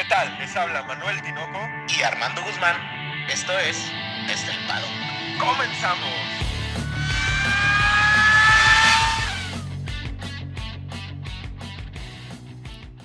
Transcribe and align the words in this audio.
¿Qué 0.00 0.06
tal? 0.08 0.34
Les 0.38 0.56
habla 0.56 0.82
Manuel 0.84 1.20
Tinoco 1.20 1.58
y 1.94 2.02
Armando 2.02 2.40
Guzmán. 2.42 2.74
Esto 3.30 3.52
es 3.58 3.76
Estelpado. 4.30 4.86
¡Comenzamos! 5.38 6.08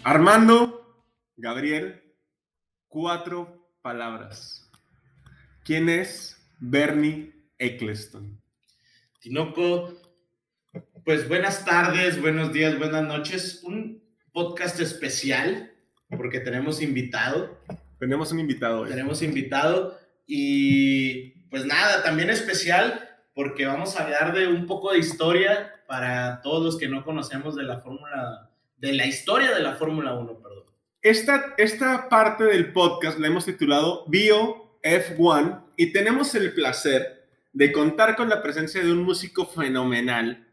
Armando, 0.05 1.05
Gabriel, 1.35 2.15
cuatro 2.87 3.73
palabras. 3.81 4.71
¿Quién 5.65 5.89
es 5.89 6.41
Bernie 6.59 7.33
Eccleston? 7.57 8.41
Tinoco, 9.19 9.99
pues 11.03 11.27
buenas 11.27 11.65
tardes, 11.65 12.21
buenos 12.21 12.53
días, 12.53 12.79
buenas 12.79 13.03
noches. 13.03 13.59
Un 13.63 14.01
podcast 14.31 14.79
especial 14.79 15.74
porque 16.09 16.39
tenemos 16.39 16.81
invitado. 16.81 17.57
Tenemos 17.99 18.31
un 18.31 18.39
invitado 18.39 18.81
hoy. 18.81 18.89
Tenemos 18.89 19.21
invitado 19.21 19.97
y 20.27 21.31
pues 21.49 21.65
nada, 21.65 22.03
también 22.03 22.29
especial 22.29 23.09
porque 23.33 23.65
vamos 23.65 23.95
a 23.95 24.03
hablar 24.03 24.33
de 24.33 24.47
un 24.47 24.65
poco 24.65 24.93
de 24.93 24.99
historia 24.99 25.73
para 25.87 26.41
todos 26.41 26.63
los 26.63 26.77
que 26.77 26.87
no 26.87 27.03
conocemos 27.03 27.55
de 27.55 27.63
la 27.63 27.79
Fórmula, 27.79 28.49
de 28.77 28.93
la 28.93 29.05
historia 29.05 29.53
de 29.53 29.61
la 29.61 29.75
Fórmula 29.75 30.13
1, 30.13 30.39
perdón. 30.39 30.63
Esta, 31.01 31.53
esta 31.57 32.09
parte 32.09 32.45
del 32.45 32.71
podcast 32.71 33.19
la 33.19 33.27
hemos 33.27 33.45
titulado 33.45 34.05
Bio 34.07 34.79
F1 34.81 35.65
y 35.77 35.91
tenemos 35.91 36.33
el 36.35 36.53
placer 36.53 37.27
de 37.53 37.71
contar 37.71 38.15
con 38.15 38.29
la 38.29 38.41
presencia 38.41 38.83
de 38.83 38.91
un 38.91 39.03
músico 39.03 39.45
fenomenal, 39.45 40.47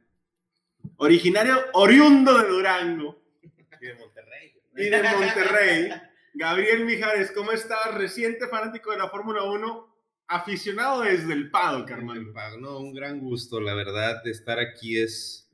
originario, 0.97 1.57
oriundo 1.73 2.39
de 2.39 2.49
Durango 2.49 3.23
Y 3.43 3.87
de 3.87 3.95
Monterrey. 3.95 4.55
Y 4.77 4.89
de 4.89 5.03
Monterrey. 5.03 5.93
Gabriel 6.35 6.87
Mijares, 6.87 7.31
¿cómo 7.33 7.53
estás? 7.53 7.95
Reciente 7.95 8.49
fanático 8.49 8.91
de 8.91 8.99
la 8.99 9.09
Fórmula 9.09 9.43
1, 9.43 9.97
aficionado 10.29 11.03
desde 11.03 11.33
el 11.35 11.51
Pado, 11.51 11.85
Carmelo. 11.85 12.33
No, 12.59 12.79
un 12.79 12.95
gran 12.95 13.21
gusto, 13.21 13.61
la 13.61 13.75
verdad, 13.75 14.23
de 14.25 14.31
estar 14.31 14.59
aquí 14.59 14.99
es 14.99 15.51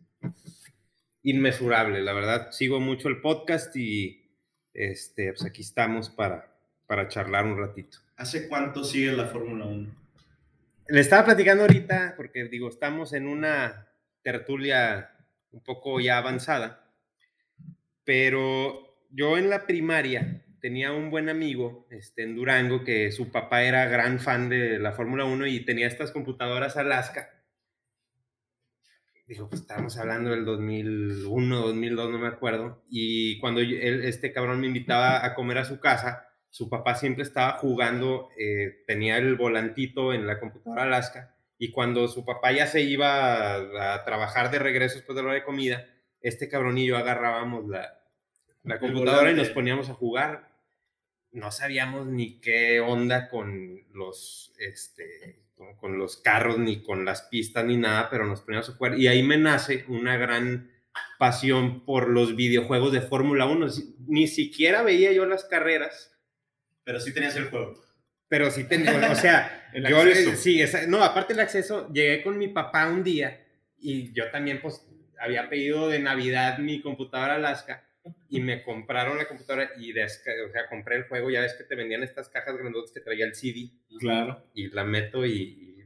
inmesurable, 1.23 2.01
la 2.03 2.13
verdad. 2.13 2.53
Sigo 2.53 2.79
mucho 2.79 3.09
el 3.09 3.21
podcast 3.21 3.75
y 3.75 4.31
este, 4.73 5.33
pues 5.33 5.45
aquí 5.45 5.63
estamos 5.63 6.11
para, 6.11 6.57
para 6.87 7.09
charlar 7.09 7.45
un 7.45 7.59
ratito. 7.59 7.99
¿Hace 8.17 8.49
cuánto 8.49 8.85
sigue 8.85 9.13
la 9.13 9.27
Fórmula 9.27 9.67
1? 9.67 9.95
Le 10.91 11.01
estaba 11.01 11.25
platicando 11.25 11.65
ahorita, 11.65 12.15
porque 12.17 12.45
digo, 12.45 12.69
estamos 12.69 13.13
en 13.13 13.27
una 13.27 13.89
tertulia 14.23 15.11
un 15.51 15.63
poco 15.63 15.99
ya 16.01 16.19
avanzada, 16.19 16.89
pero 18.05 18.88
yo 19.11 19.37
en 19.39 19.51
la 19.51 19.67
primaria 19.67 20.45
tenía 20.61 20.93
un 20.93 21.11
buen 21.11 21.29
amigo 21.29 21.87
este, 21.91 22.23
en 22.23 22.35
Durango 22.35 22.85
que 22.85 23.13
su 23.13 23.31
papá 23.31 23.63
era 23.63 23.87
gran 23.87 24.19
fan 24.19 24.49
de 24.49 24.79
la 24.79 24.93
Fórmula 24.93 25.25
1 25.25 25.47
y 25.47 25.65
tenía 25.65 25.87
estas 25.87 26.11
computadoras 26.11 26.77
Alaska. 26.77 27.31
Digo, 29.27 29.49
pues 29.49 29.61
estábamos 29.61 29.99
hablando 29.99 30.31
del 30.31 30.47
2001, 30.47 31.61
2002, 31.61 32.11
no 32.11 32.19
me 32.19 32.29
acuerdo. 32.29 32.83
Y 32.89 33.39
cuando 33.41 33.61
este 33.61 34.33
cabrón 34.33 34.61
me 34.61 34.67
invitaba 34.69 35.25
a 35.25 35.35
comer 35.35 35.59
a 35.59 35.67
su 35.67 35.81
casa, 35.81 36.29
su 36.49 36.71
papá 36.71 36.95
siempre 36.95 37.25
estaba 37.25 37.59
jugando, 37.59 38.31
eh, 38.39 38.85
tenía 38.87 39.19
el 39.19 39.37
volantito 39.37 40.15
en 40.15 40.27
la 40.27 40.41
computadora 40.41 40.85
Alaska. 40.85 41.35
Y 41.59 41.73
cuando 41.73 42.09
su 42.09 42.25
papá 42.25 42.53
ya 42.53 42.67
se 42.67 42.81
iba 42.81 43.57
a, 43.57 44.05
trabajar 44.05 44.51
de 44.51 44.61
regreso 44.61 44.97
después 44.97 45.15
de 45.15 45.23
la 45.23 45.29
hora 45.29 45.39
de 45.39 45.45
comida, 45.45 45.87
este 46.23 46.49
yo 46.49 46.97
agarrábamos 46.97 47.69
la, 47.69 47.98
la 48.65 48.79
computadora 48.79 49.31
y 49.31 49.35
nos 49.35 49.51
poníamos 49.51 49.89
a 49.91 49.95
jugar. 49.95 50.49
No 51.31 51.51
sabíamos 51.53 52.07
ni 52.07 52.41
qué 52.41 52.81
onda 52.81 53.29
con 53.29 53.83
los, 53.93 54.53
este, 54.59 55.43
con, 55.55 55.77
con 55.77 55.99
los 55.99 56.17
carros, 56.17 56.59
ni 56.59 56.83
con 56.83 57.05
las 57.05 57.23
pistas, 57.23 57.65
ni 57.65 57.77
nada, 57.77 58.09
pero 58.11 58.25
nos 58.27 58.41
poníamos 58.41 58.69
a 58.71 58.73
jugar. 58.73 58.99
Y 58.99 59.09
ahí 59.09 59.23
me 59.23 59.37
nace 59.37 59.85
una 59.89 60.17
gran 60.17 60.71
pasión 61.19 61.85
por 61.85 62.09
los 62.09 62.35
videojuegos 62.35 62.93
de 62.93 63.03
Fórmula 63.03 63.47
1. 63.47 63.69
Si- 63.69 63.95
Ni 64.07 64.27
siquiera 64.27 64.83
veía 64.83 65.13
yo 65.13 65.27
las 65.27 65.45
carreras, 65.45 66.17
Pero 66.85 66.99
sí 67.01 67.13
tenías 67.13 67.37
el 67.37 67.51
juego. 67.51 67.75
pero 68.29 68.51
sí 68.51 68.65
tenía, 68.65 69.11
o 69.11 69.15
sea, 69.15 69.69
El 69.75 69.87
yo, 69.87 70.01
acceso. 70.01 70.35
sí, 70.37 70.61
esa- 70.63 70.87
no, 70.87 71.05
aparte 71.05 71.35
del 71.35 71.41
acceso, 71.41 71.93
llegué 71.93 72.23
con 72.23 72.39
mi 72.39 72.49
papá 72.49 72.89
un 72.89 73.05
día 73.05 73.47
y 73.79 74.13
yo 74.15 74.31
también, 74.31 74.61
pues, 74.63 74.83
había 75.21 75.49
pedido 75.51 75.89
de 75.89 75.99
Navidad 75.99 76.59
mi 76.59 76.81
computadora 76.81 77.35
Alaska 77.35 77.85
y 78.29 78.41
me 78.41 78.63
compraron 78.63 79.19
la 79.19 79.29
computadora 79.29 79.71
y, 79.79 79.93
desca- 79.93 80.47
o 80.49 80.51
sea, 80.53 80.69
compré 80.69 80.97
el 80.97 81.05
juego, 81.09 81.31
ya 81.31 81.41
ves 81.43 81.55
que 81.55 81.65
te 81.65 81.75
vendían 81.77 82.03
estas 82.03 82.29
cajas 82.29 82.57
grandotas 82.57 82.93
que 82.93 83.01
traía 83.01 83.25
el 83.27 83.35
CD 83.35 83.71
Claro. 83.99 84.45
y 84.55 84.69
la 84.69 84.85
meto 84.85 85.27
y, 85.27 85.85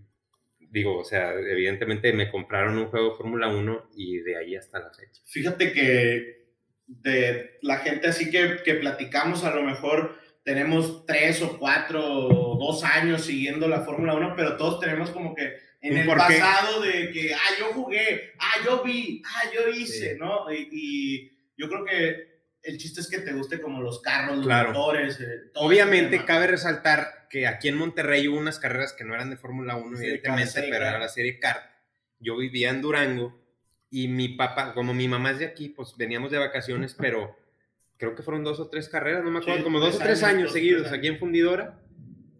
y 0.60 0.66
digo, 0.70 0.98
o 0.98 1.04
sea, 1.04 1.32
evidentemente 1.34 2.12
me 2.12 2.30
compraron 2.30 2.78
un 2.78 2.86
juego 2.86 3.10
de 3.10 3.16
Fórmula 3.16 3.48
1 3.48 3.90
y 3.96 4.18
de 4.20 4.36
ahí 4.36 4.56
hasta 4.56 4.78
la 4.80 4.90
fecha. 4.90 5.20
Fíjate 5.26 5.72
que 5.72 6.42
de 6.86 7.58
la 7.62 7.78
gente 7.78 8.08
así 8.08 8.30
que, 8.30 8.58
que 8.64 8.74
platicamos, 8.74 9.44
a 9.44 9.54
lo 9.54 9.62
mejor 9.62 10.16
tenemos 10.44 11.06
tres 11.06 11.40
o 11.42 11.58
cuatro 11.58 12.02
o 12.04 12.58
dos 12.58 12.84
años 12.84 13.24
siguiendo 13.24 13.68
la 13.68 13.82
Fórmula 13.82 14.14
1, 14.14 14.34
pero 14.36 14.56
todos 14.56 14.80
tenemos 14.80 15.10
como 15.10 15.34
que 15.34 15.54
en 15.80 15.94
¿Un 15.94 15.98
el 16.00 16.06
por 16.06 16.16
qué? 16.16 16.22
pasado 16.38 16.80
de 16.82 17.10
que, 17.10 17.32
ah, 17.34 17.38
yo 17.58 17.66
jugué, 17.72 18.32
ah, 18.38 18.54
yo 18.64 18.82
vi, 18.84 19.22
ah, 19.26 19.50
yo 19.54 19.68
hice, 19.70 20.12
Sí. 20.12 20.18
¿no? 20.18 20.52
Y, 20.52 20.68
y 20.70 21.32
yo 21.62 21.68
creo 21.68 21.84
que 21.84 22.32
el 22.64 22.78
chiste 22.78 23.00
es 23.00 23.08
que 23.08 23.18
te 23.18 23.32
guste 23.32 23.60
como 23.60 23.80
los 23.82 24.00
carros, 24.02 24.36
los 24.38 24.46
Claro. 24.46 24.72
motores. 24.72 25.18
eh, 25.20 25.50
Obviamente 25.54 26.24
cabe 26.24 26.46
resaltar 26.48 27.26
que 27.30 27.46
aquí 27.46 27.68
en 27.68 27.76
Monterrey 27.76 28.28
hubo 28.28 28.38
unas 28.38 28.58
carreras 28.58 28.92
que 28.92 29.04
no 29.04 29.14
eran 29.14 29.30
de 29.30 29.36
Fórmula 29.36 29.76
1, 29.76 29.96
Serie 29.96 30.14
evidentemente, 30.14 30.62
pero 30.70 30.86
era 30.86 30.98
la 30.98 31.08
serie 31.08 31.38
Kart. 31.38 31.64
Yo 32.18 32.36
vivía 32.36 32.70
en 32.70 32.82
Durango 32.82 33.40
y 33.90 34.08
mi 34.08 34.28
papá, 34.30 34.74
como 34.74 34.94
mi 34.94 35.08
mamá 35.08 35.30
es 35.32 35.38
de 35.38 35.46
aquí, 35.46 35.68
pues 35.68 35.94
veníamos 35.96 36.30
de 36.30 36.38
vacaciones, 36.38 36.94
pero 36.94 37.36
creo 37.96 38.14
que 38.14 38.22
fueron 38.22 38.44
dos 38.44 38.58
o 38.60 38.68
tres 38.68 38.88
carreras, 38.88 39.22
no 39.24 39.30
me 39.30 39.38
acuerdo, 39.38 39.58
Sí, 39.58 39.64
como 39.64 39.80
dos 39.80 39.96
o 39.96 39.98
tres 39.98 40.22
años, 40.22 40.38
años, 40.38 40.52
seguidos 40.52 40.92
aquí 40.92 41.06
en 41.08 41.18
Fundidora. 41.18 41.78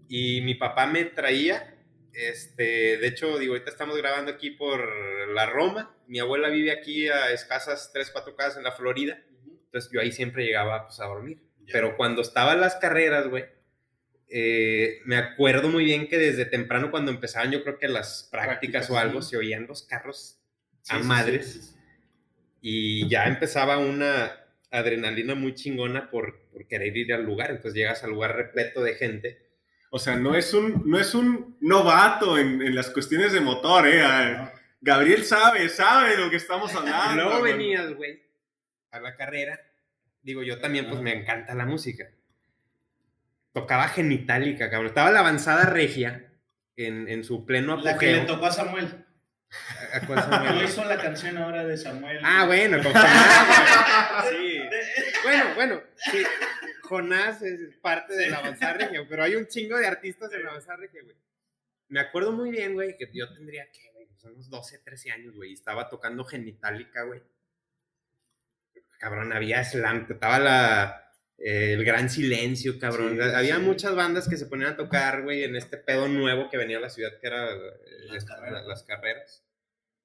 Y 0.09 0.41
mi 0.43 0.55
papá 0.55 0.87
me 0.87 1.05
traía, 1.05 1.72
este, 2.13 2.99
de 2.99 3.07
hecho, 3.07 3.39
digo, 3.39 3.55
ahorita 3.55 3.71
estamos 3.71 3.97
grabando 3.97 4.33
aquí 4.33 4.51
por 4.51 5.29
la 5.31 5.47
Roma. 5.47 5.97
Mi 6.07 6.19
abuela 6.21 6.49
vive 6.49 6.71
aquí 6.73 7.09
a 7.09 7.33
escasas 7.33 7.91
tres, 7.93 8.11
cuatro 8.11 8.37
casas 8.37 8.59
en 8.59 8.65
la 8.65 8.73
Florida. 8.73 9.23
Entonces 9.67 9.91
yo 9.93 10.01
ahí 10.01 10.13
siempre 10.13 10.45
llegaba 10.45 10.87
pues, 10.87 11.01
a 11.01 11.07
dormir. 11.07 11.43
Pero 11.71 11.97
cuando 11.97 12.23
estaban 12.23 12.61
las 12.61 12.77
carreras, 12.77 13.29
güey, 13.29 13.45
eh, 14.29 15.01
me 15.05 15.17
acuerdo 15.17 15.69
muy 15.69 15.85
bien 15.85 16.09
que 16.09 16.19
desde 16.19 16.45
temprano 16.47 16.91
cuando 16.91 17.11
empezaban, 17.11 17.51
yo 17.53 17.63
creo 17.63 17.79
que 17.79 17.89
las 17.89 18.29
prácticas, 18.31 18.87
Prácticas, 18.87 18.91
o 18.91 18.99
algo, 18.99 19.23
sí. 19.23 19.31
se 19.31 19.37
oían 19.39 19.67
los 19.67 19.83
carros 19.85 20.39
Sí, 20.83 20.97
a 20.97 20.99
sí, 20.99 21.05
madres. 21.05 21.65
y 22.61 23.09
ya 23.09 23.27
empezaba 23.27 23.79
una 23.79 24.33
adrenalina 24.71 25.35
muy 25.35 25.55
chingona 25.55 26.11
por, 26.11 26.49
por 26.51 26.67
querer 26.67 26.97
ir 26.97 27.13
al 27.13 27.25
lugar. 27.25 27.51
Entonces 27.51 27.75
llegas 27.75 28.05
al 28.05 28.11
lugar 28.11 28.37
repleto 28.37 28.83
de 28.83 28.95
gente. 28.95 29.52
O 29.95 29.99
sea, 29.99 30.17
no 30.17 30.35
es 30.35 30.55
un, 30.55 30.83
no 30.87 30.99
es 30.99 31.15
un 31.15 31.57
novato 31.61 32.39
en, 32.39 32.63
en 32.63 32.75
las 32.75 32.89
cuestiones 32.89 33.33
de 33.33 33.41
motor, 33.43 33.87
¿eh? 33.87 34.03
Ah, 34.03 34.33
¿no? 34.39 34.51
Gabriel 34.81 35.23
sabe, 35.25 35.69
sabe 35.69 36.17
de 36.17 36.17
lo 36.25 36.31
que 36.31 36.37
estamos 36.37 36.73
Y 36.75 36.77
hablando. 36.79 37.15
luego 37.17 37.31
hermano. 37.33 37.45
venías, 37.59 37.95
güey, 37.95 38.23
a 38.91 39.01
la 39.01 39.15
carrera. 39.17 39.61
Digo, 40.23 40.43
yo 40.43 40.59
también, 40.61 40.89
pues 40.89 41.01
me 41.03 41.13
encanta 41.15 41.55
la 41.55 41.67
música. 41.67 42.07
Tocaba 43.53 43.89
Genitalica, 43.89 44.71
cabrón. 44.71 44.87
Estaba 44.89 45.11
la 45.11 45.21
avanzada 45.21 45.65
regia 45.67 46.33
en, 46.77 47.07
en 47.09 47.23
su 47.23 47.45
pleno 47.45 47.77
La 47.77 47.99
que 47.99 48.07
le 48.07 48.19
apogeo. 48.21 48.35
tocó 48.35 48.47
a 48.47 48.53
Samuel. 48.53 48.89
No 50.09 50.63
hizo 50.65 50.83
la 50.87 50.97
canción 50.97 51.37
ahora 51.37 51.65
de 51.67 51.77
Samuel. 51.77 52.19
Ah, 52.25 52.47
bueno, 52.47 52.83
con 52.83 52.93
güey. 54.23 54.59
Sí. 54.63 54.63
Bueno, 55.23 55.45
bueno, 55.55 55.81
sí. 56.11 56.23
Jonás 56.93 57.41
es 57.41 57.75
parte 57.81 58.15
de 58.15 58.29
la 58.29 58.37
avanzada 58.39 58.75
regia, 58.75 59.07
pero 59.09 59.23
hay 59.23 59.35
un 59.35 59.47
chingo 59.47 59.79
de 59.79 59.87
artistas 59.87 60.31
en 60.35 60.43
la 60.45 60.51
avanzada 60.51 60.77
regia, 60.77 61.03
güey. 61.03 61.17
Me 61.89 62.01
acuerdo 62.01 62.33
muy 62.33 62.51
bien, 62.51 62.75
güey, 62.75 62.97
que 62.99 63.09
yo 63.15 63.33
tendría 63.33 63.71
que, 63.73 63.91
güey, 63.95 64.07
pues, 64.09 64.23
unos 64.25 64.51
12, 64.51 64.79
13 64.79 65.11
años, 65.11 65.35
güey, 65.35 65.51
y 65.51 65.55
estaba 65.55 65.89
tocando 65.89 66.25
Genitalica, 66.25 67.05
güey. 67.05 67.23
Cabrón, 68.99 69.33
había 69.33 69.65
slam, 69.65 70.07
estaba 70.09 70.39
la, 70.39 71.13
eh, 71.39 71.73
el 71.73 71.85
gran 71.85 72.09
silencio, 72.09 72.79
cabrón. 72.79 73.17
Sí, 73.17 73.21
había 73.23 73.57
sí. 73.57 73.63
muchas 73.63 73.95
bandas 73.95 74.29
que 74.29 74.37
se 74.37 74.47
ponían 74.47 74.73
a 74.73 74.77
tocar, 74.77 75.23
güey, 75.23 75.45
en 75.45 75.57
este 75.57 75.77
pedo 75.77 76.09
nuevo 76.09 76.49
que 76.51 76.57
venía 76.57 76.79
a 76.79 76.81
la 76.81 76.91
ciudad, 76.91 77.19
que 77.21 77.27
era 77.27 77.51
eh, 77.53 77.59
Las 78.09 78.17
esta- 78.19 78.37
carreras. 78.37 78.67
las 78.67 78.83
carreras. 78.85 79.45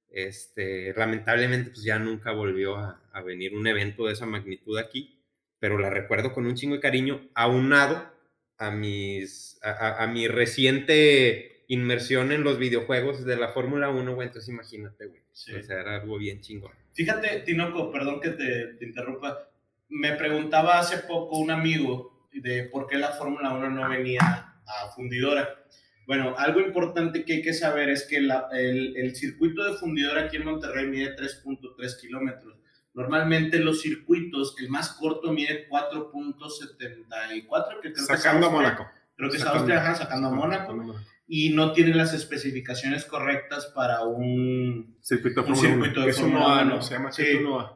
Este, 0.09 0.94
lamentablemente, 0.95 1.69
pues 1.69 1.83
ya 1.83 2.00
nunca 2.00 2.31
volvió 2.31 2.77
a, 2.77 3.01
a 3.12 3.21
venir 3.21 3.53
un 3.53 3.67
evento 3.67 4.06
de 4.07 4.13
esa 4.13 4.25
magnitud 4.25 4.77
aquí, 4.79 5.16
pero 5.59 5.77
la 5.77 5.89
recuerdo 5.89 6.33
con 6.33 6.45
un 6.45 6.56
chingo 6.56 6.75
de 6.75 6.81
cariño, 6.81 7.27
aunado 7.33 8.12
a, 8.57 8.71
mis, 8.71 9.59
a, 9.63 9.71
a- 9.71 10.04
a 10.04 10.07
mi 10.07 10.27
reciente 10.27 11.63
inmersión 11.68 12.31
en 12.31 12.44
los 12.44 12.57
videojuegos 12.59 13.25
de 13.25 13.36
la 13.36 13.50
Fórmula 13.50 13.89
1, 13.89 14.15
güey, 14.15 14.27
entonces 14.27 14.50
imagínate, 14.54 15.06
güey. 15.07 15.21
Sí. 15.33 15.54
O 15.54 15.63
sea, 15.63 15.81
era 15.81 15.95
algo 16.01 16.18
bien 16.18 16.42
chingón. 16.42 16.71
Fíjate, 16.94 17.42
Tinoco, 17.42 17.92
perdón 17.92 18.21
que 18.21 18.30
te, 18.31 18.74
te 18.75 18.86
interrumpa. 18.86 19.50
Me 19.89 20.13
preguntaba 20.13 20.80
hace 20.80 21.00
poco 21.00 21.38
un 21.39 21.51
amigo 21.51 22.27
de 22.33 22.63
por 22.63 22.88
qué 22.88 22.98
la 22.98 23.10
Fórmula 23.12 23.53
1 23.53 23.69
no 23.69 23.89
venía 23.89 24.19
a 24.21 24.88
fundidora. 24.95 25.63
Bueno, 26.06 26.36
algo 26.38 26.62
importante 26.62 27.25
que 27.25 27.33
hay 27.33 27.42
que 27.42 27.53
saber 27.53 27.89
es 27.89 28.03
que 28.03 28.21
la- 28.21 28.48
el, 28.53 28.95
el 28.98 29.15
circuito 29.15 29.63
de 29.63 29.77
fundidora 29.77 30.24
aquí 30.24 30.38
en 30.38 30.45
Monterrey 30.45 30.88
mide 30.88 31.15
3.3 31.15 32.00
kilómetros. 32.01 32.57
Normalmente 32.97 33.59
los 33.59 33.81
circuitos, 33.81 34.55
el 34.59 34.69
más 34.69 34.89
corto 34.94 35.31
mide 35.31 35.67
4.74, 35.69 37.79
que 37.81 37.94
creo 37.94 37.94
que 37.94 38.01
es 38.01 38.07
Sacando 38.07 38.47
a. 38.47 38.49
Mónaco. 38.49 38.88
Creo 39.15 39.29
que 39.29 39.38
es 39.38 39.44
Sacando- 39.44 39.59
Austria, 39.59 39.81
ajá, 39.81 39.95
sacando 39.95 40.27
a 40.27 40.31
Mónaco. 40.31 40.95
y 41.27 41.49
no 41.49 41.73
tiene 41.73 41.94
las 41.94 42.13
especificaciones 42.13 43.05
correctas 43.05 43.67
para 43.75 44.01
un... 44.03 44.97
Circuito 45.01 45.41
Un 45.41 45.47
Fórmula 45.55 45.69
1. 45.75 45.83
circuito 45.83 46.07
de 46.07 46.13
Fórmula 46.13 46.39
NOA, 46.39 46.61
1. 46.63 46.75
¿no? 46.75 46.81
Se 46.81 46.94
llama 46.95 47.11
Sí. 47.11 47.25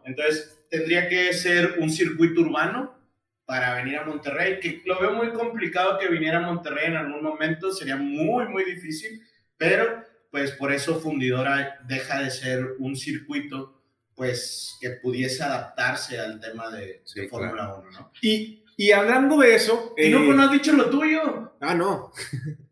Entonces, 0.06 0.66
tendría 0.70 1.08
que 1.10 1.34
ser 1.34 1.76
un 1.80 1.90
circuito 1.92 2.42
urbano 2.42 2.98
para 3.46 3.76
venir 3.76 3.98
a 3.98 4.06
Monterrey, 4.06 4.60
que 4.60 4.82
lo 4.86 5.00
veo 5.00 5.14
muy 5.14 5.32
complicado 5.34 6.00
que 6.00 6.08
viniera 6.08 6.38
a 6.38 6.42
Monterrey 6.42 6.88
en 6.88 6.96
algún 6.96 7.22
momento, 7.22 7.72
sería 7.74 7.98
muy, 7.98 8.48
muy 8.48 8.64
difícil, 8.64 9.22
pero 9.58 10.04
pues 10.32 10.52
por 10.54 10.72
eso 10.72 11.00
Fundidora 11.02 11.78
deja 11.86 12.22
de 12.24 12.32
ser 12.32 12.76
un 12.80 12.96
circuito 12.96 13.81
pues 14.16 14.78
que 14.80 14.92
pudiese 14.92 15.44
adaptarse 15.44 16.20
al 16.20 16.40
tema 16.40 16.70
de, 16.70 17.02
Sí, 17.06 17.22
de 17.22 17.28
Fórmula 17.28 17.76
1, 17.76 17.92
¿no? 17.92 18.12
Y, 18.22 18.64
y 18.78 18.92
hablando 18.92 19.38
de 19.38 19.56
eso. 19.56 19.94
Y 19.98 20.10
no, 20.10 20.20
eh, 20.20 20.24
pues, 20.26 20.38
no 20.38 20.44
has 20.44 20.52
dicho 20.52 20.74
lo 20.74 20.90
tuyo. 20.90 21.54
Ah, 21.62 21.74
no. 21.76 22.12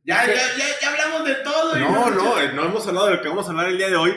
Ya, 0.03 0.25
ya, 0.27 0.33
ya, 0.35 0.65
ya 0.81 0.89
hablamos 0.91 1.27
de 1.27 1.35
todo. 1.35 1.77
y 1.77 1.79
No, 1.81 1.87
dicho- 1.87 2.09
no, 2.11 2.39
eh, 2.41 2.51
no 2.53 2.65
hemos 2.65 2.87
hablado 2.87 3.07
de 3.07 3.15
lo 3.15 3.21
que 3.21 3.29
vamos 3.29 3.47
a 3.47 3.49
hablar 3.51 3.69
el 3.69 3.77
día 3.77 3.89
de 3.89 3.95
hoy. 3.95 4.13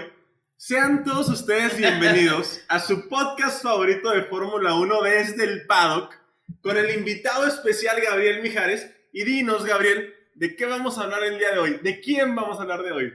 Sean 0.57 1.03
todos 1.05 1.29
ustedes 1.29 1.77
bienvenidos 1.77 2.61
a 2.69 2.79
su 2.79 3.09
podcast 3.09 3.63
favorito 3.65 4.11
de 4.11 4.23
Fórmula 4.25 4.75
1 4.75 5.03
desde 5.03 5.45
el 5.45 5.67
paddock 5.67 6.15
con 6.61 6.77
el 6.77 6.91
invitado 6.97 7.47
especial 7.49 8.01
Gabriel 8.01 8.43
Mijares. 8.43 8.89
Y 9.13 9.25
dinos, 9.25 9.65
Gabriel, 9.65 10.15
¿de 10.35 10.55
qué 10.55 10.65
vamos 10.67 10.99
a 10.99 11.03
hablar 11.03 11.25
el 11.25 11.39
día 11.39 11.51
de 11.51 11.59
hoy? 11.59 11.81
¿De 11.83 12.01
quién 12.01 12.35
vamos 12.37 12.59
a 12.59 12.63
hablar 12.63 12.83
de 12.83 12.93
hoy? 12.93 13.13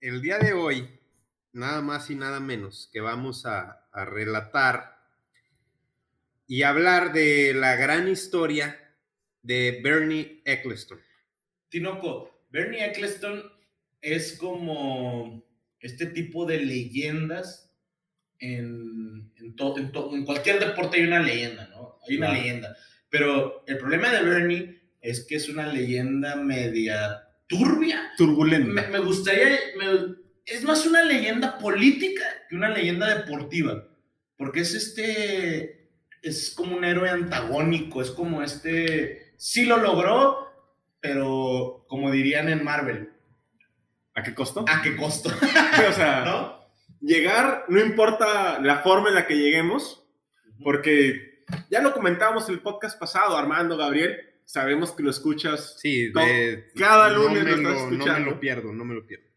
El 0.00 0.20
día 0.20 0.38
de 0.38 0.52
hoy, 0.52 0.88
nada 1.52 1.80
más 1.82 2.10
y 2.10 2.14
nada 2.14 2.40
menos 2.40 2.88
que 2.92 3.00
vamos 3.00 3.46
a, 3.46 3.86
a 3.92 4.04
relatar 4.04 4.96
y 6.46 6.62
hablar 6.62 7.12
de 7.12 7.54
la 7.54 7.76
gran 7.76 8.08
historia 8.08 8.78
de 9.42 9.80
Bernie 9.82 10.42
Eccleston. 10.44 11.00
Tinoco, 11.68 12.46
Bernie 12.50 12.84
Eccleston 12.84 13.42
es 14.00 14.36
como 14.36 15.44
este 15.80 16.06
tipo 16.06 16.44
de 16.46 16.58
leyendas 16.60 17.70
en, 18.38 19.32
en, 19.36 19.56
to- 19.56 19.78
en 19.78 19.92
to- 19.92 20.14
en 20.14 20.24
cualquier 20.24 20.58
deporte 20.60 20.98
hay 20.98 21.04
una 21.06 21.20
leyenda, 21.20 21.68
¿no? 21.68 21.98
Hay 22.08 22.16
una 22.16 22.26
Claro. 22.28 22.42
leyenda. 22.42 22.76
Pero 23.08 23.64
el 23.66 23.78
problema 23.78 24.10
de 24.12 24.22
Bernie 24.22 24.82
es 25.00 25.24
que 25.26 25.36
es 25.36 25.48
una 25.48 25.66
leyenda 25.72 26.36
media 26.36 27.22
turbia. 27.46 28.10
Turbulento. 28.16 28.68
Me, 28.72 28.86
me 28.88 28.98
gustaría, 28.98 29.58
me- 29.78 30.21
es 30.46 30.64
más 30.64 30.86
una 30.86 31.02
leyenda 31.04 31.58
política 31.58 32.24
que 32.48 32.56
una 32.56 32.68
leyenda 32.68 33.14
deportiva, 33.14 33.88
porque 34.36 34.60
es 34.60 34.74
este, 34.74 35.90
es 36.22 36.50
como 36.56 36.76
un 36.76 36.84
héroe 36.84 37.10
antagónico, 37.10 38.02
es 38.02 38.10
como 38.10 38.42
este, 38.42 39.34
sí 39.36 39.64
lo 39.64 39.76
logró, 39.78 40.48
pero 41.00 41.84
como 41.88 42.10
dirían 42.10 42.48
en 42.48 42.64
Marvel, 42.64 43.08
¿A 44.14 44.22
qué 44.22 44.34
costo? 44.34 44.64
¿a 44.68 44.82
qué 44.82 44.94
costo? 44.96 45.30
Sí, 45.40 45.82
o 45.88 45.92
sea, 45.92 46.24
¿No? 46.24 46.60
llegar, 47.00 47.64
no 47.68 47.80
importa 47.80 48.60
la 48.60 48.80
forma 48.80 49.08
en 49.08 49.14
la 49.14 49.26
que 49.26 49.36
lleguemos, 49.38 50.04
porque 50.62 51.44
ya 51.70 51.80
lo 51.80 51.92
comentábamos 51.94 52.46
en 52.48 52.56
el 52.56 52.60
podcast 52.60 52.98
pasado, 52.98 53.36
Armando, 53.36 53.76
Gabriel, 53.76 54.18
sabemos 54.44 54.92
que 54.92 55.02
lo 55.02 55.10
escuchas 55.10 55.76
Sí, 55.80 56.08
de- 56.12 56.70
cada 56.76 57.08
no 57.10 57.22
lunes 57.22 57.44
me 57.44 57.50
lo 57.56 57.56
estás 57.70 57.90
no 57.90 58.04
me 58.06 58.20
lo 58.20 58.38
pierdo, 58.40 58.72
no 58.72 58.84
me 58.84 58.94
lo 58.94 59.06
pierdo. 59.06 59.31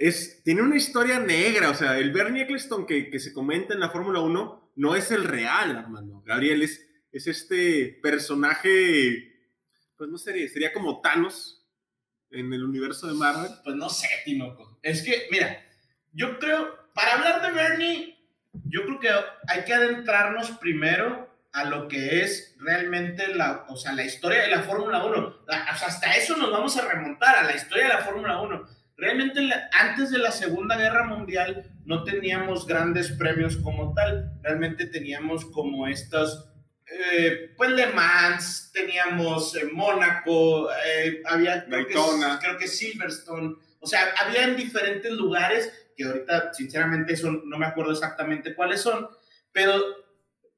Es, 0.00 0.42
tiene 0.42 0.62
una 0.62 0.76
historia 0.76 1.20
negra, 1.20 1.68
o 1.70 1.74
sea, 1.74 1.98
el 1.98 2.10
Bernie 2.10 2.44
Eccleston 2.44 2.86
que, 2.86 3.10
que 3.10 3.20
se 3.20 3.34
comenta 3.34 3.74
en 3.74 3.80
la 3.80 3.90
Fórmula 3.90 4.20
1 4.20 4.72
no 4.76 4.96
es 4.96 5.10
el 5.10 5.24
real, 5.24 5.76
Armando. 5.76 6.22
Gabriel 6.24 6.62
es, 6.62 6.88
es 7.12 7.26
este 7.26 7.98
personaje, 8.02 9.30
pues 9.98 10.08
no 10.08 10.16
sería, 10.16 10.48
sería 10.48 10.72
como 10.72 11.02
Thanos 11.02 11.66
en 12.30 12.50
el 12.52 12.64
universo 12.64 13.08
de 13.08 13.14
Marvel. 13.14 13.50
Pues 13.62 13.76
no 13.76 13.90
sé, 13.90 14.08
Tinoco. 14.24 14.78
Es 14.82 15.02
que, 15.02 15.26
mira, 15.30 15.62
yo 16.12 16.38
creo, 16.38 16.74
para 16.94 17.14
hablar 17.16 17.42
de 17.42 17.52
Bernie, 17.52 18.18
yo 18.64 18.84
creo 18.86 19.00
que 19.00 19.10
hay 19.48 19.64
que 19.64 19.74
adentrarnos 19.74 20.52
primero 20.52 21.28
a 21.52 21.64
lo 21.64 21.88
que 21.88 22.22
es 22.22 22.54
realmente 22.58 23.34
la, 23.34 23.66
o 23.68 23.76
sea, 23.76 23.92
la 23.92 24.04
historia 24.04 24.42
de 24.42 24.48
la 24.48 24.62
Fórmula 24.62 25.04
1. 25.04 25.44
La- 25.46 25.68
o 25.74 25.76
sea, 25.76 25.88
hasta 25.88 26.14
eso 26.14 26.36
nos 26.38 26.50
vamos 26.50 26.74
a 26.78 26.88
remontar, 26.88 27.36
a 27.36 27.42
la 27.42 27.54
historia 27.54 27.84
de 27.84 27.94
la 27.94 27.98
Fórmula 28.04 28.40
1. 28.40 28.79
Realmente 29.00 29.40
antes 29.72 30.10
de 30.10 30.18
la 30.18 30.30
Segunda 30.30 30.76
Guerra 30.76 31.04
Mundial 31.04 31.64
no 31.86 32.04
teníamos 32.04 32.66
grandes 32.66 33.10
premios 33.12 33.56
como 33.56 33.94
tal. 33.94 34.38
Realmente 34.42 34.86
teníamos 34.86 35.46
como 35.46 35.88
estos, 35.88 36.50
eh, 36.86 37.54
pues 37.56 37.70
Le 37.70 37.86
Mans, 37.86 38.70
teníamos 38.74 39.56
eh, 39.56 39.64
Mónaco, 39.72 40.70
eh, 40.70 41.22
había 41.24 41.64
creo 41.64 41.86
que, 41.86 41.94
creo 42.42 42.58
que 42.58 42.68
Silverstone. 42.68 43.56
O 43.80 43.86
sea, 43.86 44.02
había 44.18 44.44
en 44.44 44.56
diferentes 44.56 45.10
lugares 45.10 45.72
que 45.96 46.04
ahorita, 46.04 46.52
sinceramente, 46.52 47.14
eso 47.14 47.32
no 47.32 47.56
me 47.56 47.66
acuerdo 47.66 47.92
exactamente 47.92 48.54
cuáles 48.54 48.82
son, 48.82 49.08
pero 49.50 49.80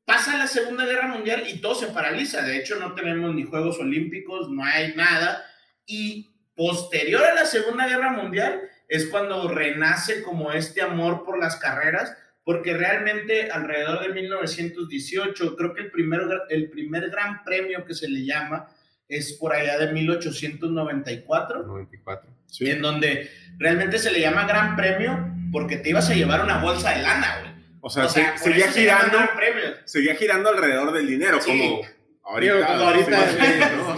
pasa 0.05 0.37
la 0.37 0.49
Segunda 0.49 0.85
Guerra 0.85 1.07
Mundial 1.07 1.45
y 1.47 1.61
todo 1.61 1.77
se 1.77 1.87
paraliza. 1.87 2.43
De 2.43 2.57
hecho, 2.57 2.75
no 2.77 2.95
tenemos 2.95 3.33
ni 3.37 3.45
Juegos 3.45 3.79
Olímpicos, 3.79 4.51
no 4.51 4.65
hay 4.65 4.95
nada. 4.97 5.45
Y 5.87 6.32
posterior 6.57 7.23
a 7.25 7.35
la 7.35 7.45
Segunda 7.47 7.87
Guerra 7.89 8.11
Mundial 8.13 8.61
es 8.89 9.07
cuando 9.07 9.49
renace 9.49 10.23
como 10.23 10.53
este 10.53 10.83
amor 10.83 11.25
por 11.25 11.39
las 11.39 11.57
carreras, 11.57 12.17
porque 12.45 12.77
realmente 12.77 13.51
alrededor 13.51 14.01
de 14.03 14.09
1918, 14.15 15.57
creo 15.57 15.75
que 15.75 15.83
el, 15.83 15.91
primero, 15.91 16.29
el 16.49 16.71
primer 16.71 17.09
gran 17.11 17.43
premio 17.45 17.85
que 17.85 17.95
se 17.95 18.09
le 18.09 18.25
llama 18.25 18.69
es 19.09 19.35
por 19.35 19.55
allá 19.55 19.79
de 19.79 19.93
1894 19.93 21.63
94. 21.65 22.31
en 22.61 22.83
donde 22.83 23.31
realmente 23.59 23.99
se 23.99 24.11
le 24.11 24.21
llama 24.21 24.47
Gran 24.47 24.77
Premio 24.77 25.33
porque 25.51 25.77
te 25.77 25.91
ibas 25.91 26.09
a 26.11 26.15
llevar 26.15 26.43
una 26.43 26.59
bolsa 26.59 26.91
de 26.97 27.03
lana, 27.03 27.39
güey. 27.41 27.53
O 27.81 27.91
sea, 27.91 28.07
O 28.07 28.09
sea, 28.09 28.37
se- 28.39 28.45
seguía 28.45 28.71
se 28.71 28.81
girando, 28.81 29.19
Premio. 29.37 29.65
seguía 29.85 30.15
girando 30.15 30.49
alrededor 30.51 30.93
del 30.93 31.07
dinero, 31.07 31.41
Sí. 31.41 31.51
como 31.51 31.81
ahorita. 32.25 32.67
Como 32.67 32.85
ahorita, 32.85 33.29
sí, 33.29 33.37
sí, 33.41 33.61
¿no? 33.77 33.92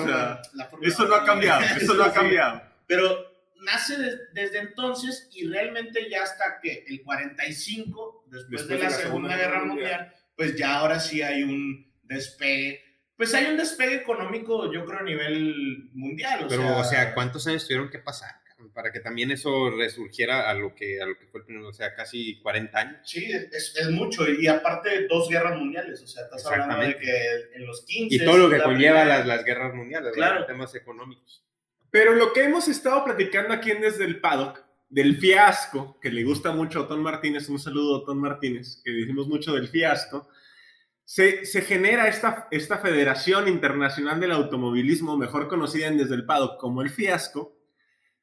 La 0.55 0.69
eso 0.83 1.07
no 1.07 1.15
ha 1.15 1.19
1. 1.19 1.27
cambiado, 1.27 1.63
eso 1.81 1.95
no 1.95 2.05
ha 2.05 2.13
cambiado. 2.13 2.63
Pero 2.87 3.17
nace 3.63 3.97
des- 3.97 4.21
desde 4.33 4.59
entonces 4.59 5.29
y 5.33 5.49
realmente 5.49 6.09
ya 6.11 6.23
hasta 6.23 6.61
que 6.63 6.85
el 6.87 7.03
45, 7.03 8.25
después, 8.29 8.69
de 8.69 8.79
la, 8.79 8.91
Segunda, 8.91 9.37
Guerra 9.37 9.65
Mundial, 9.65 10.13
pues 10.37 10.57
ya 10.57 10.77
ahora 10.77 11.01
sí 11.01 11.23
hay 11.23 11.43
un 11.43 11.93
despegue. 12.03 12.83
Pues 13.17 13.33
hay 13.35 13.47
un 13.47 13.57
despegue 13.57 13.95
económico, 13.95 14.73
yo 14.73 14.85
creo, 14.85 14.99
a 14.99 15.03
nivel 15.05 15.89
mundial. 15.93 16.45
O 16.45 16.49
Pero, 16.49 16.63
sea, 16.63 16.77
o 16.79 16.85
sea, 16.85 17.15
¿cuántos 17.15 17.47
años 17.47 17.65
tuvieron 17.65 17.89
que 17.89 18.01
pasar 18.01 18.31
para 18.75 18.91
que 18.93 19.01
también 19.01 19.31
eso 19.31 19.71
resurgiera 19.71 20.51
a 20.51 20.55
lo 20.55 20.75
que, 20.75 21.01
a 21.01 21.07
lo 21.07 21.17
que 21.17 21.27
fue 21.27 21.41
el 21.41 21.47
primero? 21.47 21.69
O 21.69 21.73
sea, 21.73 21.95
casi 21.95 22.41
40 22.41 22.79
años. 22.79 22.97
Sí, 23.05 23.25
es, 23.31 23.75
es 23.77 23.91
mucho. 23.91 24.29
Y 24.29 24.47
aparte, 24.49 25.07
dos 25.09 25.29
guerras 25.29 25.57
mundiales. 25.59 26.03
O 26.03 26.07
sea, 26.07 26.25
estás 26.25 26.45
hablando 26.47 26.79
de 26.79 26.89
Exactamente. 26.91 27.51
que 27.53 27.57
en 27.59 27.67
los 27.67 27.85
15. 27.85 28.15
Y 28.17 28.19
todo 28.25 28.37
lo 28.39 28.51
que 28.51 28.59
la 28.59 28.65
conlleva 28.65 29.01
primera- 29.03 29.19
las, 29.19 29.27
las 29.27 29.45
guerras 29.45 29.75
mundiales, 29.75 30.13
Claro. 30.13 30.33
¿verdad? 30.35 30.47
temas 30.49 30.75
económicos. 30.75 31.45
Pero 31.91 32.15
lo 32.15 32.33
que 32.33 32.43
hemos 32.43 32.67
estado 32.69 33.05
platicando 33.05 33.55
aquí 33.55 33.71
en 33.71 33.81
Desde 33.81 34.05
el 34.05 34.21
Paddock, 34.21 34.65
del 34.89 35.17
fiasco, 35.17 35.99
que 36.01 36.11
le 36.11 36.25
gusta 36.25 36.53
mucho 36.53 36.81
a 36.81 36.83
Otón 36.83 37.03
Martínez, 37.03 37.49
un 37.49 37.59
saludo 37.59 37.95
a 37.95 37.99
Otón 37.99 38.19
Martínez, 38.19 38.81
que 38.85 38.91
decimos 38.93 39.29
mucho 39.29 39.53
del 39.55 39.69
fiasco, 39.69 40.29
se, 41.05 41.45
se 41.45 41.63
genera 41.63 42.09
esta, 42.09 42.49
esta 42.51 42.79
Federación 42.79 43.47
Internacional 43.49 44.19
del 44.21 44.33
Automovilismo, 44.33 45.17
mejor 45.17 45.49
conocida 45.49 45.87
en 45.87 45.99
Desde 45.99 46.15
el 46.15 46.25
Paddock 46.27 46.59
como 46.59 46.83
el 46.83 46.91
fiasco, 46.91 47.57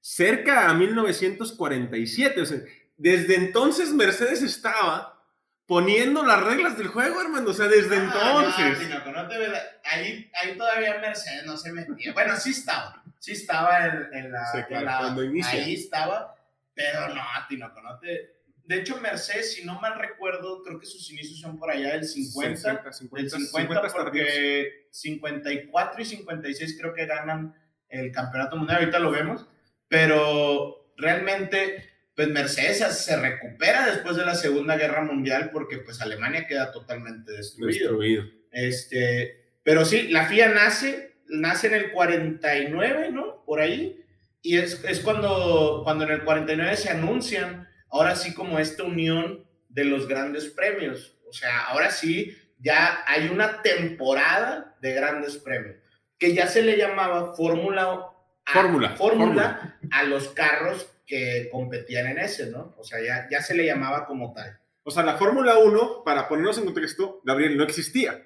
cerca 0.01 0.70
a 0.70 0.74
1947. 0.74 2.41
O 2.41 2.46
sea, 2.46 2.60
desde 2.98 3.36
entonces 3.36 3.93
Mercedes 3.93 4.41
estaba 4.41 5.24
poniendo 5.65 6.25
las 6.25 6.43
reglas 6.43 6.77
del 6.77 6.88
juego, 6.88 7.22
hermano. 7.22 7.51
O 7.51 7.53
sea, 7.53 7.67
desde 7.67 7.96
entonces. 7.96 8.77
No, 8.77 8.86
Tinoco, 8.88 9.12
no 9.12 9.27
te 9.27 9.38
ve- 9.38 9.58
ahí, 9.86 10.29
ahí 10.41 10.58
todavía 10.58 11.00
Mercedes 11.00 11.46
no 11.46 11.55
se 11.58 11.72
metía. 11.72 12.13
Bueno, 12.13 12.36
sí 12.36 12.51
estaba. 12.51 13.03
Sí 13.20 13.31
estaba 13.34 13.86
en, 13.86 14.10
en 14.13 14.31
la. 14.31 14.46
Sí, 14.51 14.58
en 14.58 14.65
claro, 14.65 14.86
la- 14.86 14.98
cuando 15.00 15.24
inicia. 15.24 15.51
Ahí 15.51 15.75
estaba. 15.75 16.36
Pero 16.74 17.10
no, 17.10 17.22
Tinoco, 17.48 17.81
no 17.81 17.98
te. 18.00 18.41
De 18.65 18.77
hecho, 18.77 19.00
Mercedes, 19.01 19.53
si 19.53 19.65
no 19.65 19.79
mal 19.81 19.98
recuerdo, 20.00 20.63
creo 20.63 20.79
que 20.79 20.86
sus 20.86 21.10
inicios 21.12 21.39
son 21.41 21.58
por 21.60 21.70
allá 21.72 21.93
del 21.93 22.05
50. 22.05 22.55
50, 22.58 22.84
del 22.84 22.93
50, 22.93 23.29
50, 23.39 23.60
50 23.60 23.81
tardíos. 23.81 23.93
porque 23.93 24.88
54 24.91 26.01
y 26.01 26.05
56 26.05 26.77
creo 26.79 26.93
que 26.93 27.05
ganan 27.05 27.53
el 27.89 28.12
campeonato 28.12 28.55
mundial, 28.55 28.79
ahorita 28.79 29.00
lo 29.00 29.12
vemos, 29.12 29.46
pero 29.91 30.93
realmente 30.95 31.89
pues 32.15 32.29
Mercedes 32.29 32.77
se 32.98 33.17
recupera 33.17 33.86
después 33.88 34.15
de 34.15 34.25
la 34.25 34.36
Segunda 34.36 34.77
Guerra 34.77 35.03
Mundial 35.03 35.50
porque 35.51 35.79
pues 35.79 36.00
Alemania 36.00 36.48
queda 36.48 36.71
totalmente 36.71 37.33
destruido. 37.33 37.98
Destruido. 37.98 38.24
Este, 38.53 39.51
pero 39.63 39.83
sí, 39.83 40.07
la 40.07 40.27
FIA 40.27 40.48
nace, 40.48 41.17
nace 41.27 41.67
en 41.67 41.74
el 41.74 41.91
49, 41.91 43.12
¿no? 43.12 43.43
Por 43.43 43.60
ahí. 43.60 44.01
Y 44.41 44.60
es, 44.60 44.81
es 44.86 45.01
cuando, 45.01 45.81
cuando 45.83 46.05
en 46.05 46.12
el 46.12 46.24
49 46.24 46.77
se 46.77 46.89
anuncian, 46.89 47.67
ahora 47.89 48.15
sí 48.15 48.33
como 48.33 48.60
esta 48.60 48.83
unión 48.83 49.45
de 49.67 49.83
los 49.83 50.07
grandes 50.07 50.45
premios. 50.48 51.17
O 51.27 51.33
sea, 51.33 51.65
ahora 51.65 51.91
sí 51.91 52.38
ya 52.60 53.03
hay 53.07 53.27
una 53.27 53.62
temporada 53.62 54.77
de 54.79 54.93
grandes 54.93 55.36
premios, 55.36 55.75
que 56.17 56.33
ya 56.33 56.48
se 56.48 56.62
le 56.62 56.77
llamaba 56.77 57.33
Fórmula 57.36 58.07
a- 58.45 58.53
Fórmula, 58.53 58.89
Fórmula 58.95 59.77
a 59.91 60.03
los 60.03 60.29
carros 60.29 60.88
que 61.05 61.50
competían 61.51 62.07
en 62.07 62.19
ese, 62.19 62.50
¿no? 62.50 62.74
O 62.77 62.83
sea, 62.83 63.00
ya, 63.03 63.27
ya 63.29 63.41
se 63.41 63.53
le 63.55 63.65
llamaba 63.65 64.05
como 64.05 64.33
tal. 64.33 64.57
O 64.83 64.91
sea, 64.91 65.03
la 65.03 65.17
Fórmula 65.17 65.57
1, 65.60 66.03
para 66.03 66.27
ponernos 66.27 66.57
en 66.57 66.65
contexto, 66.65 67.21
Gabriel, 67.24 67.57
no 67.57 67.63
existía. 67.63 68.25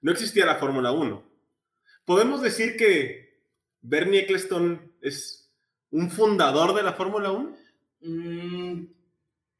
No 0.00 0.12
existía 0.12 0.46
la 0.46 0.56
Fórmula 0.56 0.92
1. 0.92 1.24
¿Podemos 2.04 2.40
decir 2.42 2.76
que 2.76 3.42
Bernie 3.80 4.20
Eccleston 4.20 4.92
es 5.00 5.50
un 5.90 6.10
fundador 6.10 6.74
de 6.74 6.82
la 6.82 6.92
Fórmula 6.92 7.30
1? 7.32 7.56
Mm, 8.00 8.84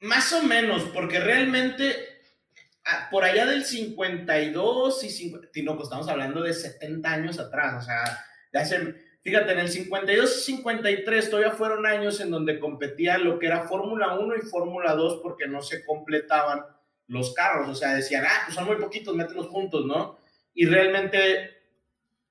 más 0.02 0.32
o 0.32 0.42
menos, 0.44 0.82
porque 0.94 1.18
realmente 1.18 1.96
ah, 2.84 3.08
por 3.10 3.24
allá 3.24 3.46
del 3.46 3.64
52 3.64 5.04
y 5.04 5.10
50, 5.10 5.50
Tinoco, 5.50 5.82
estamos 5.82 6.08
hablando 6.08 6.42
de 6.42 6.54
70 6.54 7.10
años 7.10 7.38
atrás, 7.38 7.82
o 7.82 7.84
sea, 7.86 8.24
de 8.52 8.58
hace, 8.58 8.94
fíjate, 9.28 9.52
en 9.52 9.58
el 9.58 9.68
52 9.68 10.36
y 10.36 10.52
53 10.52 11.30
todavía 11.30 11.52
fueron 11.52 11.84
años 11.84 12.18
en 12.20 12.30
donde 12.30 12.58
competía 12.58 13.18
lo 13.18 13.38
que 13.38 13.46
era 13.46 13.68
Fórmula 13.68 14.14
1 14.18 14.36
y 14.36 14.40
Fórmula 14.40 14.94
2 14.94 15.20
porque 15.22 15.46
no 15.46 15.60
se 15.60 15.84
completaban 15.84 16.64
los 17.08 17.34
carros, 17.34 17.68
o 17.68 17.74
sea, 17.74 17.94
decían, 17.94 18.24
ah, 18.26 18.42
pues 18.46 18.54
son 18.54 18.66
muy 18.66 18.76
poquitos, 18.76 19.14
mételos 19.14 19.48
juntos, 19.48 19.84
¿no? 19.86 20.18
Y 20.54 20.66
realmente, 20.66 21.58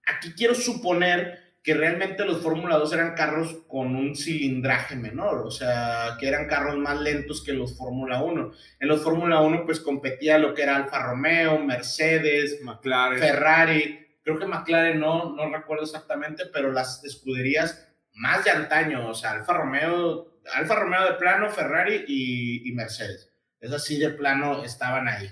aquí 0.05 0.33
quiero 0.33 0.55
suponer 0.55 1.55
que 1.63 1.73
realmente 1.73 2.25
los 2.25 2.41
Fórmula 2.41 2.77
2 2.77 2.93
eran 2.93 3.13
carros 3.13 3.59
con 3.67 3.95
un 3.95 4.15
cilindraje 4.15 4.95
menor, 4.95 5.45
o 5.45 5.51
sea, 5.51 6.15
que 6.19 6.27
eran 6.27 6.47
carros 6.47 6.77
más 6.77 6.99
lentos 6.99 7.43
que 7.43 7.53
los 7.53 7.77
Fórmula 7.77 8.23
1. 8.23 8.51
En 8.79 8.87
los 8.87 9.03
Fórmula 9.03 9.41
1 9.41 9.65
pues 9.65 9.79
competía 9.79 10.37
lo 10.37 10.53
que 10.53 10.63
era 10.63 10.75
Alfa 10.75 11.03
Romeo, 11.03 11.59
Mercedes, 11.59 12.61
McLaren. 12.63 13.19
Ferrari, 13.19 14.06
creo 14.27 14.39
que 14.39 14.45
McLaren 14.45 14.99
no, 14.99 15.33
no 15.33 15.49
recuerdo 15.49 15.85
exactamente, 15.85 16.43
pero 16.51 16.73
las 16.73 17.01
escuderías 17.05 17.87
más 18.13 18.43
de 18.43 18.51
antaño, 18.51 19.07
o 19.07 19.13
sea, 19.13 19.31
Alfa 19.31 19.53
Romeo, 19.53 20.41
Alfa 20.53 20.75
Romeo 20.75 21.05
de 21.05 21.13
plano, 21.13 21.49
Ferrari 21.49 22.03
y, 22.09 22.67
y 22.69 22.73
Mercedes. 22.73 23.31
Es 23.61 23.71
así 23.71 23.97
de 23.97 24.09
plano 24.09 24.65
estaban 24.65 25.07
ahí. 25.07 25.29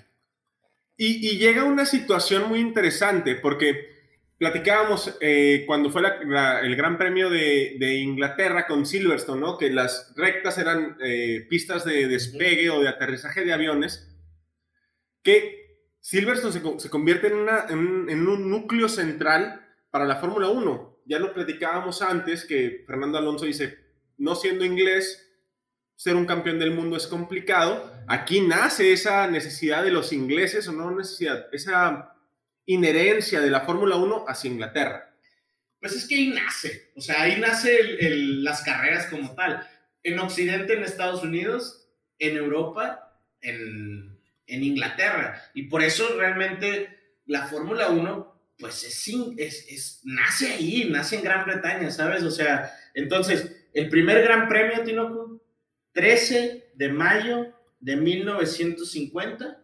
Y, 0.96 1.28
y 1.28 1.38
llega 1.38 1.66
una 1.66 1.86
situación 1.86 2.48
muy 2.48 2.60
interesante 2.60 3.36
porque 3.36 3.94
platicábamos 4.38 5.18
eh, 5.20 5.66
cuando 5.68 5.90
fue 5.90 6.02
la- 6.02 6.24
la- 6.24 6.60
el 6.62 6.78
Gran 6.78 6.98
Premio 6.98 7.30
de, 7.30 7.75
de 7.78 7.96
Inglaterra 7.96 8.66
con 8.66 8.86
Silverstone, 8.86 9.42
¿no? 9.42 9.58
Que 9.58 9.70
las 9.72 10.14
rectas 10.16 10.58
eran 10.58 10.96
eh, 11.04 11.46
pistas 11.50 11.84
de 11.84 12.08
despegue 12.08 12.70
o 12.70 12.82
de 12.82 12.88
aterrizaje 12.88 13.44
de 13.44 13.52
aviones, 13.52 14.10
que 15.22 15.65
Silverstone 16.08 16.54
se, 16.54 16.62
co- 16.62 16.80
se 16.80 16.88
convierte 16.92 17.28
en, 17.30 17.36
un- 17.80 18.50
núcleo 18.52 18.88
central 18.88 19.66
para 19.90 20.06
la 20.06 20.18
Fórmula 20.18 20.50
1. 20.50 21.00
Ya 21.06 21.18
lo 21.18 21.34
platicábamos 21.34 22.04
antes 22.04 22.46
que 22.46 22.84
Fernando 22.86 23.18
Alonso 23.18 23.46
dice, 23.46 23.80
no 24.18 24.36
siendo 24.36 24.64
inglés, 24.64 25.32
ser 25.96 26.16
un 26.16 26.28
campeón 26.28 26.60
del 26.60 26.76
mundo 26.76 26.96
es 26.96 27.08
complicado. 27.08 27.92
Aquí 28.08 28.42
nace 28.42 28.94
esa 28.94 29.26
necesidad 29.28 29.84
de 29.84 29.90
los 29.90 30.14
ingleses, 30.14 30.68
o 30.68 30.74
no 30.74 30.92
necesidad, 30.92 31.48
esa 31.52 32.14
inherencia 32.68 33.42
de 33.42 33.50
la 33.50 33.62
Fórmula 33.62 33.96
1 33.96 34.26
hacia 34.28 34.52
Inglaterra. 34.52 35.12
Pues 35.80 35.94
es 35.96 36.08
que 36.08 36.14
ahí 36.16 36.28
nace, 36.30 36.92
o 36.96 37.02
sea, 37.02 37.24
ahí 37.24 37.40
nace 37.42 37.80
el- 37.80 38.44
las 38.44 38.62
carreras 38.62 39.08
como 39.08 39.34
tal. 39.34 39.68
En 40.04 40.20
Occidente, 40.20 40.74
en 40.74 40.84
Estados 40.84 41.24
Unidos, 41.24 41.90
en 42.20 42.38
Europa, 42.38 43.20
en, 43.42 44.15
en 44.48 44.64
Inglaterra. 44.64 45.42
Y 45.54 45.64
por 45.64 45.82
eso 45.84 46.16
realmente 46.18 46.98
la 47.25 47.48
Fórmula 47.48 47.90
1, 47.90 48.54
pues 48.60 48.84
es, 48.84 49.08
es, 49.38 49.66
es- 49.70 50.02
nace 50.04 50.54
ahí, 50.54 50.90
nace 50.90 51.18
en 51.18 51.24
Gran 51.24 51.46
Bretaña, 51.46 51.92
¿sabes? 51.92 52.24
O 52.24 52.32
sea, 52.32 52.72
entonces, 52.94 53.68
el 53.74 53.90
primer 53.90 54.22
Gran 54.24 54.48
Premio, 54.48 54.84
Tinoco, 54.84 55.42
13 55.94 56.72
de 56.75 56.90
mayo 56.90 57.54
de 57.80 57.96
1950, 57.98 59.62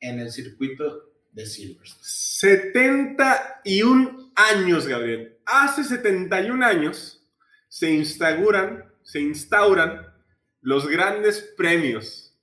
en 0.00 0.20
el 0.20 0.30
circuito 0.30 1.10
de 1.32 1.46
Silverstone. 1.46 2.00
71 2.02 4.32
años, 4.36 4.86
Gabriel. 4.86 5.38
Hace 5.46 5.84
71 5.84 6.62
años 6.62 7.26
se 7.68 7.90
instauran, 7.90 8.84
se 9.02 9.20
instauran 9.20 10.06
los 10.60 10.86
grandes 10.88 11.40
premios. 11.56 12.36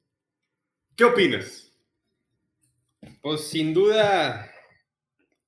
¿Qué 0.96 1.04
opinas? 1.06 1.63
Pues 3.24 3.48
sin 3.48 3.74
duda, 3.74 4.52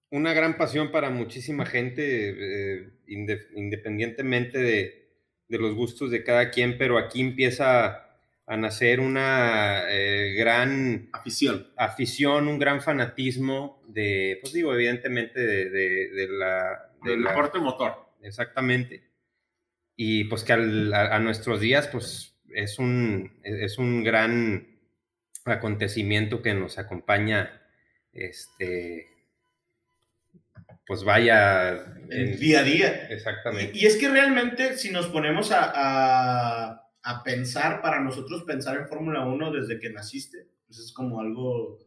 una 0.10 0.34
gran 0.34 0.56
pasión 0.58 0.92
para 0.94 1.10
muchísima 1.10 1.66
gente, 1.66 2.30
eh, 2.30 2.90
inde- 3.08 3.50
independientemente 3.54 4.58
de, 4.60 5.10
de 5.50 5.58
los 5.60 5.76
gustos 5.76 6.10
de 6.10 6.24
cada 6.24 6.52
quien, 6.52 6.78
pero 6.78 6.98
aquí 6.98 7.20
empieza 7.20 8.02
a 8.48 8.56
nacer 8.58 9.02
una 9.02 9.84
eh, 9.90 10.36
gran 10.38 11.10
Afición. 11.12 11.68
afición, 11.76 12.48
un 12.48 12.60
gran 12.60 12.82
fanatismo 12.82 13.84
de, 13.90 14.38
pues 14.42 14.54
digo, 14.54 14.74
evidentemente 14.74 15.42
de, 15.42 15.70
de- 15.70 16.10
de 16.12 16.28
la... 16.30 16.94
de 17.04 17.12
Del 17.12 17.24
deporte 17.26 17.60
motor. 17.60 17.94
Exactamente. 18.22 19.04
Y 19.98 20.24
pues 20.26 20.46
que 20.46 20.54
al- 20.54 20.94
a, 20.94 21.14
a 21.14 21.20
nuestros 21.20 21.60
días, 21.60 21.90
pues 21.90 22.40
es 22.54 22.80
un, 22.80 23.38
es 23.44 23.78
un 23.78 24.02
gran 24.02 24.80
acontecimiento 25.44 26.42
que 26.42 26.54
nos 26.54 26.78
acompaña, 26.78 27.62
este, 28.16 29.08
pues 30.88 31.04
vaya... 31.04 31.72
El 32.10 32.40
día 32.40 32.60
a 32.60 32.64
día. 32.64 33.08
Exactamente. 33.10 33.72
Y, 33.78 33.84
y 33.84 33.86
es 33.88 33.98
que 33.98 34.10
realmente, 34.10 34.78
si 34.78 34.92
nos 34.92 35.08
ponemos 35.08 35.52
a, 35.52 35.72
a- 35.76 36.82
a 37.08 37.24
pensar, 37.24 37.82
para 37.82 38.00
nosotros 38.02 38.44
pensar 38.44 38.78
en 38.78 38.88
Fórmula 38.88 39.26
1 39.26 39.52
desde 39.52 39.80
que 39.80 39.92
naciste, 39.92 40.48
pues 40.66 40.80
es 40.80 40.92
como 40.92 41.20
algo 41.22 41.80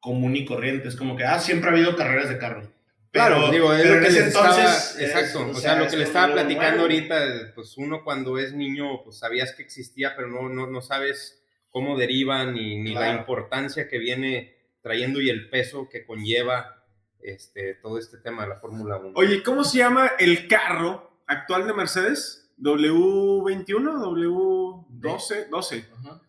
común 0.00 0.34
y 0.36 0.44
corriente. 0.44 0.88
Es 0.88 0.96
como 0.96 1.16
que, 1.16 1.24
ah, 1.24 1.38
siempre 1.38 1.70
ha 1.70 1.72
habido 1.72 1.96
carreras 1.96 2.28
de 2.28 2.38
carros. 2.38 2.68
Claro, 3.12 3.50
digo, 3.50 3.72
es 3.72 3.82
pero 3.82 3.94
lo 3.94 4.00
que 4.02 4.10
les 4.12 4.26
estaba, 4.26 4.48
entonces, 4.48 4.96
exacto, 5.00 5.50
es, 5.50 5.56
o 5.56 5.60
sea, 5.60 5.76
lo 5.76 5.88
que 5.88 5.96
le 5.96 6.02
estaba 6.04 6.32
platicando 6.34 6.82
ahorita, 6.82 7.52
pues 7.54 7.78
uno 7.78 8.04
cuando 8.04 8.38
es 8.38 8.52
niño, 8.52 9.02
pues 9.04 9.18
sabías 9.18 9.54
que 9.54 9.62
existía, 9.62 10.14
pero 10.14 10.28
no, 10.28 10.48
no, 10.50 10.66
no 10.66 10.82
sabes 10.82 11.42
cómo 11.70 11.96
deriva 11.96 12.44
ni, 12.44 12.76
ni 12.76 12.92
la 12.92 13.10
importancia 13.14 13.88
que 13.88 13.98
viene 13.98 14.55
trayendo 14.86 15.20
y 15.20 15.28
el 15.30 15.50
peso 15.50 15.88
que 15.88 16.06
conlleva 16.06 16.84
este, 17.20 17.74
todo 17.74 17.98
este 17.98 18.18
tema 18.18 18.44
de 18.44 18.50
la 18.50 18.60
Fórmula 18.60 18.98
1. 18.98 19.14
Oye, 19.16 19.42
¿cómo 19.42 19.64
se 19.64 19.78
llama 19.78 20.12
el 20.16 20.46
carro 20.46 21.22
actual 21.26 21.66
de 21.66 21.72
Mercedes? 21.72 22.52
¿W21? 22.60 23.66
¿W12? 23.66 25.48
12. 25.48 25.88
Ajá. 25.92 26.22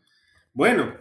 Bueno, 0.53 0.97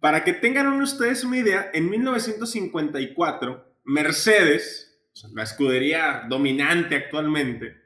para 0.00 0.24
que 0.24 0.32
tengan 0.32 0.82
ustedes 0.82 1.22
una 1.22 1.36
idea, 1.36 1.70
en 1.72 1.88
1954, 1.88 3.76
Mercedes, 3.84 4.98
la 5.34 5.44
escudería 5.44 6.24
dominante 6.28 6.96
actualmente, 6.96 7.80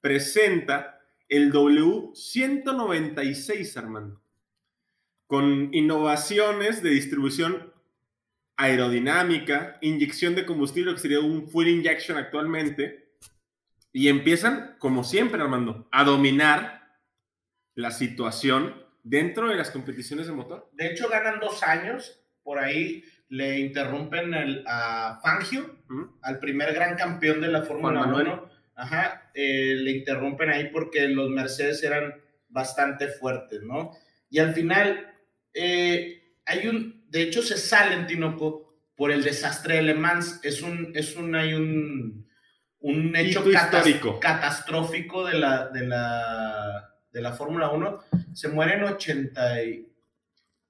presenta 0.00 1.02
el 1.28 1.52
W196, 1.52 3.76
Armando, 3.76 4.22
con 5.26 5.68
innovaciones 5.74 6.82
de 6.82 6.88
distribución 6.88 7.71
aerodinámica, 8.62 9.78
inyección 9.80 10.34
de 10.34 10.46
combustible, 10.46 10.94
que 10.94 11.00
sería 11.00 11.20
un 11.20 11.48
fuel 11.48 11.68
injection 11.68 12.16
actualmente, 12.16 13.16
y 13.92 14.08
empiezan, 14.08 14.76
como 14.78 15.04
siempre, 15.04 15.42
Armando, 15.42 15.88
a 15.90 16.04
dominar 16.04 16.82
la 17.74 17.90
situación 17.90 18.74
dentro 19.02 19.48
de 19.48 19.56
las 19.56 19.70
competiciones 19.70 20.26
de 20.26 20.32
motor. 20.32 20.70
De 20.72 20.86
hecho, 20.86 21.08
ganan 21.08 21.40
dos 21.40 21.62
años. 21.62 22.20
Por 22.42 22.58
ahí 22.58 23.04
le 23.28 23.58
interrumpen 23.58 24.32
el, 24.34 24.64
a 24.66 25.20
Fangio, 25.22 25.78
al 26.22 26.38
primer 26.38 26.72
gran 26.72 26.96
campeón 26.96 27.40
de 27.40 27.48
la 27.48 27.62
Fórmula 27.62 28.00
Juan 28.00 28.10
Manuel. 28.10 28.28
1. 28.28 28.50
Ajá, 28.74 29.30
eh, 29.34 29.74
le 29.76 29.90
interrumpen 29.90 30.50
ahí 30.50 30.68
porque 30.72 31.08
los 31.08 31.28
Mercedes 31.28 31.82
eran 31.82 32.14
bastante 32.48 33.08
fuertes, 33.08 33.62
¿no? 33.62 33.92
Y 34.30 34.38
al 34.38 34.54
final, 34.54 35.14
eh, 35.52 36.21
hay 36.46 36.66
un, 36.68 37.04
de 37.08 37.22
hecho 37.22 37.42
se 37.42 37.56
salen, 37.56 38.06
Tinoco, 38.06 38.74
por 38.96 39.10
el 39.10 39.22
desastre 39.22 39.76
de 39.76 39.82
Le 39.82 39.94
Mans. 39.94 40.40
Es 40.42 40.62
un, 40.62 40.92
es 40.94 41.16
un, 41.16 41.34
hay 41.34 41.54
un, 41.54 42.28
un 42.80 43.16
hecho 43.16 43.44
catas- 43.50 43.86
catastrófico 44.20 45.24
de 45.26 45.38
la, 45.38 45.68
de 45.68 45.86
la, 45.86 46.90
de 47.12 47.20
la 47.20 47.32
Fórmula 47.32 47.70
1. 47.70 48.04
Se 48.34 48.48
mueren 48.48 48.82
80 48.84 49.62
y- 49.64 49.88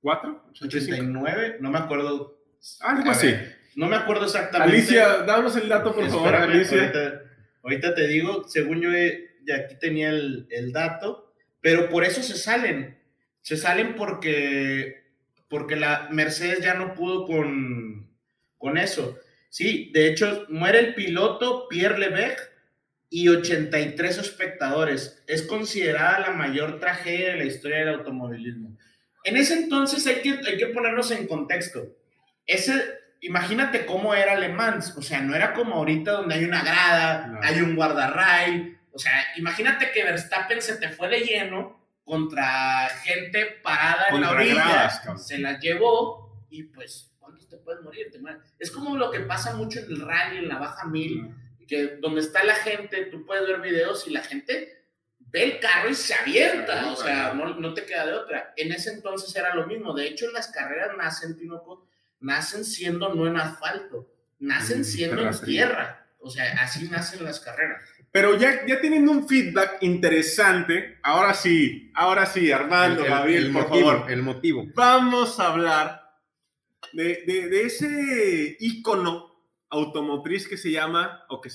¿Cuatro? 0.00 0.44
89, 0.60 1.58
no 1.60 1.70
me 1.70 1.78
acuerdo. 1.78 2.38
Algo 2.80 3.08
A 3.08 3.12
así. 3.12 3.28
ver, 3.28 3.56
No 3.76 3.86
me 3.88 3.96
acuerdo 3.96 4.24
exactamente. 4.24 4.74
Alicia, 4.76 5.18
danos 5.22 5.56
el 5.56 5.68
dato, 5.68 5.94
por 5.94 6.08
favor, 6.08 6.34
Alicia. 6.34 6.80
Ahorita, 6.80 7.22
ahorita 7.62 7.94
te 7.94 8.08
digo, 8.08 8.44
según 8.48 8.80
yo 8.80 8.90
ya 9.46 9.56
aquí 9.56 9.76
tenía 9.80 10.10
el, 10.10 10.46
el 10.50 10.72
dato, 10.72 11.32
pero 11.60 11.88
por 11.88 12.02
eso 12.04 12.20
se 12.22 12.34
salen. 12.36 12.98
Se 13.42 13.56
salen 13.56 13.94
porque, 13.94 15.01
porque 15.52 15.76
la 15.76 16.08
Mercedes 16.10 16.60
ya 16.64 16.72
no 16.72 16.94
pudo 16.94 17.26
con, 17.26 18.08
con 18.56 18.78
eso. 18.78 19.18
Sí, 19.50 19.90
de 19.92 20.08
hecho, 20.08 20.46
muere 20.48 20.78
el 20.78 20.94
piloto 20.94 21.68
Pierre 21.68 21.98
Levesque 21.98 22.40
y 23.10 23.28
83 23.28 24.16
espectadores. 24.16 25.22
Es 25.26 25.42
considerada 25.42 26.20
la 26.20 26.30
mayor 26.30 26.80
tragedia 26.80 27.32
de 27.32 27.36
la 27.36 27.44
historia 27.44 27.80
del 27.80 27.96
automovilismo. 27.96 28.78
En 29.24 29.36
ese 29.36 29.52
entonces 29.52 30.06
hay 30.06 30.22
que, 30.22 30.40
hay 30.48 30.56
que 30.56 30.68
ponernos 30.68 31.10
en 31.10 31.26
contexto. 31.26 31.86
Ese, 32.46 32.72
imagínate 33.20 33.84
cómo 33.84 34.14
era 34.14 34.38
Le 34.38 34.48
Mans, 34.48 34.96
o 34.96 35.02
sea, 35.02 35.20
no 35.20 35.34
era 35.36 35.52
como 35.52 35.74
ahorita 35.74 36.12
donde 36.12 36.36
hay 36.36 36.44
una 36.44 36.64
grada, 36.64 37.26
No. 37.26 37.40
hay 37.42 37.60
un 37.60 37.76
guardarray, 37.76 38.78
o 38.90 38.98
sea, 38.98 39.12
imagínate 39.36 39.90
que 39.90 40.02
Verstappen 40.02 40.62
se 40.62 40.76
te 40.76 40.88
fue 40.88 41.10
de 41.10 41.20
lleno 41.20 41.81
contra 42.12 42.90
gente 43.04 43.58
parada 43.62 44.08
en 44.10 44.20
la 44.20 44.32
orilla, 44.32 44.54
gradas, 44.54 45.26
se 45.26 45.38
las 45.38 45.58
llevó 45.62 46.44
y 46.50 46.64
pues, 46.64 47.10
¿cuántos 47.18 47.48
te 47.48 47.56
puedes 47.56 47.80
morir? 47.80 48.10
Te. 48.12 48.20
Es 48.58 48.70
como 48.70 48.98
lo 48.98 49.10
que 49.10 49.20
pasa 49.20 49.56
mucho 49.56 49.78
en 49.78 49.86
el 49.86 50.00
rally, 50.02 50.36
en 50.36 50.48
la 50.48 50.58
baja 50.58 50.86
mil, 50.86 51.34
que 51.66 51.96
donde 52.02 52.20
está 52.20 52.44
la 52.44 52.54
gente, 52.54 53.06
tú 53.06 53.24
puedes 53.24 53.48
ver 53.48 53.62
videos 53.62 54.06
y 54.06 54.10
la 54.10 54.20
gente 54.20 54.84
ve 55.20 55.44
el 55.44 55.58
carro 55.58 55.88
y 55.88 55.94
se 55.94 56.12
avienta, 56.12 56.92
o 56.92 56.96
sea, 56.96 57.32
no, 57.32 57.54
no 57.54 57.72
te 57.72 57.86
queda 57.86 58.04
de 58.04 58.12
otra. 58.12 58.52
En 58.58 58.72
ese 58.72 58.92
entonces 58.92 59.34
era 59.34 59.54
lo 59.54 59.66
mismo, 59.66 59.94
de 59.94 60.06
hecho 60.06 60.30
las 60.32 60.48
carreras 60.48 60.94
nacen, 60.98 61.34
Tinoco, 61.34 61.88
nacen 62.20 62.66
siendo 62.66 63.14
no 63.14 63.26
en 63.26 63.38
asfalto, 63.38 64.12
nacen 64.38 64.84
siendo 64.84 65.22
en 65.22 65.40
tierra, 65.40 66.10
o 66.18 66.28
sea, 66.28 66.62
así 66.62 66.90
nacen 66.90 67.24
las 67.24 67.40
carreras. 67.40 67.82
Pero 68.12 68.36
ya, 68.36 68.66
ya 68.66 68.78
tienen 68.80 69.08
un 69.08 69.26
feedback 69.26 69.78
interesante. 69.82 70.98
Ahora 71.02 71.32
sí, 71.32 71.90
ahora 71.94 72.26
sí, 72.26 72.52
Armando, 72.52 73.00
El- 73.00 73.06
el- 73.06 73.10
Gabriel, 73.10 73.46
el 73.46 73.52
por 73.52 73.68
motivo, 73.68 73.90
favor. 73.90 74.10
El 74.12 74.22
motivo. 74.22 74.66
Vamos 74.74 75.40
a 75.40 75.46
hablar 75.48 76.18
de, 76.92 77.24
de- 77.26 77.48
de 77.48 77.62
ese 77.62 78.56
ícono 78.60 79.32
automotriz 79.70 80.46
que 80.46 80.58
se 80.58 80.70
llama, 80.70 81.24
o 81.30 81.40
que, 81.40 81.48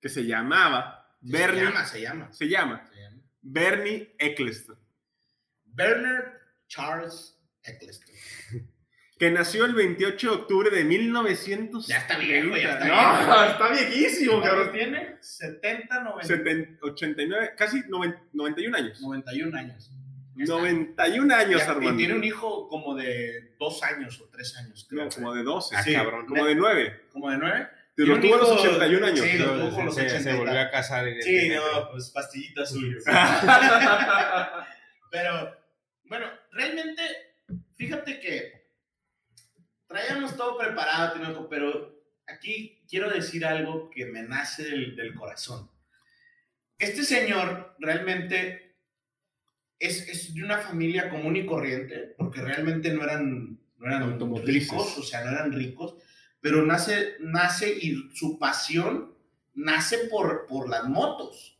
que 0.00 0.08
se 0.08 0.26
llamaba, 0.26 1.16
Bernie, 1.20 1.60
Se 1.60 1.66
llama, 1.66 1.84
se 1.86 2.00
llama. 2.00 2.32
se 2.32 2.48
llama, 2.48 2.86
se 2.92 3.00
llama. 3.00 3.22
Bernie 3.40 4.14
Eccleston, 4.18 4.76
Bernard 5.64 6.32
Charles 6.66 7.38
Eccleston. 7.62 8.14
que 9.18 9.30
nació 9.30 9.64
el 9.64 9.74
28 9.74 10.30
de 10.30 10.36
octubre 10.36 10.70
de 10.70 10.84
1900. 10.84 11.86
Ya 11.86 11.98
está 11.98 12.18
viejo, 12.18 12.56
ya 12.56 12.72
está 12.78 12.86
no, 12.86 13.44
está 13.50 13.68
viejísimo, 13.70 14.32
¿Cuántos 14.40 14.50
cabrón. 14.50 14.72
tiene? 14.72 15.16
70, 15.20 16.02
90, 16.04 16.26
70, 16.26 16.78
89, 16.86 17.50
casi 17.56 17.80
90 17.88 18.22
91 18.32 18.76
años. 18.76 19.00
91 19.00 19.58
años. 19.58 19.90
Ya 20.36 20.44
está. 20.44 20.54
91 20.56 21.34
años, 21.34 21.60
Ya, 21.60 21.66
y 21.66 21.70
Armando. 21.70 21.96
tiene 21.96 22.14
un 22.14 22.24
hijo 22.24 22.68
como 22.68 22.94
de 22.94 23.54
dos 23.58 23.82
años 23.82 24.20
o 24.20 24.28
tres 24.30 24.56
años, 24.56 24.86
creo. 24.88 25.04
No, 25.04 25.10
como 25.10 25.34
de 25.34 25.42
12, 25.42 25.76
Ah, 25.76 25.82
Sí. 25.82 25.92
cabrón. 25.94 26.26
como 26.26 26.44
de 26.46 26.54
9. 26.54 27.00
Como 27.12 27.30
de 27.30 27.38
nueve. 27.38 27.68
Te 27.96 28.04
Y 28.04 28.06
lo 28.06 28.20
tuvo 28.20 28.34
a 28.36 28.38
los 28.38 28.48
hijo- 28.52 28.60
81 28.60 29.04
años. 29.04 29.26
Sí, 29.26 29.38
lo 29.38 29.44
tuvo 29.46 29.70
con 29.70 29.74
se, 29.74 29.84
los 29.86 29.94
se- 29.96 30.00
80 30.02 30.22
se 30.22 30.30
y 30.30 30.38
volvió 30.38 30.60
a 30.60 30.70
casar. 30.70 31.04
Sí, 31.20 31.48
no, 31.48 31.90
pues 31.90 32.10
pastillita 32.10 32.64
suyo. 32.64 32.98
Pero, 35.10 35.56
bueno, 36.04 36.26
realmente, 36.52 37.02
fíjate 37.76 38.20
que 38.20 38.57
traíamos 39.88 40.36
todo 40.36 40.56
preparado, 40.56 41.14
Tinoco, 41.14 41.48
pero 41.48 42.04
aquí 42.26 42.82
quiero 42.88 43.10
decir 43.10 43.44
algo 43.44 43.90
que 43.90 44.06
me 44.06 44.22
nace 44.22 44.62
del, 44.62 44.94
del 44.94 45.14
corazón. 45.14 45.68
Este 46.78 47.02
señor 47.02 47.74
realmente 47.80 48.76
es, 49.78 50.08
es 50.08 50.34
de 50.34 50.44
una 50.44 50.58
familia 50.58 51.08
común 51.08 51.36
y 51.36 51.46
corriente, 51.46 52.14
porque 52.16 52.42
realmente 52.42 52.92
no 52.92 53.02
eran, 53.02 53.58
no 53.78 53.86
eran 53.86 54.02
Automotrices. 54.02 54.70
ricos, 54.70 54.98
o 54.98 55.02
sea, 55.02 55.24
no 55.24 55.30
eran 55.30 55.52
ricos, 55.52 55.96
pero 56.40 56.64
nace, 56.64 57.16
nace 57.20 57.70
y 57.70 58.10
su 58.14 58.38
pasión 58.38 59.14
nace 59.54 60.06
por, 60.10 60.46
por 60.46 60.68
las 60.68 60.84
motos. 60.84 61.58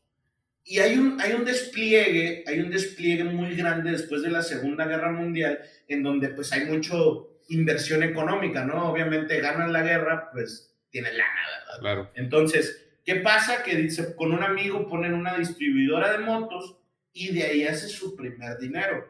Y 0.65 0.81
hay 0.81 0.99
un, 0.99 1.21
hay 1.21 1.33
un 1.33 1.45
despliegue, 1.45 2.45
hay 2.47 2.61
un 2.61 2.71
despliegue 2.71 3.25
muy 3.25 3.57
grande 3.57 3.91
después 3.91 4.23
de 4.23 4.31
la 4.31 4.43
Segunda 4.43 4.87
Guerra 4.87 5.11
Mundial, 5.11 5.59
en 5.89 6.03
donde 6.03 6.29
pues 6.29 6.53
hay 6.53 6.67
mucho 6.67 7.38
inversión 7.49 8.03
económica, 8.03 8.65
¿no? 8.65 8.91
Obviamente 8.91 9.41
ganan 9.41 9.73
la 9.73 9.83
guerra, 9.83 10.31
pues 10.33 10.75
tienen 10.91 11.17
lana, 11.17 11.41
¿verdad? 11.51 11.81
Claro. 11.81 12.11
Entonces, 12.15 12.87
¿qué 13.05 13.17
pasa? 13.17 13.63
Que 13.63 13.77
dice, 13.77 14.15
con 14.15 14.33
un 14.33 14.43
amigo 14.43 14.89
ponen 14.89 15.15
una 15.15 15.37
distribuidora 15.37 16.13
de 16.13 16.19
motos 16.19 16.77
y 17.13 17.33
de 17.35 17.45
ahí 17.45 17.65
hace 17.67 17.89
su 17.89 18.15
primer 18.17 18.59
dinero. 18.59 19.07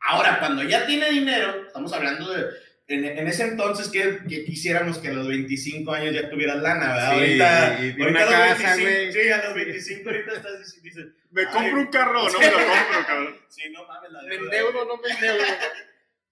Ahora, 0.00 0.38
cuando 0.38 0.62
ya 0.62 0.86
tiene 0.86 1.10
dinero, 1.10 1.66
estamos 1.66 1.92
hablando 1.94 2.30
de, 2.32 2.44
en, 2.88 3.04
en 3.06 3.26
ese 3.26 3.44
entonces 3.44 3.88
que, 3.88 4.18
que 4.28 4.44
quisiéramos 4.44 4.98
que 4.98 5.08
a 5.08 5.12
los 5.12 5.26
25 5.28 5.90
años 5.92 6.14
ya 6.14 6.28
tuvieras 6.28 6.56
lana, 6.60 6.88
¿verdad? 6.92 7.10
Sí, 7.10 7.14
ahorita, 7.16 7.78
y- 7.80 8.02
ahorita 8.02 8.20
a 8.20 8.24
los 8.24 8.34
casa, 8.58 8.76
25, 8.76 8.90
güey. 8.90 9.12
Sí, 9.12 9.30
a 9.30 9.44
los 9.44 9.54
25 9.54 10.10
ahorita 10.10 10.32
estás 10.34 10.52
dic- 10.76 10.82
dices, 10.82 11.06
Me 11.30 11.46
compro 11.46 11.80
un 11.80 11.86
carro, 11.86 12.28
no 12.30 12.38
me 12.38 12.46
lo 12.50 12.52
compro, 12.58 13.06
cabrón. 13.06 13.36
sí, 13.48 13.62
no 13.72 13.86
mames, 13.86 14.10
la 14.12 14.22
Me 14.22 14.28
deuda. 14.28 14.44
endeudo, 14.44 14.84
no 14.84 14.96
me 14.98 15.08
endeudo. 15.08 15.44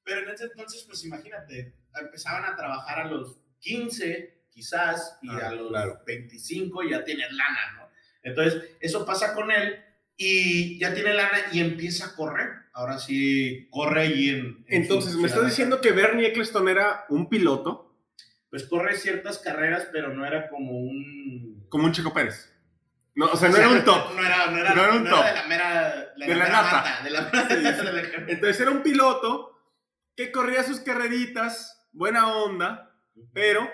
Pero 0.04 0.20
en 0.22 0.30
ese 0.30 0.44
entonces, 0.44 0.84
pues 0.86 1.04
imagínate, 1.04 1.74
empezaban 2.00 2.44
a 2.44 2.56
trabajar 2.56 3.00
a 3.00 3.04
los 3.06 3.38
15, 3.60 4.44
quizás, 4.50 5.18
y 5.22 5.28
Ah, 5.30 5.48
a 5.48 5.52
los 5.52 5.68
claro. 5.68 6.00
25 6.06 6.82
ya 6.88 7.04
tienen 7.04 7.36
lana, 7.36 7.72
¿no? 7.76 7.88
Entonces, 8.22 8.70
eso 8.80 9.04
pasa 9.06 9.34
con 9.34 9.50
él 9.50 9.82
y 10.16 10.78
ya 10.78 10.92
tiene 10.94 11.14
lana 11.14 11.38
y 11.52 11.60
empieza 11.60 12.06
a 12.06 12.14
correr. 12.14 12.50
Ahora 12.74 12.98
sí, 12.98 13.68
corre 13.70 14.02
allí 14.02 14.30
en... 14.30 14.64
en 14.68 14.82
Entonces, 14.82 15.14
¿me 15.16 15.28
estás 15.28 15.44
diciendo 15.46 15.80
que 15.80 15.92
Bernie 15.92 16.28
Eccleston 16.28 16.68
era 16.68 17.04
un 17.10 17.28
piloto 17.28 17.94
Pues 18.50 18.64
corre 18.64 18.96
ciertas 18.96 19.38
carreras, 19.38 19.88
pero 19.92 20.08
no 20.14 20.24
era 20.26 20.48
como 20.48 20.78
un... 20.78 21.66
como 21.68 21.84
un 21.84 21.92
Checo 21.92 22.12
Pérez? 22.14 22.50
No, 23.14 23.26
o 23.26 23.36
sea, 23.36 23.48
no 23.50 23.54
O 23.56 23.58
sea, 23.58 23.66
era 23.68 23.78
un 23.78 23.84
top. 23.84 24.14
No 24.14 24.24
era, 24.24 24.46
no 24.50 24.58
era, 24.58 24.74
No 24.74 24.84
era 24.84 24.92
un 24.94 25.04
no 25.04 25.10
top. 25.10 25.24
de 25.26 25.32
la 25.34 25.46
mera... 25.46 26.12
De 26.16 26.18
la 26.18 26.26
mera 26.26 26.48
nata. 26.48 26.62
mata, 26.72 27.00
de 27.04 27.10
la 27.10 27.20
mata, 27.22 27.56
de 27.56 27.62
la- 27.62 28.32
Entonces 28.32 28.60
era 28.60 28.70
un 28.70 28.82
piloto 28.82 29.51
que 30.16 30.32
corría 30.32 30.62
sus 30.62 30.80
carreritas, 30.80 31.88
buena 31.92 32.36
onda, 32.36 32.98
pero 33.32 33.68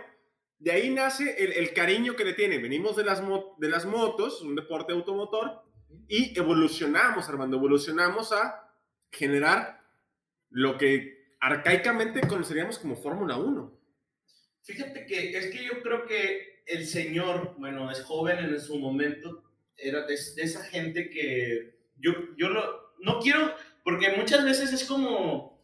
de 0.58 0.72
ahí 0.72 0.90
nace 0.90 1.42
el, 1.42 1.52
el 1.52 1.72
cariño 1.72 2.16
que 2.16 2.24
le 2.24 2.34
tiene. 2.34 2.58
Venimos 2.58 2.96
de 2.96 3.04
las, 3.04 3.22
de 3.58 3.68
las 3.68 3.86
motos, 3.86 4.42
un 4.42 4.54
deporte 4.54 4.92
automotor, 4.92 5.62
y 6.08 6.38
evolucionamos, 6.38 7.28
Armando, 7.28 7.56
evolucionamos 7.56 8.32
a 8.32 8.70
generar 9.10 9.80
lo 10.50 10.76
que 10.78 11.34
arcaicamente 11.40 12.20
conoceríamos 12.26 12.78
como 12.78 12.96
Fórmula 12.96 13.36
1. 13.36 13.78
Fíjate 14.62 15.06
que 15.06 15.36
es 15.36 15.46
que 15.50 15.64
yo 15.64 15.82
creo 15.82 16.06
que 16.06 16.62
el 16.66 16.86
señor, 16.86 17.54
bueno, 17.58 17.90
es 17.90 18.02
joven 18.02 18.38
en 18.38 18.60
su 18.60 18.78
momento, 18.78 19.44
era 19.76 20.06
de, 20.06 20.18
de 20.36 20.42
esa 20.42 20.64
gente 20.64 21.08
que 21.08 21.78
yo, 21.96 22.12
yo 22.36 22.48
lo, 22.48 22.94
no 23.00 23.20
quiero, 23.20 23.54
porque 23.84 24.16
muchas 24.16 24.44
veces 24.44 24.72
es 24.72 24.84
como, 24.84 25.57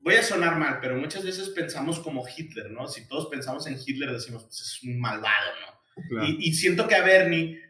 voy 0.00 0.14
a 0.14 0.22
sonar 0.22 0.58
mal, 0.58 0.78
pero 0.80 0.96
muchas 0.96 1.24
veces 1.24 1.48
pensamos 1.50 1.98
como 1.98 2.24
Hitler, 2.26 2.70
¿no? 2.70 2.86
Si 2.86 3.06
todos 3.06 3.28
pensamos 3.28 3.66
en 3.66 3.78
Hitler 3.84 4.12
decimos, 4.12 4.44
pues 4.44 4.60
es 4.60 4.82
un 4.82 5.00
malvado, 5.00 5.50
¿no? 5.60 6.26
Y, 6.26 6.48
y 6.48 6.54
siento 6.54 6.88
que 6.88 6.94
a 6.94 7.02
Bernie, 7.02 7.60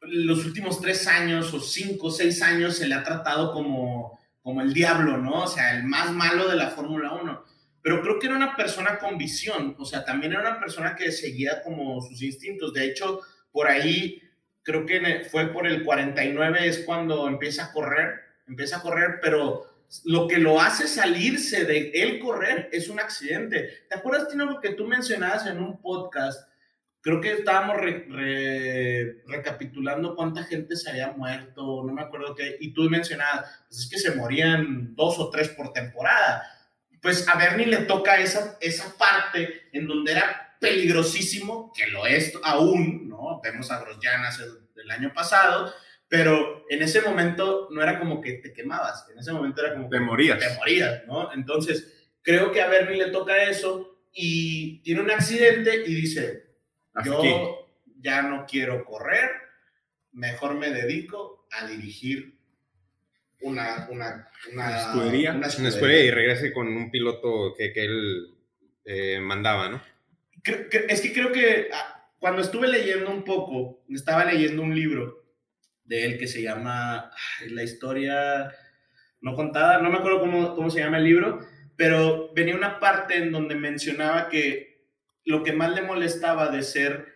los 0.00 0.44
últimos 0.44 0.80
tres 0.80 1.06
años 1.06 1.52
o 1.52 1.60
cinco, 1.60 2.10
seis 2.10 2.42
años, 2.42 2.76
se 2.76 2.86
le 2.86 2.94
ha 2.94 3.02
tratado 3.02 3.52
como, 3.52 4.18
como 4.42 4.62
el 4.62 4.72
diablo, 4.72 5.18
¿no? 5.18 5.44
O 5.44 5.48
sea, 5.48 5.76
el 5.76 5.84
más 5.84 6.12
malo 6.12 6.48
de 6.48 6.56
la 6.56 6.70
Fórmula 6.70 7.12
1. 7.12 7.44
Pero 7.82 8.02
creo 8.02 8.18
que 8.18 8.26
era 8.26 8.36
una 8.36 8.56
persona 8.56 8.98
con 8.98 9.18
visión, 9.18 9.76
o 9.78 9.84
sea, 9.84 10.04
también 10.04 10.32
era 10.32 10.40
una 10.40 10.58
persona 10.58 10.96
que 10.96 11.12
seguía 11.12 11.62
como 11.62 12.00
sus 12.00 12.20
instintos. 12.22 12.72
De 12.72 12.84
hecho, 12.84 13.20
por 13.52 13.68
ahí, 13.68 14.22
creo 14.62 14.86
que 14.86 15.26
fue 15.30 15.52
por 15.52 15.66
el 15.66 15.84
49 15.84 16.66
es 16.66 16.78
cuando 16.80 17.28
empieza 17.28 17.66
a 17.66 17.72
correr, 17.72 18.20
empieza 18.46 18.78
a 18.78 18.82
correr, 18.82 19.18
pero 19.22 19.75
lo 20.04 20.26
que 20.28 20.38
lo 20.38 20.60
hace 20.60 20.88
salirse 20.88 21.64
de 21.64 21.90
él 21.94 22.18
correr 22.18 22.68
es 22.72 22.88
un 22.88 23.00
accidente. 23.00 23.84
¿Te 23.88 23.96
acuerdas, 23.96 24.28
Tino, 24.28 24.44
lo 24.44 24.60
que 24.60 24.70
tú 24.74 24.86
mencionabas 24.86 25.46
en 25.46 25.58
un 25.58 25.80
podcast? 25.80 26.48
Creo 27.00 27.20
que 27.20 27.32
estábamos 27.32 27.76
re- 27.76 28.04
re- 28.08 29.22
recapitulando 29.26 30.16
cuánta 30.16 30.42
gente 30.42 30.74
se 30.74 30.90
había 30.90 31.12
muerto, 31.12 31.84
no 31.84 31.92
me 31.92 32.02
acuerdo 32.02 32.34
qué, 32.34 32.56
y 32.58 32.72
tú 32.72 32.82
mencionabas, 32.90 33.48
pues 33.68 33.80
es 33.82 33.88
que 33.90 33.98
se 33.98 34.16
morían 34.16 34.94
dos 34.96 35.18
o 35.18 35.30
tres 35.30 35.50
por 35.50 35.72
temporada. 35.72 36.42
Pues 37.00 37.28
a 37.28 37.38
Bernie 37.38 37.66
le 37.66 37.78
toca 37.84 38.18
esa, 38.18 38.58
esa 38.60 38.96
parte 38.98 39.68
en 39.72 39.86
donde 39.86 40.12
era 40.12 40.56
peligrosísimo, 40.58 41.72
que 41.72 41.86
lo 41.88 42.06
es 42.06 42.32
aún, 42.42 43.08
¿no? 43.08 43.40
Vemos 43.40 43.70
a 43.70 43.78
Grosjean 43.80 44.24
hace 44.24 44.42
el 44.74 44.90
año 44.90 45.12
pasado, 45.14 45.72
pero 46.08 46.64
en 46.68 46.82
ese 46.82 47.00
momento 47.02 47.68
no 47.70 47.82
era 47.82 47.98
como 47.98 48.20
que 48.20 48.34
te 48.34 48.52
quemabas, 48.52 49.08
en 49.10 49.18
ese 49.18 49.32
momento 49.32 49.64
era 49.64 49.74
como 49.74 49.88
Te 49.88 49.96
que 49.98 50.04
morías. 50.04 50.38
te 50.38 50.54
morías, 50.56 51.06
¿no? 51.06 51.32
Entonces, 51.32 52.10
creo 52.22 52.52
que 52.52 52.60
a 52.62 52.68
Bernie 52.68 52.96
le 53.06 53.10
toca 53.10 53.42
eso 53.44 53.98
y 54.12 54.80
tiene 54.82 55.00
un 55.00 55.10
accidente 55.10 55.82
y 55.86 55.94
dice, 55.94 56.46
yo 57.04 57.68
ya 58.00 58.22
no 58.22 58.46
quiero 58.46 58.84
correr, 58.84 59.30
mejor 60.12 60.54
me 60.54 60.70
dedico 60.70 61.46
a 61.50 61.66
dirigir 61.66 62.36
una, 63.40 63.88
una, 63.90 64.30
una 64.52 64.78
Escudería. 64.78 65.32
una 65.32 65.48
Una 65.58 65.68
escuela 65.68 65.98
y 65.98 66.10
regrese 66.10 66.52
con 66.52 66.68
un 66.68 66.90
piloto 66.90 67.54
que, 67.56 67.72
que 67.72 67.84
él 67.84 68.34
eh, 68.84 69.20
mandaba, 69.20 69.68
¿no? 69.68 69.82
Es 70.88 71.00
que 71.00 71.12
creo 71.12 71.32
que 71.32 71.68
ah, 71.72 72.10
cuando 72.18 72.40
estuve 72.40 72.68
leyendo 72.68 73.10
un 73.10 73.24
poco, 73.24 73.84
estaba 73.90 74.24
leyendo 74.24 74.62
un 74.62 74.74
libro 74.74 75.25
de 75.86 76.04
él 76.04 76.18
que 76.18 76.26
se 76.26 76.42
llama 76.42 77.10
La 77.48 77.62
historia 77.62 78.52
no 79.20 79.34
contada, 79.34 79.80
no 79.80 79.90
me 79.90 79.98
acuerdo 79.98 80.20
cómo, 80.20 80.54
cómo 80.54 80.70
se 80.70 80.80
llama 80.80 80.98
el 80.98 81.04
libro, 81.04 81.40
pero 81.76 82.32
venía 82.34 82.54
una 82.54 82.78
parte 82.78 83.16
en 83.16 83.32
donde 83.32 83.54
mencionaba 83.54 84.28
que 84.28 84.86
lo 85.24 85.42
que 85.42 85.52
más 85.52 85.74
le 85.74 85.82
molestaba 85.82 86.48
de 86.48 86.62
ser 86.62 87.06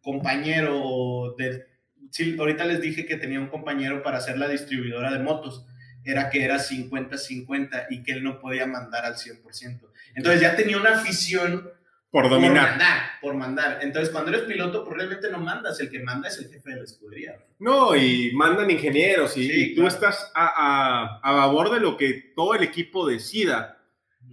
compañero 0.00 1.34
de... 1.38 1.66
Sí, 2.10 2.36
ahorita 2.38 2.64
les 2.64 2.80
dije 2.80 3.06
que 3.06 3.16
tenía 3.16 3.40
un 3.40 3.48
compañero 3.48 4.02
para 4.02 4.20
ser 4.20 4.38
la 4.38 4.48
distribuidora 4.48 5.12
de 5.12 5.18
motos, 5.18 5.66
era 6.04 6.30
que 6.30 6.44
era 6.44 6.56
50-50 6.56 7.86
y 7.90 8.02
que 8.02 8.12
él 8.12 8.24
no 8.24 8.40
podía 8.40 8.66
mandar 8.66 9.04
al 9.04 9.14
100%. 9.14 9.80
Entonces 10.14 10.40
ya 10.40 10.56
tenía 10.56 10.76
una 10.76 10.96
afición 10.96 11.70
Por 12.12 12.24
por 12.24 12.30
dominar. 12.32 12.68
mandar, 12.70 12.98
por 13.22 13.34
mandar. 13.34 13.78
Entonces, 13.82 14.10
cuando 14.10 14.30
eres 14.30 14.42
piloto, 14.42 14.84
pues 14.84 14.96
realmente 14.98 15.30
no 15.30 15.38
mandas, 15.38 15.80
el 15.80 15.88
que 15.90 15.98
manda 16.00 16.28
es 16.28 16.38
el 16.38 16.50
jefe 16.50 16.70
de 16.70 16.76
la 16.76 16.84
escudería. 16.84 17.38
No, 17.58 17.96
y 17.96 18.30
mandan 18.34 18.70
ingenieros 18.70 19.34
y, 19.38 19.48
Sí, 19.48 19.62
y 19.62 19.68
tú 19.74 19.80
claro. 19.80 19.88
estás 19.94 20.30
a, 20.34 20.46
a- 20.46 21.20
a 21.22 21.36
favor 21.42 21.70
de 21.72 21.80
lo 21.80 21.96
que 21.96 22.32
todo 22.36 22.54
el 22.54 22.62
equipo 22.62 23.08
decida. 23.08 23.82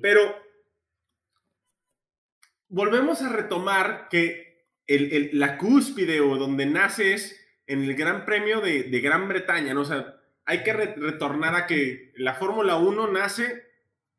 Pero 0.01 0.35
volvemos 2.67 3.21
a 3.21 3.29
retomar 3.29 4.07
que 4.09 4.65
el- 4.87 5.13
el- 5.13 5.29
la 5.39 5.57
cúspide 5.57 6.19
o 6.21 6.35
donde 6.37 6.65
nace 6.65 7.13
es 7.13 7.39
en 7.67 7.83
el 7.83 7.95
Gran 7.95 8.25
Premio 8.25 8.61
de, 8.61 8.83
de 8.83 8.99
Gran 8.99 9.27
Bretaña, 9.27 9.73
¿no? 9.73 9.81
O 9.81 9.85
sea, 9.85 10.15
hay 10.45 10.63
que 10.63 10.73
re- 10.73 10.95
retornar 10.97 11.55
a 11.55 11.67
que 11.67 12.11
la 12.17 12.33
Fórmula 12.33 12.75
1 12.77 13.07
nace 13.11 13.63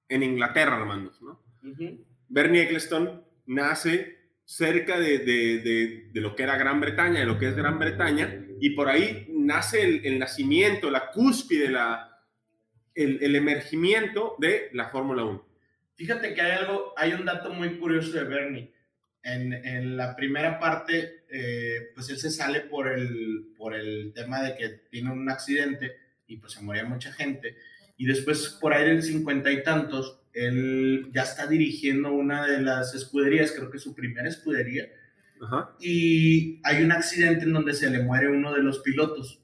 en 0.09 0.23
Inglaterra, 0.23 0.77
hermanos, 0.79 1.21
¿no? 1.21 1.43
Ujú. 1.63 2.07
Bernie 2.29 2.63
Eccleston 2.63 3.25
nace 3.51 4.19
cerca 4.45 4.99
de, 4.99 5.19
de- 5.19 5.59
de- 5.59 6.09
de 6.13 6.21
lo 6.21 6.35
que 6.35 6.43
era 6.43 6.57
Gran 6.57 6.81
Bretaña, 6.81 7.21
de 7.21 7.27
lo 7.27 7.39
que 7.39 7.49
es 7.49 7.57
Gran 7.57 7.79
Bretaña, 7.79 8.45
y 8.61 8.71
por 8.71 8.89
ahí 8.89 9.27
nace 9.31 9.83
el, 9.83 10.05
el 10.07 10.19
nacimiento, 10.19 10.91
la 10.91 11.11
cúspide, 11.11 11.71
la, 11.71 12.21
el, 12.95 13.19
el 13.23 13.37
emergimiento 13.37 14.35
de 14.39 14.71
la 14.73 14.89
Fórmula 14.89 15.25
1. 15.25 15.47
Fíjate 15.95 16.35
que 16.35 16.41
hay 16.41 16.53
algo, 16.53 16.95
hay 16.97 17.13
un 17.13 17.25
dato 17.25 17.53
muy 17.53 17.79
curioso 17.79 18.13
de 18.13 18.25
Bernie. 18.25 18.73
En, 19.23 19.53
en 19.53 19.97
la 19.99 20.17
primera 20.17 20.59
parte, 20.59 21.25
eh, 21.29 21.91
pues 21.95 22.09
él 22.09 22.17
se 22.19 22.31
sale 22.31 22.61
por 22.63 22.89
el, 22.89 23.53
por 23.57 23.75
el 23.75 24.13
tema 24.15 24.43
de 24.43 24.57
que 24.57 24.69
tiene 24.91 25.13
un 25.13 25.29
accidente 25.31 25.95
y 26.27 26.39
pues 26.39 26.55
se 26.55 26.63
moría 26.63 26.85
mucha 26.85 27.13
gente. 27.13 27.57
Y 27.99 28.07
después, 28.07 28.57
por 28.61 28.73
ahí 28.73 28.87
del 28.89 29.03
cincuenta 29.03 29.53
y 29.53 29.63
tantos, 29.63 30.20
él 30.47 31.11
ya 31.13 31.23
está 31.23 31.47
dirigiendo 31.47 32.13
una 32.13 32.47
de 32.47 32.61
las 32.61 32.95
escuderías, 32.95 33.53
creo 33.53 33.71
que 33.71 33.79
su 33.79 33.95
primera 33.95 34.29
escudería, 34.29 34.89
Ajá. 35.43 35.71
y 35.81 36.61
hay 36.65 36.83
un 36.83 36.93
accidente 36.93 37.45
en 37.45 37.53
donde 37.53 37.75
se 37.75 37.91
le 37.91 38.03
muere 38.03 38.29
uno 38.29 38.53
de 38.53 38.63
los 38.63 38.81
pilotos. 38.81 39.41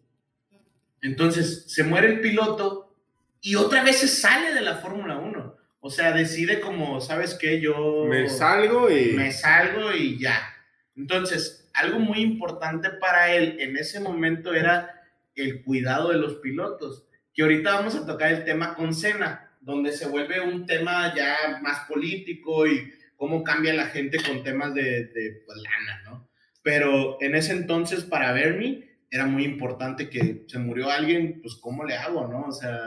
Entonces, 1.03 1.65
se 1.69 1.85
muere 1.85 2.09
el 2.09 2.21
piloto 2.21 2.95
y 3.41 3.55
otra 3.55 3.85
vez 3.85 3.99
se 3.99 4.09
sale 4.09 4.55
de 4.55 4.61
la 4.61 4.77
Fórmula 4.77 5.19
1. 5.19 5.57
O 5.81 5.91
sea, 5.91 6.13
decide 6.13 6.59
como, 6.59 7.01
¿sabes 7.01 7.35
qué? 7.35 7.61
Yo 7.61 8.07
Me 8.09 8.29
salgo 8.29 8.91
y... 8.91 9.13
me 9.13 9.31
salgo 9.31 9.93
y 9.93 10.19
ya. 10.19 10.41
Entonces, 10.97 11.71
algo 11.75 12.01
muy 12.01 12.19
importante 12.21 12.91
para 12.91 13.33
él 13.33 13.57
en 13.61 13.77
ese 13.77 14.01
momento 14.01 14.53
era 14.55 15.03
el 15.37 15.63
cuidado 15.63 16.11
de 16.11 16.19
los 16.19 16.37
pilotos. 16.37 17.07
Que 17.35 17.43
ahorita 17.43 17.75
vamos 17.75 17.95
a 17.95 18.07
tocar 18.07 18.33
el 18.33 18.45
tema 18.45 18.75
con 18.75 18.95
Cena, 18.95 19.46
donde 19.67 19.93
se 19.93 20.07
vuelve 20.07 20.41
un 20.41 20.65
tema 20.65 21.13
ya 21.15 21.37
más 21.61 21.81
político 21.89 22.67
y 22.67 22.91
cómo 23.17 23.43
cambia 23.43 23.75
la 23.75 23.87
gente 23.87 24.19
con 24.27 24.43
temas 24.45 24.73
de, 24.75 25.07
de 25.07 25.43
pues, 25.45 25.59
lana, 25.59 26.03
¿no? 26.05 26.29
Pero 26.63 27.19
en 27.21 27.35
ese 27.35 27.53
entonces, 27.53 28.05
para 28.05 28.33
Bernie, 28.33 28.99
era 29.11 29.27
muy 29.27 29.45
importante 29.45 30.09
que 30.09 30.45
se 30.49 30.59
murió 30.59 30.91
alguien, 30.91 31.41
pues, 31.43 31.57
¿cómo 31.61 31.85
le 31.85 31.97
hago, 31.97 32.27
no? 32.29 32.47
O 32.49 32.53
sea, 32.53 32.79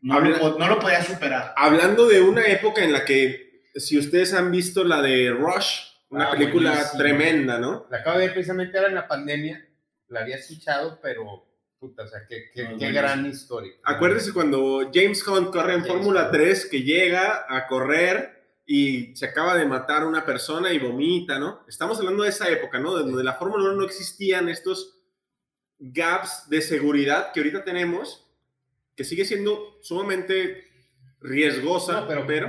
no, 0.00 0.14
Habla- 0.14 0.38
lo, 0.38 0.58
no 0.58 0.68
lo 0.68 0.78
podía 0.78 1.02
superar. 1.02 1.52
Hablando 1.56 2.06
de 2.06 2.20
una 2.20 2.46
época 2.46 2.84
en 2.84 2.92
la 2.92 3.04
que, 3.04 3.62
si 3.74 3.98
ustedes 3.98 4.32
han 4.32 4.50
visto 4.52 4.84
la 4.84 5.02
de 5.02 5.30
Rush, 5.30 5.86
una 6.10 6.28
Ah, 6.28 6.30
película 6.30 6.84
tremenda, 6.96 7.58
¿no? 7.58 7.86
La 7.90 7.98
acabo 7.98 8.18
de 8.18 8.26
ver 8.26 8.34
precisamente 8.34 8.76
ahora 8.78 8.90
en 8.90 8.94
la 8.94 9.08
pandemia. 9.08 9.66
La 10.08 10.20
había 10.20 10.36
escuchado, 10.36 11.00
pero 11.02 11.44
puta, 11.78 12.04
o 12.04 12.08
sea, 12.08 12.20
qué, 12.28 12.50
qué, 12.52 12.64
No, 12.64 12.78
qué 12.78 12.90
buenísimo. 12.90 12.92
gran 12.92 13.26
historia. 13.26 13.72
Acuérdese 13.84 14.32
cuando 14.32 14.90
James 14.92 15.26
Hunt 15.26 15.50
corre 15.50 15.74
en 15.74 15.84
Fórmula 15.84 16.24
Hunt. 16.24 16.32
3, 16.32 16.66
que 16.66 16.82
llega 16.82 17.46
a 17.48 17.66
correr 17.66 18.34
y 18.66 19.14
se 19.16 19.26
acaba 19.26 19.56
de 19.56 19.64
matar 19.66 20.02
a 20.02 20.06
una 20.06 20.24
persona 20.24 20.72
y 20.72 20.78
vomita, 20.78 21.38
¿no? 21.38 21.64
Estamos 21.68 21.98
hablando 21.98 22.22
de 22.24 22.30
esa 22.30 22.48
época, 22.48 22.78
¿no? 22.80 22.92
Donde 22.92 23.22
la 23.22 23.34
Fórmula 23.34 23.64
1 23.64 23.74
no 23.74 23.84
existían 23.84 24.48
estos 24.48 24.98
gaps 25.78 26.48
de 26.48 26.62
seguridad 26.62 27.32
que 27.32 27.40
ahorita 27.40 27.62
tenemos, 27.64 28.26
que 28.96 29.04
sigue 29.04 29.24
siendo 29.24 29.78
sumamente 29.82 30.64
riesgosa, 31.20 32.00
No, 32.00 32.08
pero, 32.08 32.26
pero 32.26 32.48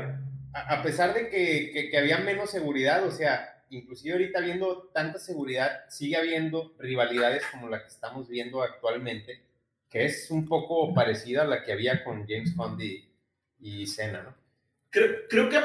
a, 0.53 0.75
a 0.79 0.81
pesar 0.83 1.13
de 1.13 1.29
que, 1.29 1.71
que, 1.73 1.89
que 1.89 1.97
había 1.97 2.19
menos 2.19 2.49
seguridad, 2.49 3.05
o 3.05 3.11
sea, 3.11 3.56
inclusive 3.69 4.13
ahorita 4.13 4.39
viendo 4.41 4.89
tanta 4.93 5.19
seguridad, 5.19 5.81
sigue 5.89 6.15
habiendo 6.17 6.73
rivalidades 6.79 7.43
como 7.51 7.69
la 7.69 7.81
que 7.81 7.87
estamos 7.89 8.27
viendo 8.29 8.61
actualmente, 8.63 9.41
que 9.89 10.05
es 10.05 10.29
un 10.31 10.45
poco 10.47 10.93
parecida 10.93 11.43
a 11.43 11.45
la 11.45 11.63
que 11.63 11.71
había 11.73 12.03
con 12.03 12.25
James 12.27 12.53
Hunt 12.57 12.81
y, 12.81 13.09
y 13.59 13.85
Senna, 13.87 14.23
¿no? 14.23 14.35
creo, 14.89 15.27
creo 15.29 15.49
que 15.49 15.59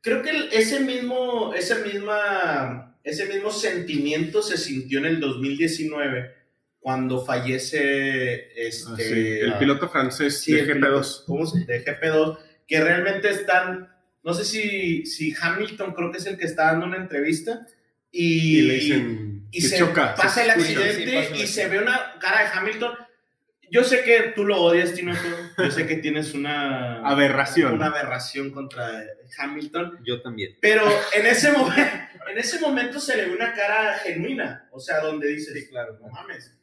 creo 0.00 0.22
que 0.22 0.48
ese 0.52 0.80
mismo 0.80 1.52
ese 1.54 1.76
misma 1.84 2.98
ese 3.04 3.26
mismo 3.26 3.50
sentimiento 3.50 4.42
se 4.42 4.56
sintió 4.56 4.98
en 4.98 5.06
el 5.06 5.20
2019 5.20 6.34
cuando 6.80 7.24
fallece 7.24 8.52
este 8.68 8.90
Ah, 8.92 8.96
sí, 8.96 9.38
el 9.40 9.58
piloto 9.58 9.88
francés 9.88 10.40
sí, 10.40 10.52
de 10.52 10.60
el 10.60 10.66
GP2. 10.68 10.74
piloto, 10.74 11.24
¿cómo 11.26 11.46
se- 11.46 11.64
de 11.64 11.84
GP2 11.84 12.38
que 12.66 12.80
realmente 12.80 13.28
están 13.30 13.88
no 14.22 14.34
sé 14.34 14.44
si 14.44 15.06
si 15.06 15.34
Hamilton 15.40 15.94
creo 15.94 16.10
que 16.10 16.18
es 16.18 16.26
el 16.26 16.36
que 16.36 16.46
está 16.46 16.66
dando 16.66 16.86
una 16.86 16.96
entrevista 16.96 17.66
y, 18.10 18.58
Y 18.58 18.62
le 18.62 18.74
dicen 18.74 19.48
y 19.50 19.60
que 19.60 19.68
se 19.68 19.78
choca, 19.78 20.16
se 20.16 20.22
pasa 20.22 20.44
el 20.44 20.50
accidente 20.50 21.04
sí, 21.04 21.16
pasa 21.30 21.36
y 21.36 21.46
se 21.46 21.68
ve 21.68 21.78
una 21.78 22.18
cara 22.20 22.42
de 22.42 22.58
Hamilton 22.58 22.94
yo 23.70 23.84
sé 23.84 24.02
que 24.02 24.32
tú 24.34 24.44
lo 24.44 24.62
odias 24.62 24.94
Tino 24.94 25.14
yo 25.56 25.70
sé 25.70 25.86
que 25.86 25.96
tienes 25.96 26.34
una 26.34 27.00
Aberración. 27.06 27.74
una 27.74 27.86
aberración 27.86 28.50
contra 28.50 29.04
Hamilton, 29.38 29.98
Yo 30.04 30.22
también. 30.22 30.56
pero 30.60 30.82
en 31.14 31.26
ese 31.26 31.52
momento, 31.52 31.82
en 32.30 32.38
ese 32.38 32.60
momento 32.60 33.00
se 33.00 33.16
le 33.16 33.26
ve 33.26 33.34
una 33.34 33.52
cara 33.52 33.94
genuina, 33.98 34.68
o 34.72 34.80
sea, 34.80 35.00
donde 35.00 35.28
dices, 35.28 35.68
claro. 35.68 35.98
no 36.00 36.08
mames, 36.08 36.56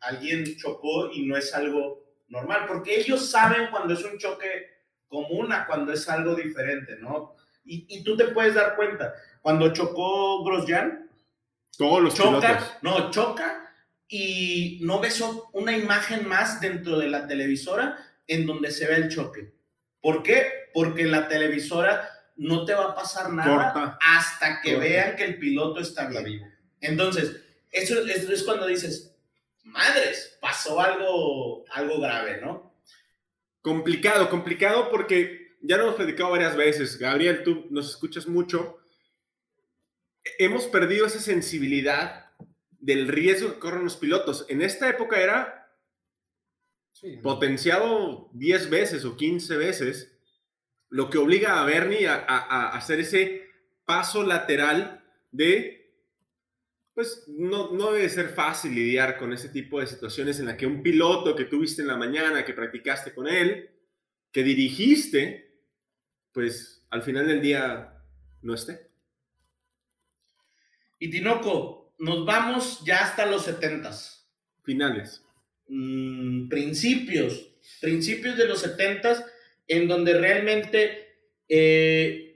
alguien 0.00 0.56
chocó 0.56 1.10
y 1.12 1.26
no 1.26 1.36
es 1.36 1.54
algo 1.54 2.04
normal, 2.28 2.64
porque 2.66 2.98
ellos 2.98 3.30
saben 3.30 3.68
cuando 3.70 3.94
es 3.94 4.04
un 4.04 4.18
choque 4.18 4.77
común 5.08 5.52
a 5.52 5.66
cuando 5.66 5.92
es 5.92 6.08
algo 6.08 6.34
diferente, 6.34 6.96
¿no? 7.00 7.34
Y, 7.64 7.86
y 7.88 8.02
tú 8.04 8.16
te 8.16 8.26
puedes 8.28 8.54
dar 8.54 8.76
cuenta, 8.76 9.12
cuando 9.42 9.72
chocó 9.72 10.44
Grosjean, 10.44 11.10
Todos 11.76 12.02
los 12.02 12.14
pilotos. 12.14 12.42
choca, 12.42 12.78
no, 12.82 13.10
choca 13.10 13.74
y 14.08 14.80
no 14.82 15.00
ves 15.00 15.22
una 15.52 15.76
imagen 15.76 16.26
más 16.26 16.60
dentro 16.60 16.98
de 16.98 17.08
la 17.08 17.26
televisora 17.26 17.98
en 18.26 18.46
donde 18.46 18.70
se 18.70 18.86
ve 18.86 18.96
el 18.96 19.08
choque. 19.08 19.52
¿Por 20.00 20.22
qué? 20.22 20.70
Porque 20.72 21.04
la 21.04 21.28
televisora 21.28 22.08
no 22.36 22.64
te 22.64 22.72
va 22.74 22.86
a 22.90 22.94
pasar 22.94 23.30
nada 23.32 23.72
Corta. 23.72 23.98
hasta 24.00 24.60
que 24.62 24.74
Corta. 24.74 24.88
vean 24.88 25.16
que 25.16 25.24
el 25.24 25.38
piloto 25.38 25.80
está 25.80 26.04
Está 26.08 26.20
bien. 26.20 26.24
vivo. 26.40 26.46
Entonces, 26.80 27.36
eso, 27.70 27.98
eso 28.06 28.32
es 28.32 28.42
cuando 28.44 28.66
dices, 28.66 29.14
madres, 29.64 30.38
pasó 30.40 30.80
algo, 30.80 31.64
algo 31.70 32.00
grave, 32.00 32.40
¿no? 32.40 32.67
Complicado, 33.68 34.30
complicado 34.30 34.88
porque 34.90 35.58
ya 35.60 35.76
lo 35.76 35.82
hemos 35.82 35.96
platicado 35.96 36.30
varias 36.30 36.56
veces. 36.56 36.96
Gabriel, 36.98 37.42
tú 37.42 37.66
nos 37.68 37.90
escuchas 37.90 38.26
mucho. 38.26 38.78
Hemos 40.38 40.64
perdido 40.68 41.04
esa 41.04 41.20
sensibilidad 41.20 42.30
del 42.70 43.08
riesgo 43.08 43.52
que 43.52 43.58
corren 43.58 43.84
los 43.84 43.98
pilotos. 43.98 44.46
En 44.48 44.62
esta 44.62 44.88
época 44.88 45.20
era 45.20 45.70
Sí, 46.92 47.16
¿no? 47.16 47.22
potenciado 47.22 48.30
10 48.32 48.70
veces 48.70 49.04
o 49.04 49.18
15 49.18 49.58
veces, 49.58 50.18
lo 50.88 51.10
que 51.10 51.18
obliga 51.18 51.60
a 51.60 51.64
Bernie 51.66 52.08
a, 52.08 52.14
a- 52.26 52.38
a 52.38 52.68
hacer 52.74 53.00
ese 53.00 53.50
paso 53.84 54.22
lateral 54.24 55.04
de, 55.30 55.77
pues 56.98 57.22
no, 57.28 57.70
no 57.70 57.92
debe 57.92 58.08
ser 58.08 58.30
fácil 58.30 58.74
lidiar 58.74 59.18
con 59.18 59.32
ese 59.32 59.50
tipo 59.50 59.78
de 59.78 59.86
situaciones 59.86 60.40
en 60.40 60.46
la 60.46 60.56
que 60.56 60.66
un 60.66 60.82
piloto 60.82 61.36
que 61.36 61.44
tuviste 61.44 61.80
en 61.80 61.86
la 61.86 61.96
mañana, 61.96 62.44
que 62.44 62.54
practicaste 62.54 63.14
con 63.14 63.28
él, 63.28 63.70
que 64.32 64.42
dirigiste, 64.42 65.62
pues 66.32 66.84
al 66.90 67.04
final 67.04 67.28
del 67.28 67.40
día 67.40 68.02
no 68.42 68.52
esté. 68.52 68.90
Y 70.98 71.08
Tinoco, 71.08 71.94
nos 71.98 72.26
vamos 72.26 72.82
ya 72.84 73.04
hasta 73.04 73.26
los 73.26 73.46
70s. 73.46 74.24
Finales. 74.64 75.22
Mm, 75.68 76.48
principios, 76.48 77.60
principios 77.80 78.36
de 78.36 78.48
los 78.48 78.66
70s, 78.66 79.24
en 79.68 79.86
donde 79.86 80.18
realmente 80.18 81.14
eh, 81.48 82.27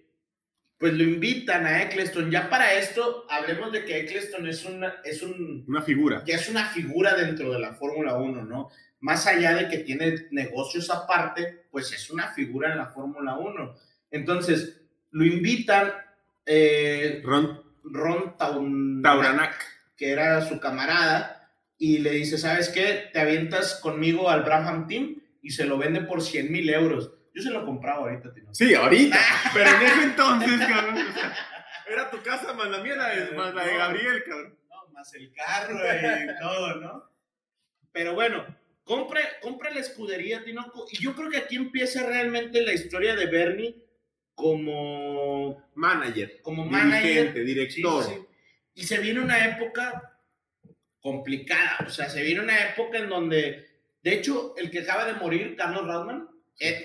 pues 0.83 0.95
lo 0.95 1.05
invitan 1.05 1.64
a 1.64 1.81
Eccleston. 1.85 2.29
Ya 2.29 2.51
para 2.51 2.75
esto, 2.75 3.25
hablemos 3.31 3.71
de 3.71 3.85
que 3.85 4.01
Eccleston 4.01 4.49
es, 4.49 4.64
una, 4.64 4.97
es 5.05 5.23
un, 5.23 5.64
Una 5.68 5.81
figura. 5.83 6.25
ya 6.27 6.35
es 6.35 6.49
una 6.49 6.66
figura 6.71 7.14
dentro 7.14 7.53
de 7.53 7.61
la 7.61 7.73
Fórmula 7.75 8.16
1, 8.16 8.45
¿no? 8.45 8.68
Más 8.99 9.29
allá 9.29 9.55
de 9.55 9.68
que 9.68 9.79
tiene 9.79 10.27
negocios 10.33 10.90
aparte, 10.90 11.66
pues 11.71 11.92
es 11.92 12.11
una 12.11 12.33
figura 12.33 12.73
en 12.73 12.79
la 12.79 12.87
Fórmula 12.88 13.37
1. 13.37 13.75
Entonces, 14.11 14.81
lo 15.12 15.25
invitan 15.25 15.92
eh, 16.45 17.21
Ron 17.25 17.62
Ron 17.85 18.37
Taun- 18.37 19.01
que 19.97 20.11
era 20.11 20.45
su 20.49 20.59
camarada, 20.59 21.38
y 21.79 21.99
le 21.99 22.11
dice, 22.11 22.38
¿sabes 22.38 22.68
qué? 22.71 23.05
Te 23.12 23.21
avientas 23.21 23.77
conmigo 23.77 24.29
al 24.31 24.42
Braham 24.42 24.88
Team 24.88 25.21
y 25.42 25.51
se 25.51 25.64
lo 25.64 25.79
vende 25.79 26.01
por 26.01 26.23
100 26.23 26.51
mil 26.51 26.68
euros. 26.71 27.12
Yo 27.35 27.42
se 27.42 27.51
lo 27.51 27.64
compraba 27.64 28.01
ahorita, 28.01 28.33
Tino. 28.35 28.55
Sí, 28.55 28.75
ahorita. 28.75 29.18
Pero 29.55 29.71
en 29.71 29.83
ese 29.83 30.03
entonces, 30.03 30.59
cabrón. 30.68 30.97
o 30.99 31.12
sea, 31.12 31.35
era 31.88 32.11
tu 32.11 32.23
casa 32.23 32.53
más 32.53 32.68
la 32.68 32.79
mía, 32.79 32.97
la 32.97 33.09
de, 33.09 33.31
más 33.33 33.55
la 33.55 33.64
de 33.64 33.77
Gabriel, 33.77 34.23
cabrón. 34.25 34.59
No, 34.68 34.88
más 34.92 35.14
el 35.14 35.33
carro 35.33 35.75
y 35.77 36.38
todo, 36.40 36.77
¿no? 36.77 37.11
Pero 37.92 38.14
bueno, 38.14 38.45
compra, 38.85 39.21
compra 39.40 39.71
la 39.71 39.81
escudería, 39.81 40.45
Tinoco, 40.45 40.87
y 40.90 40.99
yo 41.03 41.14
creo 41.14 41.31
que 41.31 41.38
aquí 41.38 41.57
empieza 41.57 42.07
realmente 42.07 42.62
la 42.62 42.73
historia 42.73 43.14
de 43.16 43.27
Bernie 43.27 43.83
como, 44.35 45.71
Manager. 45.75 46.40
como 46.42 46.64
manager. 46.64 47.03
Dirigente, 47.35 47.40
Sí, 47.40 47.47
director. 47.47 48.05
sí. 48.05 48.27
Y 48.75 48.85
se 48.85 48.99
viene 48.99 49.21
una 49.21 49.45
época 49.45 50.18
complicada, 51.01 51.79
o 51.87 51.90
sea, 51.90 52.09
se 52.09 52.23
viene 52.23 52.40
una 52.40 52.59
época 52.71 52.99
en 52.99 53.09
donde, 53.09 53.68
de 54.03 54.14
hecho, 54.14 54.55
el 54.57 54.71
que 54.71 54.81
acaba 54.81 55.05
de 55.05 55.14
morir, 55.14 55.57
Carlos 55.57 55.87
Radman, 55.87 56.29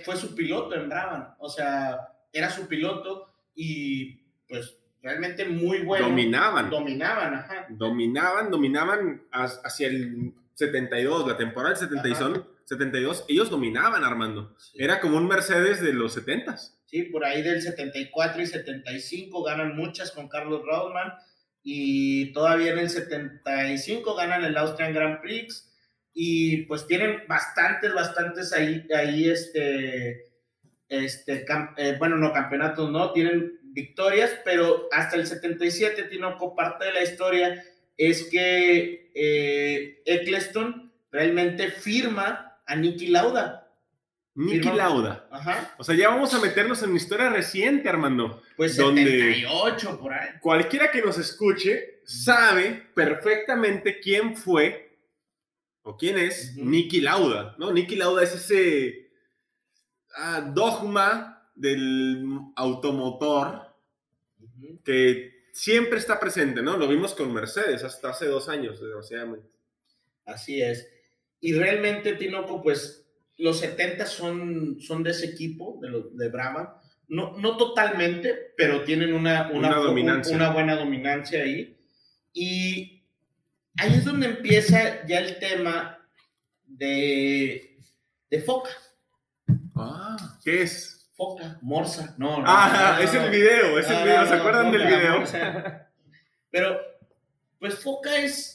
fue 0.04 0.16
su 0.16 0.36
piloto 0.36 0.76
en 0.76 0.90
Brabham, 0.90 1.36
o 1.40 1.50
sea, 1.50 2.00
era 2.32 2.50
su 2.50 2.68
piloto 2.68 3.32
y 3.56 4.22
pues 4.48 4.78
realmente 5.02 5.46
muy 5.46 5.80
bueno. 5.80 6.08
Dominaban. 6.08 6.70
Dominaban, 6.70 7.34
ajá. 7.34 7.68
dominaban, 7.70 8.52
dominaban 8.52 9.24
hacia 9.32 9.88
el 9.88 10.34
72, 10.54 11.28
la 11.28 11.38
temporada 11.38 11.76
del 11.76 11.88
72, 11.88 12.44
72, 12.66 13.26
ellos 13.28 13.50
dominaban, 13.50 14.04
Armando. 14.04 14.56
Sí. 14.58 14.78
Era 14.80 15.00
como 15.00 15.18
un 15.18 15.28
Mercedes 15.28 15.82
de 15.82 15.94
los 15.94 16.18
70s. 16.18 16.74
Sí, 16.86 17.04
por 17.04 17.26
ahí 17.26 17.42
del 17.42 17.62
74 17.62 18.42
y 18.42 18.48
75 18.48 19.44
ganan 19.44 19.76
muchas 19.76 20.12
con 20.12 20.28
Carlos 20.28 20.64
Rodman 20.66 21.14
y 21.62 22.32
todavía 22.32 22.72
en 22.72 22.80
el 22.80 22.90
75 22.90 24.16
ganan 24.16 24.46
el 24.46 24.58
Austrian 24.58 24.94
Grand 24.94 25.22
Prix 25.22 25.70
y 26.20 26.64
pues 26.64 26.88
tienen 26.88 27.22
bastantes, 27.28 27.94
bastantes 27.94 28.52
ahí, 28.52 28.84
ahí 28.92 29.30
este, 29.30 30.32
este, 30.90 31.46
eh, 31.78 31.96
bueno, 32.00 32.16
no 32.18 32.34
campeonatos, 32.34 32.90
no, 32.90 33.12
tienen 33.12 33.60
victorias, 33.66 34.32
pero 34.44 34.88
hasta 34.92 35.16
el 35.16 35.28
77, 35.28 36.06
Tinoco, 36.06 36.56
parte 36.56 36.86
de 36.86 36.94
la 36.94 37.04
historia 37.04 37.64
es 37.96 38.24
que 38.32 39.12
eh, 39.14 40.02
Eccleston 40.08 40.92
realmente 41.12 41.70
firma 41.70 42.62
a 42.66 42.76
Nicky 42.76 43.08
Lauda. 43.10 43.72
Niki 44.34 44.62
Firma- 44.62 44.76
Lauda. 44.76 45.28
Ajá. 45.32 45.76
O 45.78 45.84
sea, 45.84 45.94
ya 45.96 46.10
vamos 46.10 46.34
a 46.34 46.40
meternos 46.40 46.82
en 46.82 46.90
una 46.90 46.98
historia 46.98 47.30
reciente, 47.30 47.90
Armando. 47.90 48.42
Pues 48.56 48.76
¿Dónde? 48.76 49.04
78 49.04 50.00
por 50.00 50.14
ahí. 50.14 50.30
Cualquiera 50.42 50.90
que 50.90 51.04
nos 51.04 51.20
escuche 51.20 52.02
sabe 52.06 52.88
perfectamente 52.96 54.00
quién 54.00 54.36
fue 54.36 54.87
o 55.88 55.96
quién 55.98 56.18
es 56.18 56.54
Ujú. 56.58 56.66
Niki 56.70 57.02
Lauda, 57.02 57.56
¿no? 57.58 57.72
Niki 57.72 57.96
Lauda 57.96 58.24
es 58.24 58.36
ese 58.36 59.10
ah, 60.18 60.42
dogma 60.54 61.50
del 61.56 62.26
automotor 62.56 63.74
Ujú. 64.40 64.82
que 64.84 65.46
siempre 65.54 65.98
está 65.98 66.20
presente, 66.20 66.62
¿no? 66.62 66.78
Lo 66.78 66.88
vimos 66.88 67.14
con 67.16 67.34
Mercedes 67.34 67.84
hasta 67.84 68.10
hace 68.10 68.28
dos 68.28 68.50
años, 68.50 68.80
desgraciadamente. 68.80 69.48
Así 70.26 70.62
es. 70.62 70.88
Y 71.40 71.54
realmente, 71.54 72.14
Tinoco, 72.16 72.62
pues 72.62 73.08
los 73.38 73.60
70 73.60 74.06
son, 74.06 74.80
son 74.82 75.04
de 75.04 75.12
ese 75.12 75.28
equipo, 75.28 75.80
de, 75.82 75.90
los 75.90 76.18
de 76.18 76.30
Brahma. 76.30 76.82
No, 77.08 77.38
no 77.38 77.56
totalmente, 77.56 78.54
pero 78.58 78.84
tienen 78.84 79.14
una, 79.14 79.50
una, 79.54 79.70
Una 79.70 79.78
dominancia. 79.78 80.36
una 80.36 80.52
buena 80.52 80.76
dominancia 80.76 81.42
ahí. 81.44 81.78
Y 82.34 82.97
ahí 83.78 83.94
es 83.96 84.06
donde 84.06 84.28
empieza 84.28 85.06
ya 85.06 85.20
el 85.20 85.38
tema 85.40 86.00
de, 86.66 87.80
de 88.30 88.42
Foca. 88.42 88.70
Ah, 89.76 90.38
¿qué 90.44 90.64
es? 90.64 91.10
Foca, 91.16 91.58
Morsa. 91.62 92.14
No, 92.18 92.38
no. 92.40 92.44
Ah, 92.48 92.96
no, 92.98 93.04
es 93.04 93.14
el 93.14 93.30
video, 93.32 93.80
es 93.80 93.90
el 93.90 94.04
video. 94.04 94.26
¿Se 94.28 94.34
acuerdan 94.36 94.72
del 94.72 94.86
video? 94.86 95.18
Morsa. 95.20 95.90
Pero, 96.52 96.80
pues 97.60 97.80
Foca 97.82 98.16
es. 98.18 98.54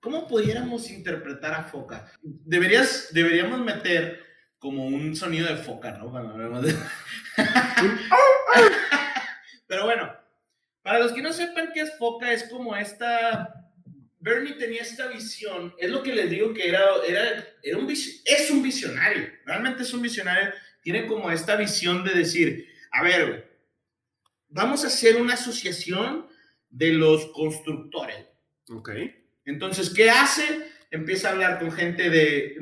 ¿Cómo 0.00 0.28
pudiéramos 0.28 0.88
interpretar 0.90 1.54
a 1.54 1.64
Foca? 1.64 2.10
Deberías, 2.22 3.08
deberíamos 3.12 3.58
meter 3.60 4.20
como 4.60 4.86
un 4.86 5.16
sonido 5.16 5.48
de 5.48 5.56
foca, 5.56 5.92
¿no? 5.92 6.10
Cuando 6.10 6.34
hablemos 6.34 6.62
de- 6.62 6.74
Pero 9.66 9.84
bueno, 9.84 10.12
para 10.82 10.98
los 11.00 11.12
que 11.12 11.22
no 11.22 11.32
sepan 11.32 11.70
qué 11.74 11.80
es 11.82 11.96
foca, 11.98 12.32
es 12.32 12.44
como 12.44 12.74
esta. 12.76 13.54
Bernie 14.20 14.54
tenía 14.54 14.82
esta 14.82 15.06
visión, 15.08 15.74
es 15.78 15.90
lo 15.90 16.02
que 16.02 16.12
les 16.14 16.28
digo 16.30 16.52
que 16.52 16.68
era, 16.68 16.80
era, 17.06 17.46
era 17.62 17.78
un 17.78 17.86
vis- 17.86 18.22
es 18.24 18.50
un 18.50 18.62
visionario, 18.62 19.28
realmente 19.44 19.82
es 19.84 19.92
un 19.94 20.02
visionario, 20.02 20.52
tiene 20.82 21.06
como 21.06 21.30
esta 21.30 21.54
visión 21.56 22.02
de 22.04 22.14
decir, 22.14 22.66
a 22.90 23.02
ver, 23.02 23.58
vamos 24.48 24.82
a 24.84 24.88
hacer 24.88 25.16
una 25.20 25.34
asociación 25.34 26.26
de 26.70 26.92
los 26.92 27.26
constructores. 27.32 28.26
Ok. 28.70 28.90
Entonces, 29.44 29.90
¿qué 29.90 30.10
hace? 30.10 30.42
Empieza 30.90 31.28
a 31.28 31.32
hablar 31.32 31.58
con 31.58 31.70
gente 31.72 32.10
de 32.10 32.56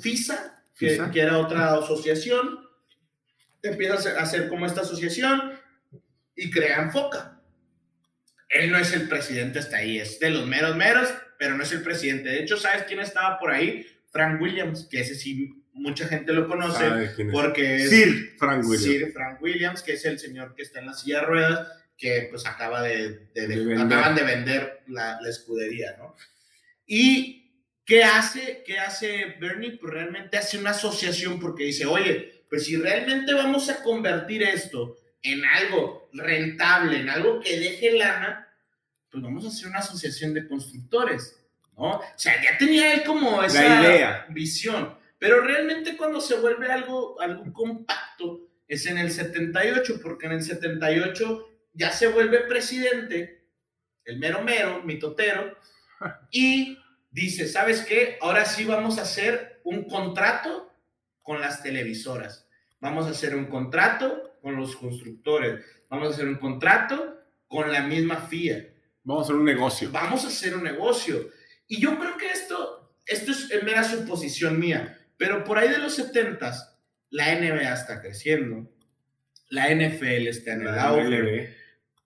FISA, 0.00 0.62
que, 0.76 0.90
FISA. 0.90 1.10
que 1.10 1.20
era 1.20 1.38
otra 1.38 1.74
asociación. 1.74 2.60
Empieza 3.62 3.94
a 3.94 3.96
hacer, 3.98 4.16
a 4.18 4.22
hacer 4.22 4.48
como 4.48 4.66
esta 4.66 4.82
asociación 4.82 5.58
y 6.36 6.50
crean 6.50 6.92
FOCA. 6.92 7.33
Él 8.54 8.70
no 8.70 8.78
es 8.78 8.92
el 8.92 9.08
presidente 9.08 9.58
hasta 9.58 9.78
ahí, 9.78 9.98
es 9.98 10.18
de 10.20 10.30
los 10.30 10.46
meros 10.46 10.76
meros, 10.76 11.12
pero 11.38 11.56
no 11.56 11.62
es 11.62 11.72
el 11.72 11.82
presidente. 11.82 12.28
De 12.30 12.40
hecho, 12.40 12.56
¿sabes 12.56 12.84
quién 12.84 13.00
estaba 13.00 13.38
por 13.38 13.50
ahí? 13.50 13.86
Frank 14.10 14.40
Williams, 14.40 14.86
que 14.90 15.00
ese 15.00 15.14
sí 15.16 15.50
mucha 15.72 16.06
gente 16.06 16.32
lo 16.32 16.46
conoce, 16.46 16.78
¿Sabe 16.88 17.12
quién 17.16 17.28
es? 17.28 17.32
porque 17.34 17.76
es 17.76 17.90
Sir 17.90 18.34
Frank 18.38 18.64
Williams. 18.64 18.84
Sir 18.84 19.12
Frank 19.12 19.42
Williams, 19.42 19.82
que 19.82 19.94
es 19.94 20.04
el 20.04 20.18
señor 20.20 20.54
que 20.54 20.62
está 20.62 20.78
en 20.78 20.86
la 20.86 20.94
silla 20.94 21.20
de 21.20 21.26
ruedas, 21.26 21.68
que 21.98 22.28
pues 22.30 22.46
acaba 22.46 22.82
de, 22.82 23.26
de- 23.34 23.46
de- 23.46 23.48
De 23.48 23.56
vender. 23.64 23.86
acaban 23.86 24.14
de 24.14 24.22
vender 24.22 24.82
la, 24.86 25.18
la 25.20 25.28
escudería, 25.28 25.96
¿no? 25.98 26.14
Y 26.86 27.50
¿qué 27.84 28.04
hace? 28.04 28.62
¿Qué 28.64 28.78
hace 28.78 29.36
Bernie? 29.40 29.78
Pues 29.80 29.92
realmente 29.92 30.36
hace 30.36 30.58
una 30.58 30.70
asociación 30.70 31.40
porque 31.40 31.64
dice, 31.64 31.86
oye, 31.86 32.44
pues 32.48 32.64
si 32.66 32.76
realmente 32.76 33.32
vamos 33.34 33.68
a 33.70 33.82
convertir 33.82 34.42
esto 34.42 34.96
en 35.22 35.44
algo 35.44 36.08
rentable, 36.12 37.00
en 37.00 37.08
algo 37.08 37.40
que 37.40 37.58
deje 37.58 37.92
lana, 37.92 38.43
pues 39.14 39.22
vamos 39.22 39.44
a 39.44 39.48
hacer 39.48 39.68
una 39.68 39.78
asociación 39.78 40.34
de 40.34 40.48
constructores, 40.48 41.40
¿no? 41.76 41.98
O 41.98 42.02
sea, 42.16 42.34
ya 42.42 42.58
tenía 42.58 42.94
él 42.94 43.04
como 43.04 43.44
esa 43.44 43.80
idea. 43.80 44.26
visión, 44.30 44.98
pero 45.20 45.40
realmente 45.40 45.96
cuando 45.96 46.20
se 46.20 46.34
vuelve 46.34 46.72
algo, 46.72 47.20
algo 47.20 47.52
compacto 47.52 48.48
es 48.66 48.86
en 48.86 48.98
el 48.98 49.12
78, 49.12 50.00
porque 50.02 50.26
en 50.26 50.32
el 50.32 50.42
78 50.42 51.48
ya 51.74 51.92
se 51.92 52.08
vuelve 52.08 52.40
presidente, 52.40 53.46
el 54.04 54.18
mero 54.18 54.42
mero, 54.42 54.82
mitotero, 54.82 55.56
y 56.32 56.76
dice, 57.12 57.46
¿sabes 57.46 57.82
qué? 57.82 58.18
Ahora 58.20 58.44
sí 58.46 58.64
vamos 58.64 58.98
a 58.98 59.02
hacer 59.02 59.60
un 59.62 59.84
contrato 59.84 60.74
con 61.22 61.40
las 61.40 61.62
televisoras. 61.62 62.48
Vamos 62.80 63.06
a 63.06 63.10
hacer 63.10 63.36
un 63.36 63.46
contrato 63.46 64.36
con 64.42 64.56
los 64.56 64.74
constructores. 64.74 65.64
Vamos 65.88 66.08
a 66.08 66.10
hacer 66.14 66.26
un 66.26 66.34
contrato 66.34 67.20
con 67.46 67.70
la 67.70 67.82
misma 67.82 68.16
FIA. 68.16 68.73
Vamos 69.04 69.22
a 69.22 69.24
hacer 69.24 69.36
un 69.36 69.44
negocio. 69.44 69.90
Vamos 69.92 70.24
a 70.24 70.28
hacer 70.28 70.54
un 70.56 70.64
negocio. 70.64 71.30
Y 71.68 71.80
yo 71.80 71.98
creo 71.98 72.16
que 72.16 72.30
esto, 72.30 72.98
esto 73.06 73.30
es 73.30 73.62
mera 73.62 73.84
suposición 73.84 74.58
mía, 74.58 74.98
pero 75.16 75.44
por 75.44 75.58
ahí 75.58 75.68
de 75.68 75.78
los 75.78 75.94
70 75.94 76.52
la 77.10 77.34
NBA 77.36 77.72
está 77.72 78.00
creciendo, 78.00 78.68
la 79.48 79.72
NFL 79.72 80.26
está 80.26 80.54
en 80.54 80.62
el 80.62 80.78
auge, 80.78 81.22
MLB. 81.22 81.48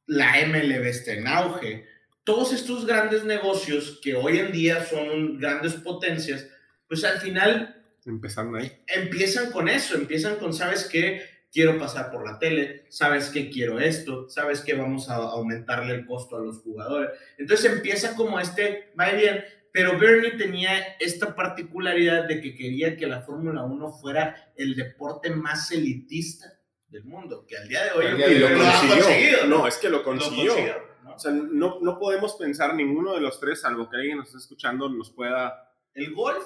la 0.07 0.47
MLB 0.47 0.87
está 0.87 1.13
en 1.13 1.27
auge. 1.27 1.87
Todos 2.25 2.53
estos 2.53 2.85
grandes 2.85 3.25
negocios 3.25 4.01
que 4.03 4.15
hoy 4.15 4.39
en 4.39 4.53
día 4.53 4.85
son 4.85 5.39
grandes 5.39 5.75
potencias, 5.75 6.47
pues 6.87 7.05
al 7.05 7.21
final 7.21 7.75
Empezando 8.05 8.59
ahí. 8.59 8.71
empiezan 8.87 9.51
con 9.51 9.69
eso, 9.69 9.95
empiezan 9.95 10.37
con, 10.37 10.53
¿sabes 10.53 10.85
qué? 10.85 11.23
Quiero 11.53 11.79
pasar 11.79 12.11
por 12.11 12.27
la 12.27 12.39
tele, 12.39 12.85
sabes 12.89 13.31
que 13.31 13.51
quiero 13.51 13.81
esto, 13.81 14.29
sabes 14.29 14.61
que 14.61 14.75
vamos 14.75 15.09
a 15.09 15.17
aumentarle 15.17 15.95
el 15.95 16.07
costo 16.07 16.37
a 16.37 16.41
los 16.41 16.59
jugadores. 16.59 17.11
Entonces 17.39 17.73
empieza 17.73 18.15
como 18.15 18.39
este, 18.39 18.93
va 18.99 19.11
bien, 19.11 19.45
pero 19.73 19.99
Bernie 19.99 20.33
tenía 20.33 20.97
esta 20.99 21.35
particularidad 21.35 22.25
de 22.27 22.41
que 22.41 22.55
quería 22.55 22.97
que 22.97 23.07
la 23.07 23.21
Fórmula 23.21 23.63
1 23.65 23.93
fuera 23.93 24.53
el 24.57 24.75
deporte 24.75 25.31
más 25.31 25.71
elitista 25.73 26.47
del 26.89 27.05
mundo, 27.05 27.45
que 27.47 27.57
al 27.57 27.69
día 27.69 27.85
de 27.85 27.91
hoy 27.93 28.07
Al 28.07 28.17
día 28.17 28.29
de 28.29 28.39
lo, 28.41 28.49
lo 28.49 28.59
consiguió. 28.59 29.47
No, 29.47 29.67
es 29.67 29.77
que 29.77 29.89
lo 29.91 29.99
Lo 29.99 30.05
consiguió. 30.05 30.53
consiguió, 30.53 30.75
¿no? 31.05 31.15
O 31.15 31.19
sea, 31.19 31.33
no, 31.33 31.79
no 31.81 31.99
podemos 31.99 32.35
pensar 32.37 32.75
ninguno 32.75 33.15
de 33.15 33.21
los 33.21 33.39
tres, 33.39 33.61
salvo 33.61 33.89
que 33.91 33.97
alguien 33.97 34.19
nos 34.19 34.29
esté 34.29 34.39
escuchando, 34.39 34.89
nos 34.89 35.11
pueda. 35.13 35.71
El 35.95 36.15
golf, 36.15 36.45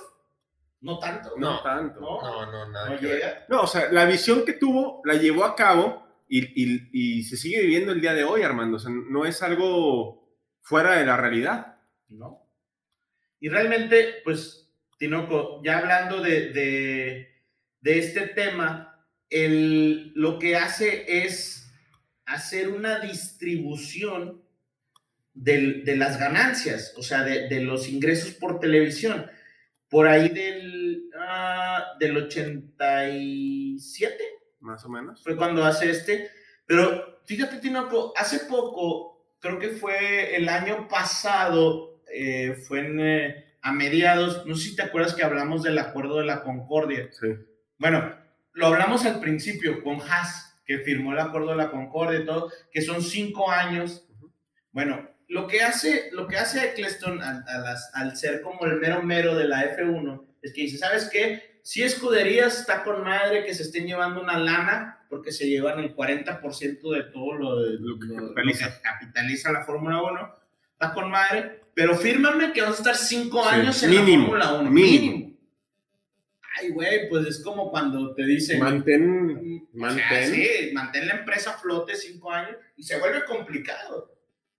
no 0.83 0.99
tanto. 0.99 1.31
No, 1.38 1.62
tanto. 1.62 2.01
No, 2.01 2.21
No, 2.23 2.53
no, 2.53 2.71
nada 2.71 2.90
no 2.90 2.99
que 2.99 3.07
ver. 3.07 3.14
llega. 3.16 3.47
No, 3.49 3.62
o 3.62 3.66
sea, 3.66 3.90
la 3.90 4.05
visión 4.05 4.45
que 4.45 4.53
tuvo 4.55 5.01
la 5.05 5.14
llevó 5.14 5.45
a 5.45 5.57
cabo 5.57 6.07
y, 6.29 6.40
y- 6.62 6.88
y 6.92 7.23
se 7.25 7.37
sigue 7.37 7.61
viviendo 7.62 7.92
el 7.92 8.01
día 8.01 8.14
de 8.14 8.25
hoy, 8.25 8.42
Armando. 8.42 8.77
O 8.77 8.81
sea, 8.81 8.90
no 8.92 9.25
es 9.25 9.42
algo 9.42 10.37
fuera 10.61 10.97
de 10.97 11.07
la 11.07 11.16
realidad. 11.16 11.77
¿no? 12.09 12.47
Y 13.40 13.49
realmente, 13.49 14.16
pues, 14.25 14.71
Tinoco, 14.99 15.62
ya 15.64 15.79
hablando 15.79 16.21
de, 16.21 16.51
de, 16.51 17.42
de 17.81 17.99
este 17.99 18.29
tema, 18.29 19.07
el, 19.31 20.12
lo 20.14 20.38
que 20.38 20.57
hace 20.57 21.25
es 21.25 21.73
hacer 22.27 22.68
una 22.68 22.99
distribución 23.01 24.42
del- 25.35 25.85
de 25.85 25.97
las 25.97 26.18
ganancias, 26.21 26.95
o 26.97 27.03
sea, 27.03 27.23
de, 27.25 27.49
de 27.49 27.61
los 27.62 27.88
ingresos 27.88 28.33
por 28.35 28.61
televisión. 28.61 29.31
Por 29.92 30.09
ahí 30.09 30.31
del, 30.31 31.11
ah, 31.20 31.94
del 32.00 32.16
87, 32.16 34.24
Más 34.61 34.83
o 34.87 34.88
menos. 34.88 35.22
fue 35.22 35.37
cuando 35.37 35.62
hace 35.66 35.90
este. 35.90 36.31
Pero 36.64 37.20
fíjate, 37.26 37.59
Tinoco, 37.59 38.14
hace 38.16 38.46
poco, 38.46 39.37
creo 39.38 39.59
que 39.59 39.68
fue 39.68 40.35
el 40.35 40.48
año 40.48 40.88
pasado, 40.88 42.00
eh, 42.11 42.55
fue 42.66 42.81
en, 42.81 43.00
eh, 43.00 43.44
a 43.61 43.72
mediados, 43.72 44.46
no 44.46 44.55
sé 44.55 44.70
si 44.70 44.76
te 44.76 44.83
acuerdas 44.83 45.14
que 45.14 45.24
hablamos 45.24 45.62
del 45.62 45.78
acuerdo 45.78 46.20
de 46.20 46.24
la 46.24 46.42
Concordia. 46.42 47.11
Sí. 47.12 47.26
Bueno, 47.76 48.16
lo 48.55 48.68
hablamos 48.68 49.05
al 49.05 49.20
principio 49.20 49.83
con 49.83 50.00
Haas, 50.00 50.59
que 50.64 50.78
firmó 50.78 51.12
el 51.12 51.18
acuerdo 51.18 51.50
de 51.50 51.57
la 51.57 51.70
Concordia 51.70 52.20
y 52.20 52.24
todo, 52.24 52.50
que 52.72 52.81
son 52.81 53.02
cinco 53.02 53.50
años. 53.50 54.09
Bueno, 54.70 55.07
lo 55.33 55.47
que 55.47 55.62
hace, 55.62 56.11
lo 56.12 56.27
que 56.27 56.37
hace 56.37 56.64
Eccleston 56.71 57.23
al, 57.23 57.45
a 57.49 57.59
las- 57.59 57.90
al 57.95 58.16
ser 58.16 58.42
como 58.42 58.66
el 58.66 58.77
mero 58.79 59.03
mero 59.03 59.35
de 59.35 59.49
la 59.49 59.64
F1 59.77 60.25
es 60.42 60.53
que 60.53 60.62
dice, 60.62 60.77
¿sabes 60.79 61.09
qué? 61.11 61.59
Si 61.62 61.83
escuderías 61.83 62.59
está 62.61 62.83
con 62.85 63.03
madre 63.03 63.45
que 63.45 63.55
se 63.55 63.62
estén 63.62 63.87
llevando 63.87 64.21
una 64.21 64.37
lana 64.38 64.99
porque 65.09 65.31
se 65.33 65.49
llevan 65.49 65.79
el 65.79 65.95
40% 65.95 66.90
de 66.92 67.03
todo 67.05 67.35
lo, 67.35 67.61
de- 67.61 67.79
Lo 67.81 67.99
que 67.99 68.07
lo- 68.09 68.14
lo 68.14 68.35
capitaliza. 68.35 68.75
que 68.77 68.81
capitaliza 68.83 69.53
la 69.53 69.64
Fórmula 69.64 70.03
1, 70.03 70.35
está 70.73 70.92
con 70.92 71.11
madre, 71.11 71.62
pero 71.75 71.97
fírmame 71.97 72.53
que 72.53 72.61
vas 72.62 72.73
a 72.73 72.75
estar 72.75 72.97
cinco 72.97 73.42
Sí, 73.45 73.55
años 73.55 73.83
en 73.85 73.90
mínimo, 73.90 74.35
la 74.37 74.45
Fórmula 74.49 74.61
1. 74.62 74.71
mínimo. 74.71 75.12
Mínimo. 75.16 75.33
Ay, 76.61 76.68
güey, 76.71 77.09
pues 77.09 77.27
es 77.27 77.42
como 77.42 77.71
cuando 77.71 78.14
te 78.14 78.25
dicen... 78.27 78.59
Mantén. 78.61 79.66
O 79.75 79.79
sea, 79.79 79.88
Mantén. 79.88 80.31
sí, 80.31 80.71
mantén 80.75 81.07
la 81.07 81.14
empresa 81.14 81.53
a 81.53 81.59
flote 81.59 81.95
cinco 81.97 82.31
años 82.31 82.57
y 82.77 82.83
se 82.83 82.99
vuelve 82.99 83.25
complicado. 83.25 84.12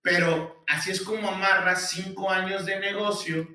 Pero 0.04 0.62
así 0.68 0.90
es 0.90 1.00
como 1.00 1.30
amarra 1.30 1.76
cinco 1.76 2.30
años 2.30 2.66
de 2.66 2.78
negocio 2.78 3.48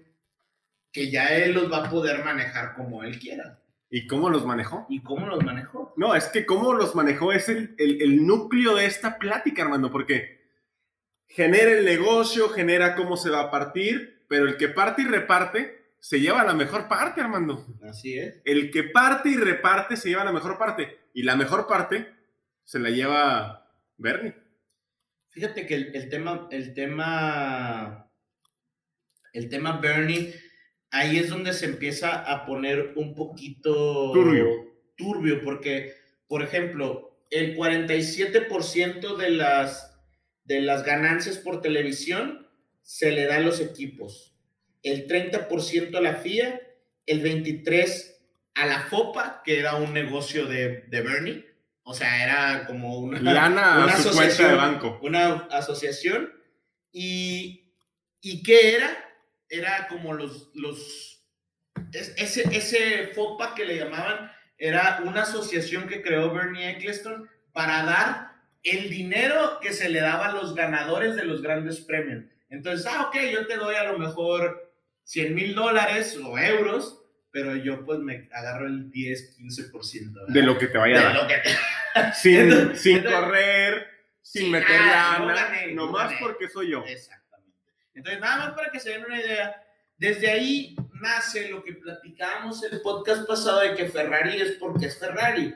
que 0.92 1.12
ya 1.12 1.28
él 1.28 1.54
los 1.54 1.72
va 1.72 1.86
a 1.86 1.90
poder 1.92 2.26
manejar 2.26 2.74
como 2.76 3.04
él 3.04 3.20
quiera. 3.20 3.60
¿Y 3.92 4.08
cómo 4.08 4.32
los 4.32 4.44
manejó? 4.48 4.88
¿Y 4.90 5.04
cómo 5.04 5.28
los 5.28 5.44
manejó? 5.44 5.94
No, 5.96 6.16
es 6.16 6.26
que 6.26 6.48
cómo 6.48 6.74
los 6.74 6.96
manejó 6.96 7.32
es 7.34 7.50
el, 7.50 7.76
el- 7.78 8.02
el 8.02 8.26
núcleo 8.26 8.76
de 8.76 8.88
esta 8.88 9.20
plática, 9.20 9.62
Armando, 9.62 9.92
porque 9.92 10.40
genera 11.28 11.72
el 11.72 11.86
negocio, 11.86 12.50
genera 12.50 12.96
cómo 12.96 13.16
se 13.16 13.30
va 13.30 13.42
a 13.42 13.52
partir, 13.52 14.26
pero 14.28 14.46
el 14.48 14.58
que 14.58 14.70
parte 14.70 15.04
y 15.04 15.06
reparte 15.06 15.94
se 16.00 16.20
lleva 16.20 16.44
la 16.44 16.56
mejor 16.56 16.88
parte, 16.88 17.22
Armando. 17.22 17.64
Así 17.88 18.18
es. 18.18 18.42
El 18.44 18.72
que 18.72 18.84
parte 18.86 19.30
y 19.30 19.38
reparte 19.38 19.98
se 19.98 20.10
lleva 20.10 20.24
la 20.24 20.32
mejor 20.32 20.58
parte. 20.58 20.98
Y 21.14 21.22
la 21.22 21.36
mejor 21.36 21.68
parte 21.68 22.12
se 22.64 22.80
la 22.80 22.90
lleva 22.90 23.72
Bernie. 23.98 24.34
Fíjate 25.40 25.66
que 25.66 25.76
el, 25.76 25.96
el 25.96 26.10
tema, 26.10 26.50
el 26.52 26.74
tema, 26.74 28.12
el 29.32 29.48
tema 29.48 29.80
Bernie, 29.80 30.34
ahí 30.92 31.18
es 31.18 31.30
donde 31.30 31.54
se 31.54 31.64
empieza 31.64 32.30
a 32.30 32.46
poner 32.46 32.92
un 32.98 33.16
poquito 33.16 34.12
Turbio. 34.12 34.50
turbio, 34.98 35.42
porque, 35.42 35.94
por 36.28 36.44
ejemplo, 36.44 37.24
el 37.32 37.56
47% 37.56 39.16
de 39.16 39.30
las, 39.30 39.98
de 40.44 40.60
las 40.60 40.84
ganancias 40.84 41.38
por 41.38 41.62
televisión 41.62 42.46
se 42.82 43.14
le 43.14 43.26
da 43.26 43.38
a 43.38 43.40
los 43.40 43.62
equipos, 43.62 44.36
el 44.84 45.08
30% 45.08 45.96
a 45.96 46.02
la 46.02 46.16
FIA, 46.16 46.60
el 47.06 47.24
23% 47.24 48.14
a 48.56 48.66
la 48.66 48.82
FOPA, 48.82 49.42
que 49.46 49.58
era 49.58 49.76
un 49.76 49.94
negocio 49.94 50.48
de, 50.48 50.82
de 50.90 51.02
Bernie, 51.02 51.49
o 51.90 51.94
sea, 51.94 52.24
era 52.24 52.68
como 52.68 53.00
una 53.00 53.20
Lana 53.20 53.84
una 53.84 53.94
a 53.94 53.98
su 53.98 54.10
asociación. 54.10 54.50
de 54.50 54.56
banco. 54.56 55.00
una 55.02 55.48
asociación 55.52 56.32
y, 56.92 57.74
y 58.22 58.44
qué 58.44 58.76
era 58.76 58.90
era 59.50 59.88
como 59.88 60.14
los 60.14 60.52
los 60.54 61.24
es- 61.94 62.14
ese 62.18 62.44
ese 62.56 63.08
FOPA 63.16 63.56
que 63.56 63.66
le 63.66 63.78
llamaban 63.78 64.32
era 64.58 65.02
una 65.06 65.24
asociación 65.24 65.88
que 65.88 66.02
creó 66.02 66.32
Bernie 66.34 66.70
Eccleston 66.72 67.28
para 67.54 67.84
dar 67.84 68.32
el 68.64 68.90
dinero 68.90 69.60
que 69.62 69.74
se 69.74 69.90
le 69.90 70.02
daba 70.02 70.28
a 70.28 70.34
los 70.34 70.54
ganadores 70.54 71.16
de 71.16 71.24
los 71.26 71.42
grandes 71.42 71.80
premios 71.80 72.26
entonces 72.50 72.86
ah 72.88 73.08
ok 73.08 73.16
yo 73.32 73.48
te 73.48 73.56
doy 73.58 73.76
a 73.76 73.86
lo 73.92 73.98
mejor 73.98 74.72
100 75.06 75.34
mil 75.34 75.56
dólares 75.56 76.18
o 76.24 76.38
euros 76.38 76.99
pero 77.32 77.56
yo 77.56 77.86
pues 77.86 78.00
me 78.00 78.28
agarro 78.34 78.68
el 78.68 78.90
10 78.92 79.38
15% 79.38 80.14
¿verdad? 80.14 80.28
De 80.34 80.44
lo 80.44 80.58
que 80.58 80.68
te 80.68 80.78
vaya 80.78 80.96
a 80.96 81.00
De 81.00 81.06
dar. 81.06 81.16
lo 81.16 81.28
que 81.28 81.36
te- 81.38 82.14
Sin, 82.14 82.40
Entonces- 82.40 82.82
sin 82.82 82.98
entonces- 82.98 83.20
correr, 83.20 83.88
sin 84.22 84.52
meter 84.52 84.80
no 84.80 84.86
lana, 85.26 85.50
no 85.74 85.86
nomás 85.88 86.10
gané. 86.12 86.18
porque 86.22 86.48
soy 86.50 86.72
yo. 86.72 86.84
Exactamente. 86.86 87.58
Entonces, 87.96 88.22
nada 88.22 88.38
más 88.46 88.54
para 88.54 88.70
que 88.72 88.80
se 88.80 88.92
den 88.92 89.06
una 89.06 89.20
idea, 89.20 89.64
desde 89.98 90.30
ahí 90.30 90.76
nace 91.02 91.50
lo 91.50 91.64
que 91.64 91.74
platicábamos 91.74 92.64
el 92.64 92.80
podcast 92.82 93.28
pasado 93.28 93.62
de 93.62 93.74
que 93.76 93.86
Ferrari 93.90 94.40
es 94.40 94.52
porque 94.54 94.86
es 94.86 94.98
Ferrari. 95.00 95.54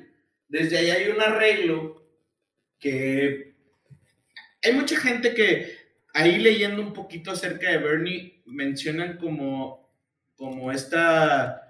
Desde 0.47 0.77
ahí 0.77 0.89
hay 0.91 1.09
un 1.09 1.21
arreglo 1.21 2.03
que 2.79 3.53
hay 4.63 4.73
mucha 4.73 4.99
gente 4.99 5.33
que 5.33 5.77
ahí 6.13 6.37
leyendo 6.39 6.81
un 6.81 6.93
poquito 6.93 7.31
acerca 7.31 7.69
de 7.71 7.77
Bernie 7.77 8.41
mencionan 8.45 9.17
como, 9.17 9.89
como 10.35 10.71
esta 10.71 11.62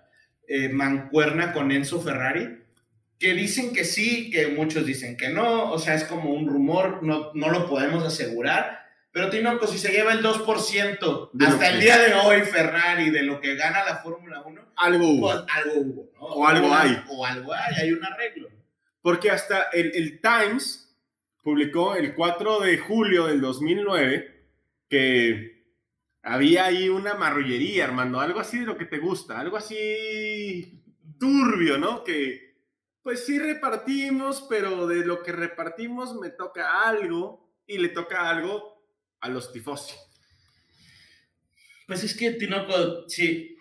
eh, 0.56 0.70
mancuerna 0.70 1.52
con 1.54 1.72
Enzo 1.72 2.00
Ferrari. 2.02 2.60
Que 3.20 3.34
dicen 3.34 3.74
que 3.74 3.86
sí, 3.86 4.30
que 4.32 4.48
muchos 4.50 4.86
dicen 4.86 5.16
que 5.18 5.30
no, 5.30 5.72
o 5.72 5.80
sea, 5.80 5.96
es 5.96 6.04
como 6.04 6.32
un 6.34 6.48
rumor, 6.48 7.02
no, 7.04 7.32
no 7.34 7.50
lo 7.50 7.70
podemos 7.70 8.04
asegurar, 8.04 8.84
pero 9.12 9.30
Tinoco, 9.30 9.66
si 9.66 9.78
se 9.78 9.92
lleva 9.92 10.12
el 10.12 10.22
2% 10.24 11.30
De 11.32 11.46
hasta 11.46 11.70
el 11.70 11.80
día 11.80 11.98
de 12.00 12.14
hoy 12.16 12.42
Ferrari 12.42 13.12
de 13.12 13.24
lo 13.24 13.40
que 13.40 13.56
gana 13.56 13.84
la 13.86 13.98
Fórmula 13.98 14.42
1, 14.42 14.62
Algo 14.76 15.08
hubo. 15.08 15.22
pues 15.32 15.38
algo 15.56 15.74
hubo, 15.82 16.10
¿no? 16.16 16.20
O 16.22 16.48
algo 16.48 16.68
Una- 16.68 16.82
hay. 16.82 17.04
O 17.10 17.26
algo 17.26 17.54
hay, 17.54 17.76
hay 17.82 17.92
un 17.94 18.04
arreglo. 18.04 18.50
Porque 19.02 19.30
hasta 19.32 19.64
el, 19.72 19.92
el 19.96 20.20
Times 20.20 20.94
publicó 21.44 21.96
el 21.96 22.16
4 22.16 22.60
de 22.62 22.78
julio 22.78 23.28
del 23.28 23.40
2009 23.40 24.46
que 24.90 25.53
había 26.24 26.66
ahí 26.66 26.90
una 26.90 27.14
marrullería, 27.16 27.84
Armando, 27.86 28.20
algo 28.20 28.40
así 28.40 28.60
de 28.60 28.66
lo 28.66 28.78
que 28.78 28.86
te 28.86 28.98
gusta, 28.98 29.40
algo 29.40 29.58
así 29.58 30.82
turbio, 31.20 31.78
¿no? 31.78 32.04
Que 32.04 32.56
pues 33.04 33.26
sí 33.26 33.38
repartimos, 33.38 34.46
pero 34.50 34.88
de 34.88 35.06
lo 35.06 35.22
que 35.22 35.34
repartimos 35.34 36.16
me 36.20 36.30
toca 36.30 36.88
algo 36.88 37.54
y 37.68 37.78
le 37.78 37.90
toca 37.90 38.30
algo 38.30 38.82
a 39.20 39.30
los 39.30 39.52
tifosi. 39.52 39.94
Pues 41.88 42.04
es 42.04 42.16
que, 42.16 42.32
Tinoco, 42.32 43.08
sí, 43.10 43.58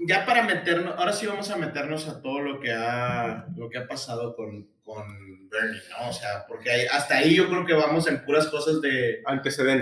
ya 0.00 0.26
para 0.26 0.42
meternos, 0.42 0.94
ahora 0.98 1.12
sí 1.12 1.26
vamos 1.26 1.48
a 1.50 1.56
meternos 1.56 2.08
a 2.08 2.20
todo 2.20 2.40
lo 2.40 2.60
que 2.60 2.72
ha, 2.72 3.46
lo 3.56 3.68
que 3.70 3.78
ha 3.78 3.86
pasado 3.86 4.34
con, 4.34 4.68
con 4.82 5.48
Bernie, 5.48 5.80
¿no? 5.90 6.08
O 6.08 6.12
sea, 6.12 6.44
porque 6.48 6.70
ahí- 6.70 6.86
hasta 6.90 7.18
ahí 7.18 7.36
yo 7.36 7.48
creo 7.48 7.64
que 7.64 7.74
vamos 7.74 8.08
en 8.08 8.24
puras 8.24 8.48
cosas 8.48 8.80
de, 8.80 9.22
de 9.22 9.22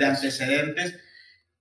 Antecedentes. 0.04 1.00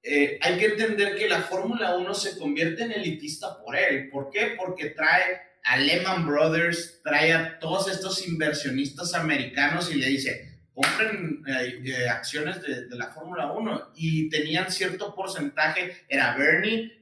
Eh, 0.10 0.40
hay 0.42 0.58
que 0.58 0.66
entender 0.68 1.16
que 1.18 1.28
la 1.28 1.42
Fórmula 1.42 1.96
1 1.98 2.14
se 2.14 2.38
convierte 2.38 2.84
en 2.84 2.92
elitista 2.94 3.58
por 3.64 3.76
él. 3.76 4.10
¿Por 4.10 4.30
qué? 4.30 4.56
Porque 4.58 4.92
trae 4.92 5.42
a 5.66 5.78
Lehman 5.78 6.26
Brothers, 6.26 7.02
trae 7.04 7.34
a 7.34 7.60
todos 7.60 7.90
estos 7.92 8.26
inversionistas 8.28 9.14
americanos 9.14 9.92
y 9.92 9.96
le 9.96 10.08
dice, 10.08 10.62
compren 10.74 11.44
eh, 11.48 11.82
eh, 11.86 12.08
acciones 12.08 12.62
de, 12.62 12.86
de 12.88 12.96
la 12.96 13.08
Fórmula 13.08 13.52
1 13.52 13.92
y 13.96 14.30
tenían 14.30 14.72
cierto 14.72 15.14
porcentaje, 15.14 16.06
era 16.08 16.38
Bernie, 16.38 16.94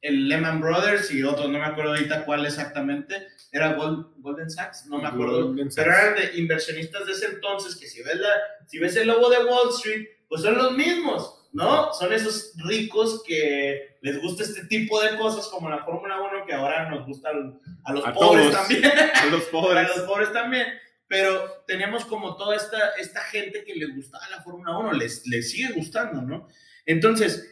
el 0.00 0.28
Lehman 0.28 0.60
Brothers 0.60 1.10
y 1.12 1.22
otros, 1.22 1.50
no 1.50 1.58
me 1.58 1.64
acuerdo 1.64 1.92
ahorita 1.92 2.24
cuál 2.24 2.46
exactamente, 2.46 3.26
era 3.52 3.76
Gold- 3.76 4.12
Golden 4.18 4.50
Sachs, 4.50 4.86
no 4.86 4.98
me 4.98 5.08
acuerdo, 5.08 5.42
Goldman 5.46 5.68
pero 5.74 5.92
Sachs. 5.92 6.02
eran 6.02 6.14
de 6.32 6.38
inversionistas 6.40 7.06
de 7.06 7.12
ese 7.12 7.26
entonces 7.26 7.76
que 7.76 7.86
si 7.86 8.02
ves, 8.02 8.16
la, 8.16 8.28
si 8.66 8.78
ves 8.78 8.96
el 8.96 9.08
logo 9.08 9.28
de 9.30 9.44
Wall 9.44 9.70
Street, 9.76 10.06
pues 10.28 10.42
son 10.42 10.56
los 10.56 10.72
mismos, 10.72 11.43
¿no? 11.54 11.92
Son 11.94 12.12
esos 12.12 12.52
ricos 12.66 13.22
que 13.26 13.96
les 14.02 14.20
gusta 14.20 14.42
este 14.42 14.66
tipo 14.66 15.00
de 15.00 15.16
cosas 15.16 15.46
como 15.48 15.70
la 15.70 15.84
Fórmula 15.84 16.20
1 16.20 16.44
que 16.46 16.52
ahora 16.52 16.90
nos 16.90 17.06
gustan 17.06 17.58
a 17.84 17.92
los 17.92 18.06
A 18.06 18.12
pobres 18.12 18.50
todos. 18.50 18.68
también. 18.68 18.84
A 19.14 19.26
los 19.26 19.42
pobres. 19.44 19.88
los 19.96 20.06
pobres 20.06 20.32
también. 20.32 20.66
Pero 21.06 21.62
tenemos 21.66 22.04
como 22.06 22.36
toda 22.36 22.56
esta, 22.56 22.90
esta 22.98 23.20
gente 23.22 23.62
que 23.64 23.74
les 23.74 23.94
gustaba 23.94 24.28
la 24.30 24.42
Fórmula 24.42 24.76
1, 24.78 24.92
les, 24.94 25.26
les 25.26 25.50
sigue 25.50 25.72
gustando, 25.74 26.22
¿no? 26.22 26.48
Entonces, 26.86 27.48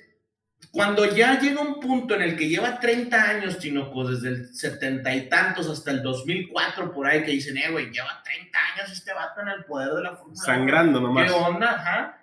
cuando 0.73 1.05
ya 1.05 1.39
llega 1.39 1.61
un 1.61 1.79
punto 1.79 2.15
en 2.15 2.23
el 2.23 2.37
que 2.37 2.49
lleva 2.49 2.81
30 2.81 3.23
años, 3.23 3.59
Tinoco, 3.59 4.09
desde 4.09 4.29
el 4.29 4.55
setenta 4.55 5.15
y 5.15 5.29
tantos 5.29 5.69
hasta 5.69 5.91
el 5.91 6.03
2004, 6.03 6.93
por 6.93 7.07
ahí, 7.07 7.23
que 7.25 7.33
dicen, 7.33 7.57
eh, 7.59 7.71
güey, 7.71 7.91
lleva 7.91 8.23
30 8.25 8.59
años 8.75 8.91
este 8.91 9.13
vato 9.13 9.43
en 9.43 9.49
el 9.49 9.65
poder 9.65 9.93
de 9.93 10.03
la 10.03 10.11
Fórmula 10.17 10.35
1. 10.35 10.45
Sangrando 10.45 10.99
¿Qué 10.99 11.05
nomás. 11.05 11.33
onda? 11.33 11.71
Ajá. 11.73 12.19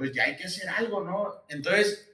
Pues 0.00 0.12
ya 0.12 0.24
hay 0.24 0.36
que 0.36 0.44
hacer 0.44 0.66
algo, 0.70 1.04
¿no? 1.04 1.44
Entonces, 1.50 2.10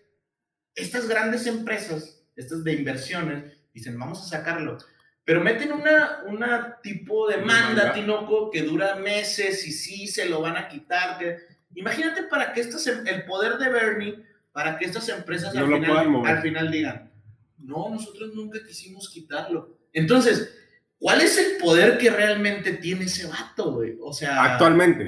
estas 0.75 1.07
grandes 1.09 1.47
empresas, 1.47 2.21
estas 2.35 2.65
de 2.65 2.73
inversiones, 2.73 3.45
dicen, 3.73 3.97
vamos 3.97 4.21
a 4.21 4.29
sacarlo. 4.39 4.77
Pero 5.25 5.41
meten 5.41 5.71
una, 5.73 6.23
una 6.27 6.81
tipo 6.83 7.29
de 7.29 7.37
Demanda. 7.39 7.65
manda, 7.85 7.93
Tinoco, 7.93 8.51
que 8.51 8.63
dura 8.63 8.97
meses 8.97 9.65
y 9.69 9.71
sí 9.73 10.09
se 10.09 10.27
lo 10.29 10.41
van 10.41 10.57
a 10.57 10.67
quitar. 10.69 11.17
que- 11.19 11.39
Imagínate 11.77 12.25
para 12.25 12.53
que 12.53 12.61
estas, 12.61 12.85
em- 12.89 13.07
el 13.07 13.25
poder 13.25 13.57
de 13.59 13.69
Bernie, 13.69 14.25
para 14.51 14.77
que 14.79 14.87
estas 14.87 15.09
empresas 15.09 15.55
No 15.55 15.61
al, 15.67 15.67
final, 15.73 16.27
al 16.27 16.43
final 16.43 16.71
digan, 16.73 17.13
no, 17.59 17.89
nosotros 17.91 18.35
nunca 18.35 18.59
quisimos 18.67 19.09
quitarlo. 19.11 19.79
Entonces, 19.93 20.53
¿cuál 20.99 21.21
es 21.21 21.39
el 21.39 21.59
poder 21.59 21.99
que 21.99 22.11
realmente 22.11 22.73
tiene 22.73 23.05
ese 23.05 23.27
vato, 23.29 23.73
güey? 23.75 23.97
O 24.01 24.13
sea, 24.13 24.43
Actualmente. 24.43 25.07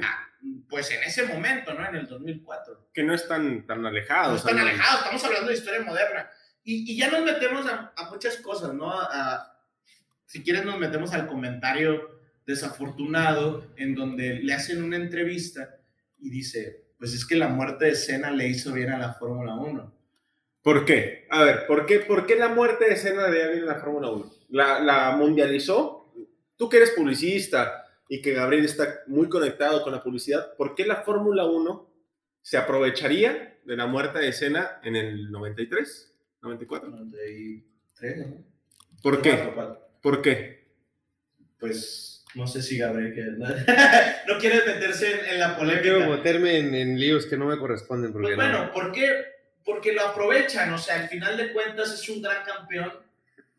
Pues 0.69 0.91
en 0.91 1.01
ese 1.03 1.23
momento, 1.25 1.73
¿no? 1.73 1.87
En 1.87 1.95
el 1.95 2.07
2004. 2.07 2.89
Que 2.93 3.03
no 3.03 3.13
están 3.13 3.65
tan 3.65 3.85
alejados. 3.85 4.31
No 4.31 4.37
están 4.37 4.55
¿no? 4.57 4.61
alejados, 4.61 4.99
estamos 5.01 5.23
hablando 5.25 5.47
de 5.49 5.57
historia 5.57 5.81
moderna. 5.81 6.29
Y, 6.63 6.91
y 6.93 6.97
ya 6.97 7.09
nos 7.09 7.23
metemos 7.25 7.65
a, 7.65 7.91
a 7.95 8.09
muchas 8.11 8.37
cosas, 8.37 8.73
¿no? 8.73 8.91
A- 8.91 9.07
a- 9.11 9.55
si 10.25 10.43
quieres 10.43 10.63
nos 10.63 10.77
metemos 10.77 11.11
al 11.13 11.25
comentario 11.25 12.19
desafortunado 12.45 13.65
en 13.77 13.95
donde 13.95 14.35
le 14.43 14.53
hacen 14.53 14.83
una 14.83 14.95
entrevista 14.97 15.75
y 16.19 16.29
dice, 16.29 16.85
pues 16.99 17.13
es 17.13 17.25
que 17.25 17.35
la 17.35 17.47
muerte 17.47 17.85
de 17.85 17.95
Senna 17.95 18.29
le 18.31 18.47
hizo 18.47 18.71
bien 18.73 18.91
a 18.91 18.97
la 18.99 19.13
Fórmula 19.13 19.55
1. 19.55 19.93
¿Por 20.61 20.85
qué? 20.85 21.25
A 21.31 21.43
ver, 21.43 21.65
¿por 21.65 21.85
qué, 21.85 21.99
por 21.99 22.27
qué 22.27 22.35
la 22.35 22.49
muerte 22.49 22.89
de 22.89 22.95
Senna 22.97 23.27
le 23.27 23.39
da 23.39 23.47
bien 23.51 23.63
a 23.63 23.73
la 23.73 23.79
Fórmula 23.79 24.09
1? 24.09 24.31
¿La, 24.49 24.79
¿La 24.81 25.11
mundializó? 25.15 26.13
Tú 26.57 26.67
que 26.69 26.77
eres 26.77 26.91
publicista 26.91 27.78
y 28.09 28.21
que 28.21 28.33
Gabriel 28.33 28.65
está 28.65 29.01
muy 29.07 29.29
conectado 29.29 29.81
con 29.83 29.93
la 29.93 30.03
publicidad, 30.03 30.55
¿por 30.57 30.75
qué 30.75 30.85
la 30.85 30.97
Fórmula 31.03 31.45
1 31.45 31.89
se 32.41 32.57
aprovecharía 32.57 33.59
de 33.63 33.75
la 33.77 33.85
muerte 33.85 34.19
de 34.19 34.33
Senna 34.33 34.79
en 34.83 34.95
el 34.97 35.31
93? 35.31 36.15
¿94? 36.41 36.89
93, 36.89 38.17
¿no? 38.27 38.43
¿Por 39.03 39.21
qué? 39.21 39.53
¿Por 40.01 40.21
qué? 40.21 40.67
Pues 41.59 42.25
no 42.35 42.47
sé 42.47 42.61
si 42.61 42.77
Gabriel 42.77 43.13
quiere... 43.13 43.31
no 44.27 44.37
quiere 44.39 44.57
meterse 44.65 45.11
en, 45.19 45.25
en 45.33 45.39
la 45.39 45.47
No 45.49 45.57
polémica. 45.57 45.81
quiero 45.81 46.09
meterme 46.09 46.57
en, 46.57 46.75
en 46.75 46.99
líos 46.99 47.25
que 47.25 47.37
no 47.37 47.45
me 47.45 47.57
corresponden. 47.57 48.11
Porque 48.11 48.35
Pues 48.35 48.37
no- 48.37 48.43
bueno, 48.57 48.71
¿por 48.73 48.91
qué? 48.91 49.25
Porque 49.65 49.93
lo 49.93 50.01
aprovechan, 50.01 50.73
o 50.73 50.77
sea, 50.77 51.01
al 51.01 51.09
final 51.09 51.37
de 51.37 51.51
cuentas 51.51 51.93
es 51.93 52.09
un 52.09 52.21
gran 52.21 52.43
campeón, 52.43 52.91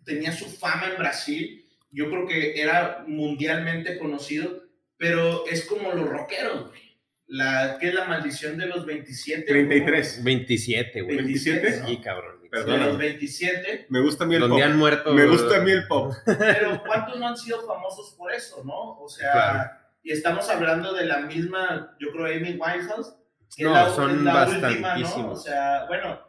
tenía 0.05 0.33
su 0.33 0.47
fama 0.47 0.89
en 0.91 0.97
Brasil, 0.99 1.67
yo 1.91 2.09
creo 2.11 2.27
que 2.27 2.61
era 2.61 3.05
mundialmente 3.07 3.99
conocido, 3.99 4.63
pero 4.97 5.47
es 5.47 5.65
como 5.65 5.93
los 5.93 6.09
rockeros, 6.09 6.69
güey. 6.69 6.81
La, 7.27 7.77
¿Qué 7.81 7.89
es 7.89 7.95
la 7.95 8.07
maldición 8.07 8.59
de 8.59 8.67
los 8.67 8.85
27? 8.85 9.45
33. 9.47 10.25
27, 10.25 11.01
güey. 11.03 11.17
27, 11.17 11.81
¿no? 11.81 11.89
Sí, 11.89 11.97
cabrón. 11.99 12.43
De 12.43 12.49
Perdóname. 12.49 12.87
los 12.87 12.99
27, 12.99 13.87
Me 13.89 14.01
gusta 14.01 14.25
a 14.25 14.27
mí 14.27 14.35
el 14.35 14.41
Donde 14.41 14.57
pop. 14.57 14.65
han 14.65 14.77
muerto. 14.77 15.15
Me 15.15 15.27
gusta 15.27 15.57
a 15.59 15.61
mí 15.61 15.71
el 15.71 15.87
pop. 15.87 16.13
pero 16.27 16.83
¿cuántos 16.85 17.19
no 17.21 17.29
han 17.29 17.37
sido 17.37 17.65
famosos 17.65 18.15
por 18.19 18.33
eso, 18.33 18.65
no? 18.65 18.99
O 19.01 19.09
sea, 19.09 19.31
Claro. 19.33 19.71
y 20.03 20.11
estamos 20.11 20.49
hablando 20.49 20.93
de 20.93 21.05
la 21.07 21.21
misma, 21.21 21.97
yo 22.01 22.11
creo, 22.11 22.27
Amy 22.27 22.59
Winehouse, 22.59 23.15
que 23.57 23.63
No, 23.65 23.71
es 23.71 23.89
la, 23.89 23.95
son 23.95 24.11
es 24.11 24.23
la 24.23 24.49
última, 24.49 24.97
¿no? 24.99 25.31
O 25.31 25.37
sea, 25.37 25.85
bueno, 25.87 26.21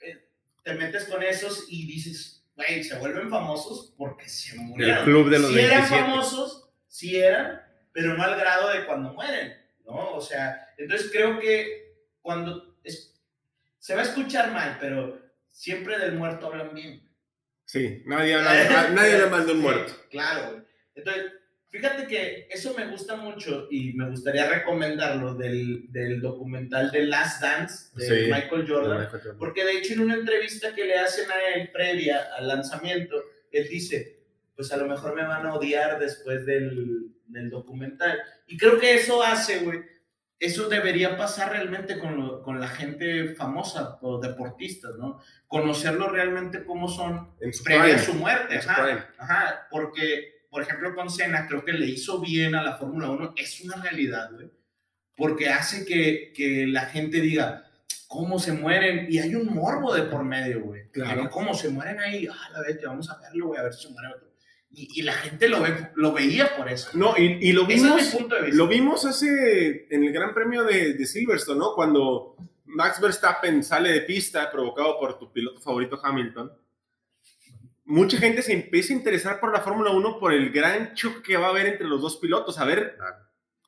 eh, 0.00 0.26
te 0.64 0.74
metes 0.74 1.04
con 1.04 1.22
esos 1.22 1.66
y 1.68 1.86
dices, 1.86 2.37
güey, 2.58 2.82
se 2.84 2.98
vuelven 2.98 3.30
famosos 3.30 3.94
porque 3.96 4.28
se 4.28 4.56
murieron. 4.56 4.98
El 4.98 5.04
club 5.04 5.30
de 5.30 5.38
los 5.38 5.50
sí 5.52 5.58
eran 5.60 5.78
27. 5.82 6.02
famosos, 6.02 6.68
sí 6.88 7.16
eran, 7.16 7.62
pero 7.92 8.14
no 8.16 8.22
al 8.24 8.36
grado 8.36 8.68
de 8.70 8.84
cuando 8.84 9.12
mueren, 9.14 9.56
¿no? 9.86 10.12
O 10.12 10.20
sea, 10.20 10.68
entonces 10.76 11.10
creo 11.12 11.38
que 11.38 11.94
cuando 12.20 12.76
es- 12.84 13.14
se 13.78 13.94
va 13.94 14.00
a 14.00 14.04
escuchar 14.04 14.50
mal, 14.52 14.76
pero 14.80 15.18
siempre 15.50 15.98
del 15.98 16.12
muerto 16.14 16.48
hablan 16.48 16.74
bien. 16.74 17.08
Sí, 17.64 18.02
nadie 18.06 18.34
habla, 18.34 18.90
nadie 18.90 19.14
habla 19.14 19.26
mal 19.30 19.46
de 19.46 19.52
un 19.52 19.58
Sí, 19.58 19.62
muerto. 19.64 19.92
Claro, 20.10 20.50
güey. 20.50 20.62
Entonces, 20.96 21.32
fíjate 21.70 22.06
que 22.06 22.48
eso 22.50 22.74
me 22.76 22.86
gusta 22.86 23.16
mucho 23.16 23.68
y 23.70 23.92
me 23.94 24.08
gustaría 24.10 24.48
recomendarlo 24.48 25.34
del, 25.34 25.90
del 25.92 26.20
documental 26.20 26.90
de 26.90 27.04
Last 27.06 27.42
Dance 27.42 27.90
de 27.96 28.06
Sí. 28.26 28.30
Michael 28.32 28.66
Jordan. 28.68 29.08
Porque 29.38 29.64
de 29.64 29.72
hecho 29.78 29.92
en 29.94 30.00
una 30.00 30.14
entrevista 30.14 30.74
que 30.74 30.84
le 30.84 30.96
hacen 30.96 31.30
a 31.30 31.54
él 31.54 31.70
previa 31.72 32.28
al 32.36 32.48
lanzamiento, 32.48 33.16
él 33.52 33.68
dice, 33.68 34.18
pues 34.56 34.72
a 34.72 34.76
lo 34.76 34.86
mejor 34.86 35.14
me 35.14 35.22
van 35.26 35.46
a 35.46 35.54
odiar 35.54 35.98
después 35.98 36.44
del, 36.46 37.12
del 37.26 37.50
documental. 37.50 38.18
Y 38.46 38.56
creo 38.56 38.78
que 38.78 38.94
eso 38.94 39.22
hace, 39.22 39.58
güey, 39.60 39.80
eso 40.40 40.68
debería 40.68 41.16
pasar 41.16 41.50
realmente 41.50 41.98
con, 41.98 42.16
lo- 42.16 42.42
con 42.42 42.60
la 42.60 42.68
gente 42.68 43.34
famosa 43.34 43.98
o 44.02 44.20
deportistas, 44.20 44.92
¿no? 44.96 45.20
Conocerlo 45.48 46.08
realmente 46.10 46.64
cómo 46.64 46.88
son 46.88 47.34
previa 47.64 47.96
a 47.96 47.98
su 47.98 48.14
muerte. 48.14 48.56
Ajá. 48.58 49.10
Ajá, 49.18 49.66
porque, 49.70 50.37
por 50.58 50.64
ejemplo, 50.64 50.92
con 50.92 51.08
Senna 51.08 51.46
creo 51.46 51.64
que 51.64 51.72
le 51.72 51.86
hizo 51.86 52.20
bien 52.20 52.56
a 52.56 52.64
la 52.64 52.76
Fórmula 52.76 53.08
1, 53.10 53.34
es 53.36 53.60
una 53.60 53.80
realidad, 53.80 54.32
güey. 54.32 54.50
Porque 55.16 55.50
hace 55.50 55.84
que, 55.84 56.32
que 56.34 56.66
la 56.66 56.86
gente 56.86 57.20
diga, 57.20 57.70
¿cómo 58.08 58.40
se 58.40 58.50
mueren? 58.50 59.06
Y 59.08 59.20
hay 59.20 59.36
un 59.36 59.54
morbo 59.54 59.94
de 59.94 60.02
por 60.02 60.24
medio, 60.24 60.62
güey. 60.62 60.90
Claro. 60.90 61.30
¿Cómo 61.30 61.54
se 61.54 61.68
mueren 61.68 62.00
ahí? 62.00 62.26
Ah, 62.28 62.50
la 62.54 62.62
vez 62.62 62.76
que 62.76 62.86
vamos 62.86 63.08
a 63.08 63.20
verlo, 63.20 63.46
güey, 63.46 63.60
a 63.60 63.62
ver 63.62 63.72
si 63.72 63.86
se 63.86 63.92
muere 63.92 64.08
otro. 64.08 64.32
Y, 64.72 64.98
y 64.98 65.02
la 65.02 65.12
gente 65.12 65.48
lo, 65.48 65.62
ve, 65.62 65.92
lo 65.94 66.12
veía 66.12 66.56
por 66.56 66.68
eso. 66.68 66.90
No, 66.94 67.14
y, 67.16 67.38
y 67.40 67.52
lo 67.52 67.64
vimos. 67.64 68.02
es 68.02 68.16
punto 68.16 68.34
de 68.34 68.42
vista. 68.42 68.56
Lo 68.56 68.66
vimos 68.66 69.04
hace 69.04 69.86
en 69.94 70.02
el 70.02 70.12
Gran 70.12 70.34
Premio 70.34 70.64
de, 70.64 70.94
de 70.94 71.06
Silverstone, 71.06 71.60
¿no? 71.60 71.72
Cuando 71.76 72.34
Max 72.64 73.00
Verstappen 73.00 73.62
sale 73.62 73.92
de 73.92 74.00
pista 74.00 74.50
provocado 74.50 74.98
por 74.98 75.20
tu 75.20 75.32
piloto 75.32 75.60
favorito 75.60 76.00
Hamilton. 76.02 76.50
Mucha 77.88 78.18
gente 78.18 78.42
se 78.42 78.52
empieza 78.52 78.92
a 78.92 78.96
interesar 78.96 79.40
por 79.40 79.50
la 79.52 79.60
Fórmula 79.62 79.90
1 79.90 80.18
por 80.20 80.32
el 80.32 80.50
gran 80.50 80.94
choque 80.94 81.22
que 81.22 81.36
va 81.38 81.46
a 81.46 81.50
haber 81.50 81.66
entre 81.66 81.86
los 81.88 82.02
dos 82.02 82.18
pilotos, 82.18 82.58
a 82.58 82.64
ver 82.66 82.98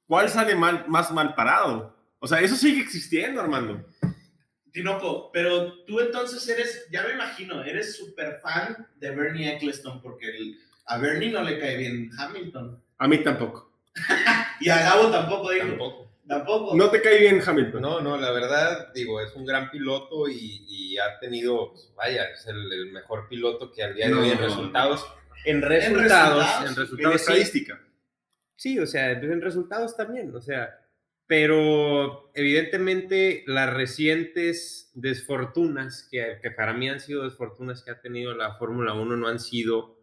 cuál 0.07 0.29
sale 0.29 0.55
mal, 0.55 0.85
más 0.89 1.11
mal 1.11 1.35
parado. 1.35 1.97
O 2.19 2.27
sea, 2.29 2.41
eso 2.41 2.55
sigue 2.55 2.83
existiendo, 2.83 3.41
Armando. 3.41 3.83
Tinoco, 4.73 5.33
pero 5.33 5.85
tú 5.85 5.99
entonces 6.01 6.47
eres, 6.49 6.87
ya 6.93 7.03
me 7.03 7.15
imagino, 7.15 7.65
eres 7.65 7.97
súper 7.97 8.39
fan 8.41 8.87
de 8.97 9.11
Bernie 9.11 9.53
Eccleston 9.57 10.01
porque 10.03 10.29
el- 10.29 10.59
a 10.87 10.99
Bernie 10.99 11.31
no 11.31 11.43
le 11.43 11.59
cae 11.59 11.77
bien 11.79 12.11
Hamilton. 12.19 12.79
A 12.99 13.09
mí 13.09 13.19
tampoco. 13.25 13.73
Y 14.61 14.69
a 14.69 14.79
Gabo 14.83 15.11
tampoco, 15.11 15.51
digo. 15.51 15.67
Tampoco. 15.69 16.10
Tampoco. 16.31 16.77
No 16.77 16.91
te 16.91 17.03
cae 17.03 17.19
bien 17.19 17.43
Hamilton. 17.45 17.83
No, 17.83 18.01
no, 18.01 18.17
la 18.17 18.31
verdad, 18.31 18.93
digo, 18.95 19.21
es 19.21 19.35
un 19.35 19.45
gran 19.45 19.71
piloto 19.71 20.29
y, 20.29 20.65
y 20.69 20.97
ha 20.99 21.19
tenido, 21.19 21.73
pues, 21.73 21.93
vaya, 21.97 22.25
es 22.31 22.47
el, 22.47 22.73
el 22.73 22.93
mejor 22.93 23.29
piloto 23.29 23.73
que 23.73 23.83
al 23.83 23.95
día 23.97 24.07
de 24.07 24.15
hoy 24.15 24.31
en 24.31 24.41
No. 24.41 24.47
resultados. 24.47 25.05
En 25.45 25.61
resultados, 25.63 26.47
en 26.69 26.77
resultados, 26.77 27.15
sí. 27.17 27.21
estadística. 27.33 27.81
Sí, 28.57 28.79
o 28.79 28.87
sea, 28.87 29.19
pues, 29.19 29.33
en 29.33 29.41
resultados 29.41 29.97
también, 29.97 30.35
o 30.35 30.41
sea, 30.41 30.79
pero 31.27 32.31
evidentemente 32.35 33.43
las 33.47 33.73
recientes 33.73 34.91
desfortunas, 34.95 36.07
que, 36.11 36.39
que 36.43 36.51
para 36.51 36.75
mí 36.75 36.89
han 36.89 37.01
sido 37.01 37.25
desfortunas 37.25 37.83
que 37.83 37.91
ha 37.91 38.01
tenido 38.01 38.35
la 38.35 38.55
Fórmula 38.57 38.93
1, 38.95 39.17
no 39.17 39.29
han 39.29 39.41
sido 39.41 39.97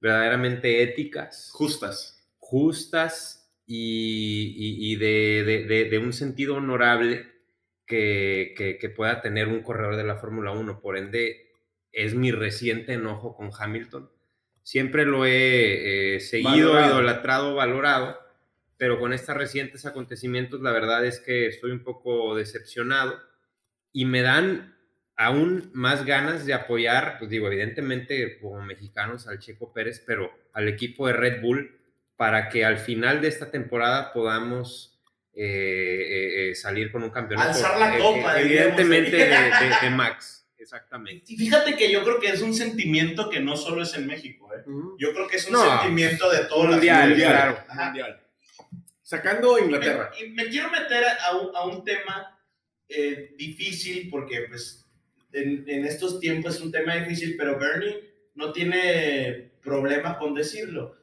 verdaderamente 0.00 0.82
éticas, 0.82 1.50
Justas. 1.52 2.24
justas 2.38 3.43
y, 3.66 4.54
y- 4.56 4.92
y 4.92 4.96
de, 4.96 5.42
de- 5.44 5.64
de- 5.64 5.84
de 5.90 5.98
un 5.98 6.12
sentido 6.12 6.56
honorable 6.56 7.26
que, 7.86 8.54
que- 8.56 8.78
que 8.78 8.88
pueda 8.90 9.20
tener 9.22 9.48
un 9.48 9.62
corredor 9.62 9.96
de 9.96 10.04
la 10.04 10.16
Fórmula 10.16 10.52
1. 10.52 10.80
Por 10.80 10.96
ende, 10.98 11.50
es 11.92 12.14
mi 12.14 12.30
reciente 12.32 12.94
enojo 12.94 13.36
con 13.36 13.50
Hamilton. 13.58 14.10
Siempre 14.62 15.04
lo 15.04 15.26
he 15.26 16.16
eh, 16.16 16.20
seguido, 16.20 16.72
Valorado. 16.72 16.94
idolatrado, 17.00 17.54
valorado, 17.54 18.18
pero 18.78 18.98
con 18.98 19.12
estos 19.12 19.36
recientes 19.36 19.84
acontecimientos 19.86 20.60
la 20.62 20.72
verdad 20.72 21.04
es 21.04 21.20
que 21.20 21.46
estoy 21.46 21.70
un 21.70 21.84
poco 21.84 22.34
decepcionado 22.34 23.18
y 23.92 24.04
me 24.06 24.22
dan 24.22 24.74
aún 25.16 25.70
más 25.74 26.04
ganas 26.04 26.44
de 26.46 26.54
apoyar, 26.54 27.16
pues 27.18 27.30
digo, 27.30 27.46
evidentemente 27.46 28.38
como 28.40 28.60
mexicanos 28.62 29.28
al 29.28 29.38
Checo 29.38 29.72
Pérez, 29.72 30.02
pero 30.04 30.32
al 30.54 30.66
equipo 30.68 31.06
de 31.06 31.12
Red 31.12 31.40
Bull 31.42 31.78
para 32.16 32.48
que 32.48 32.64
al 32.64 32.78
final 32.78 33.20
de 33.20 33.28
esta 33.28 33.50
temporada 33.50 34.12
podamos 34.12 34.98
eh, 35.34 35.42
eh, 35.42 36.50
eh, 36.50 36.54
salir 36.54 36.92
con 36.92 37.02
un 37.02 37.10
campeonato. 37.10 37.48
Alzar 37.50 37.78
la 37.78 37.98
copa, 37.98 38.38
eh, 38.40 38.44
evidentemente 38.44 39.16
de, 39.16 39.26
de- 39.26 39.74
de 39.82 39.90
Max, 39.90 40.46
exactamente. 40.56 41.24
Y 41.32 41.36
fíjate 41.36 41.74
que 41.76 41.90
yo 41.90 42.04
creo 42.04 42.20
que 42.20 42.28
es 42.28 42.40
un 42.40 42.54
sentimiento 42.54 43.28
que 43.28 43.40
no 43.40 43.56
solo 43.56 43.82
es 43.82 43.94
en 43.94 44.06
México, 44.06 44.48
¿eh? 44.54 44.62
Yo 44.98 45.12
creo 45.12 45.26
que 45.26 45.36
es 45.36 45.46
un 45.46 45.54
No, 45.54 45.80
sentimiento 45.80 46.30
de 46.30 46.44
todo 46.44 46.64
mundial, 46.64 47.12
el 47.12 47.18
claro. 47.18 47.58
Mundial. 47.74 48.20
Sacando 49.02 49.58
Inglaterra. 49.58 50.10
Me, 50.18 50.26
y 50.26 50.30
me 50.30 50.46
quiero 50.48 50.70
meter 50.70 51.04
a 51.28 51.36
un, 51.36 51.54
a 51.54 51.64
un 51.66 51.84
tema 51.84 52.38
eh, 52.88 53.34
difícil 53.36 54.08
porque 54.10 54.42
pues 54.48 54.86
en, 55.32 55.64
en 55.68 55.84
estos 55.84 56.20
tiempos 56.20 56.54
es 56.56 56.60
un 56.62 56.72
tema 56.72 56.94
difícil, 56.94 57.34
pero 57.36 57.58
Bernie 57.58 58.30
no 58.34 58.52
tiene 58.52 59.50
problema 59.62 60.16
con 60.18 60.34
decirlo. 60.34 60.96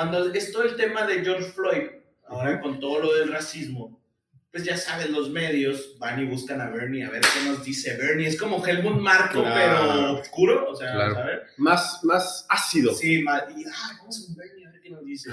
Cuando 0.00 0.32
es 0.32 0.50
todo 0.50 0.62
el 0.62 0.76
tema 0.76 1.06
de 1.06 1.22
George 1.22 1.50
Floyd, 1.52 1.82
ahora 2.26 2.58
con 2.62 2.80
todo 2.80 3.00
lo 3.00 3.14
del 3.16 3.30
racismo, 3.30 4.02
pues 4.50 4.64
ya 4.64 4.74
sabes, 4.78 5.10
los 5.10 5.28
medios 5.28 5.98
van 5.98 6.18
y 6.22 6.24
buscan 6.24 6.58
a 6.62 6.70
Bernie 6.70 7.04
a 7.04 7.10
ver 7.10 7.20
qué 7.20 7.46
nos 7.46 7.62
dice 7.62 7.98
Bernie. 7.98 8.26
Es 8.26 8.38
como 8.40 8.66
Helmut 8.66 8.98
Marko, 8.98 9.42
Claro. 9.42 9.88
pero 9.90 10.12
oscuro, 10.14 10.70
o 10.70 10.74
sea, 10.74 10.92
Claro. 10.94 11.14
¿sabes? 11.16 11.40
Más, 11.58 12.00
más 12.04 12.46
ácido. 12.48 12.94
Sí, 12.94 13.20
ma- 13.20 13.44
y, 13.54 13.62
ah, 13.66 13.96
vamos 13.98 14.24
con 14.26 14.36
Bernie 14.36 14.66
a 14.66 14.70
ver 14.70 14.80
qué 14.80 14.88
nos 14.88 15.04
dice. 15.04 15.30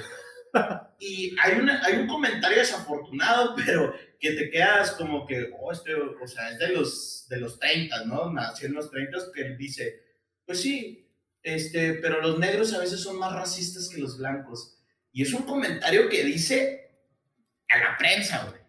y 1.00 1.34
hay, 1.42 1.60
una, 1.62 1.82
hay 1.86 2.00
un 2.00 2.08
comentario 2.08 2.58
desafortunado, 2.58 3.56
pero 3.56 3.94
que 4.20 4.32
te 4.32 4.50
quedas 4.50 4.92
como 4.92 5.26
que, 5.26 5.50
oh, 5.58 5.72
este, 5.72 5.94
o 5.96 6.28
sea, 6.28 6.50
es 6.52 6.60
de 6.60 6.74
los, 6.74 7.26
de 7.30 7.38
los 7.38 7.58
30, 7.58 8.04
¿no? 8.04 8.34
Nació 8.34 8.68
en 8.68 8.74
los 8.74 8.92
30, 8.92 9.18
que 9.34 9.56
dice, 9.56 10.04
pues 10.46 10.60
sí, 10.60 11.07
este, 11.48 11.94
pero 11.94 12.22
los 12.22 12.40
negros 12.40 12.74
a 12.74 12.80
veces 12.80 13.00
son 13.00 13.18
más 13.18 13.34
racistas 13.34 13.88
que 13.88 14.02
los 14.02 14.18
blancos. 14.18 14.78
Y 15.14 15.22
es 15.22 15.34
un 15.34 15.44
comentario 15.44 16.10
que 16.10 16.24
dice 16.24 16.92
a 17.70 17.78
la 17.78 17.98
prensa, 17.98 18.46
güey. 18.50 18.62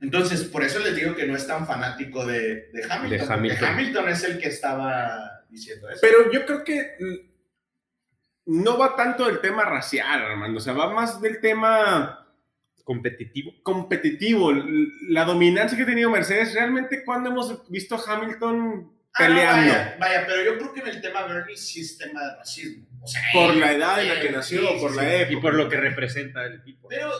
Entonces, 0.00 0.42
por 0.42 0.64
eso 0.64 0.80
les 0.80 0.96
digo 0.96 1.14
que 1.14 1.26
no 1.26 1.36
es 1.36 1.46
tan 1.46 1.64
fanático 1.64 2.26
de, 2.26 2.70
de 2.72 2.84
Hamilton. 2.88 3.10
De 3.10 3.18
porque 3.18 3.32
Hamilton. 3.32 3.68
Hamilton 3.68 4.08
es 4.08 4.24
el 4.24 4.38
que 4.38 4.48
estaba 4.48 5.44
diciendo 5.48 5.88
eso. 5.88 6.00
Pero 6.02 6.32
yo 6.32 6.44
creo 6.44 6.64
que 6.64 6.96
mm, 6.98 8.60
no 8.60 8.76
va 8.76 8.96
tanto 8.96 9.26
del 9.26 9.40
tema 9.40 9.64
racial, 9.64 10.22
Armando. 10.22 10.58
O 10.58 10.60
sea, 10.60 10.72
va 10.72 10.92
más 10.92 11.20
del 11.20 11.40
tema 11.40 12.18
Competitivo. 12.82 13.52
competitivo. 13.62 14.52
La 15.08 15.24
dominancia 15.24 15.76
que 15.76 15.84
ha 15.84 15.86
tenido 15.86 16.10
Mercedes. 16.10 16.52
Realmente, 16.52 17.04
cuando 17.04 17.30
hemos 17.30 17.70
visto 17.70 17.94
a 17.94 18.12
Hamilton 18.12 18.90
Ah, 19.14 19.28
no, 19.28 19.34
peleando? 19.34 19.72
vaya, 19.72 19.96
vaya, 20.00 20.24
pero 20.26 20.42
yo 20.42 20.58
creo 20.58 20.72
que 20.72 20.80
en 20.80 20.86
el 20.88 21.00
tema 21.02 21.26
Bernie 21.26 21.56
sí 21.56 21.80
es 21.80 21.98
tema 21.98 22.22
de 22.24 22.36
racismo. 22.36 22.86
O 23.02 23.06
sea, 23.06 23.20
por 23.32 23.50
él- 23.52 23.60
la 23.60 23.72
edad 23.72 24.00
en 24.02 24.08
la 24.08 24.14
él, 24.14 24.20
que 24.26 24.32
nació, 24.32 24.60
sí, 24.60 24.76
por 24.80 24.90
sí. 24.90 24.96
la 24.96 25.14
época. 25.16 25.32
Y 25.32 25.40
por 25.40 25.54
lo 25.54 25.68
que 25.68 25.76
representa 25.76 26.44
el 26.46 26.54
equipo. 26.60 26.88
Pero 26.88 27.10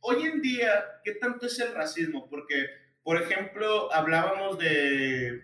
hoy 0.00 0.22
en 0.26 0.40
día, 0.42 0.84
¿qué 1.04 1.12
tanto 1.12 1.46
es 1.46 1.58
el 1.60 1.74
racismo? 1.74 2.28
Porque, 2.28 2.66
por 3.02 3.20
ejemplo, 3.22 3.92
hablábamos 3.92 4.58
de. 4.58 5.42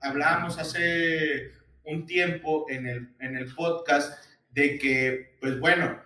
Hablábamos 0.00 0.58
hace 0.58 1.52
un 1.84 2.06
tiempo 2.06 2.66
en 2.68 2.86
el, 2.86 3.08
en 3.20 3.36
el 3.36 3.52
podcast 3.54 4.24
de 4.50 4.78
que, 4.78 5.36
pues 5.40 5.58
bueno, 5.58 6.00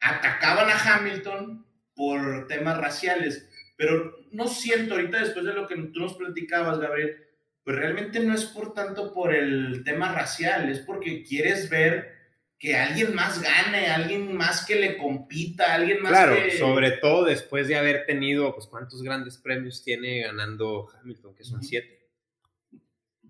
atacaban 0.00 0.68
a 0.70 0.78
Hamilton 0.96 1.66
por 1.94 2.46
temas 2.46 2.78
raciales, 2.78 3.48
pero 3.76 4.16
no 4.32 4.48
siento 4.48 4.94
ahorita, 4.94 5.18
después 5.20 5.44
de 5.44 5.52
lo 5.54 5.66
que 5.66 5.76
tú 5.76 6.00
nos 6.00 6.14
platicabas, 6.14 6.78
Gabriel, 6.78 7.16
pues 7.64 7.76
realmente 7.76 8.20
no 8.20 8.34
es 8.34 8.44
por 8.46 8.72
tanto 8.74 9.12
por 9.12 9.34
el 9.34 9.82
tema 9.84 10.12
racial, 10.14 10.70
es 10.70 10.80
porque 10.80 11.22
quieres 11.22 11.68
ver 11.70 12.18
que 12.58 12.76
alguien 12.76 13.14
más 13.14 13.40
gane, 13.42 13.86
alguien 13.86 14.34
más 14.36 14.66
que 14.66 14.74
le 14.76 14.98
compita, 14.98 15.72
alguien 15.74 16.02
más 16.02 16.12
Claro, 16.12 16.34
que... 16.34 16.58
sobre 16.58 16.90
todo 16.92 17.24
después 17.24 17.68
de 17.68 17.76
haber 17.76 18.04
tenido, 18.04 18.54
pues, 18.54 18.66
¿cuántos 18.66 19.02
grandes 19.02 19.38
premios 19.38 19.82
tiene 19.82 20.22
ganando 20.22 20.88
Hamilton? 21.00 21.34
Que 21.34 21.44
son 21.44 21.62
siete. 21.62 22.08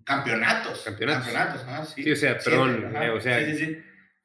Campeonatos. 0.03 0.81
Campeonatos. 0.83 1.23
Campeonatos, 1.27 1.61
ah, 1.67 1.85
sí. 1.85 2.03
Sí, 2.03 2.11
o 2.11 2.15
sea, 2.15 2.39
Siete, 2.39 2.43
perdón, 2.49 2.85
ajá. 2.95 3.05
eh, 3.05 3.09
o 3.11 3.21
sea, 3.21 3.45
Sí, 3.45 3.55
sí, 3.57 3.65
sí. 3.65 3.77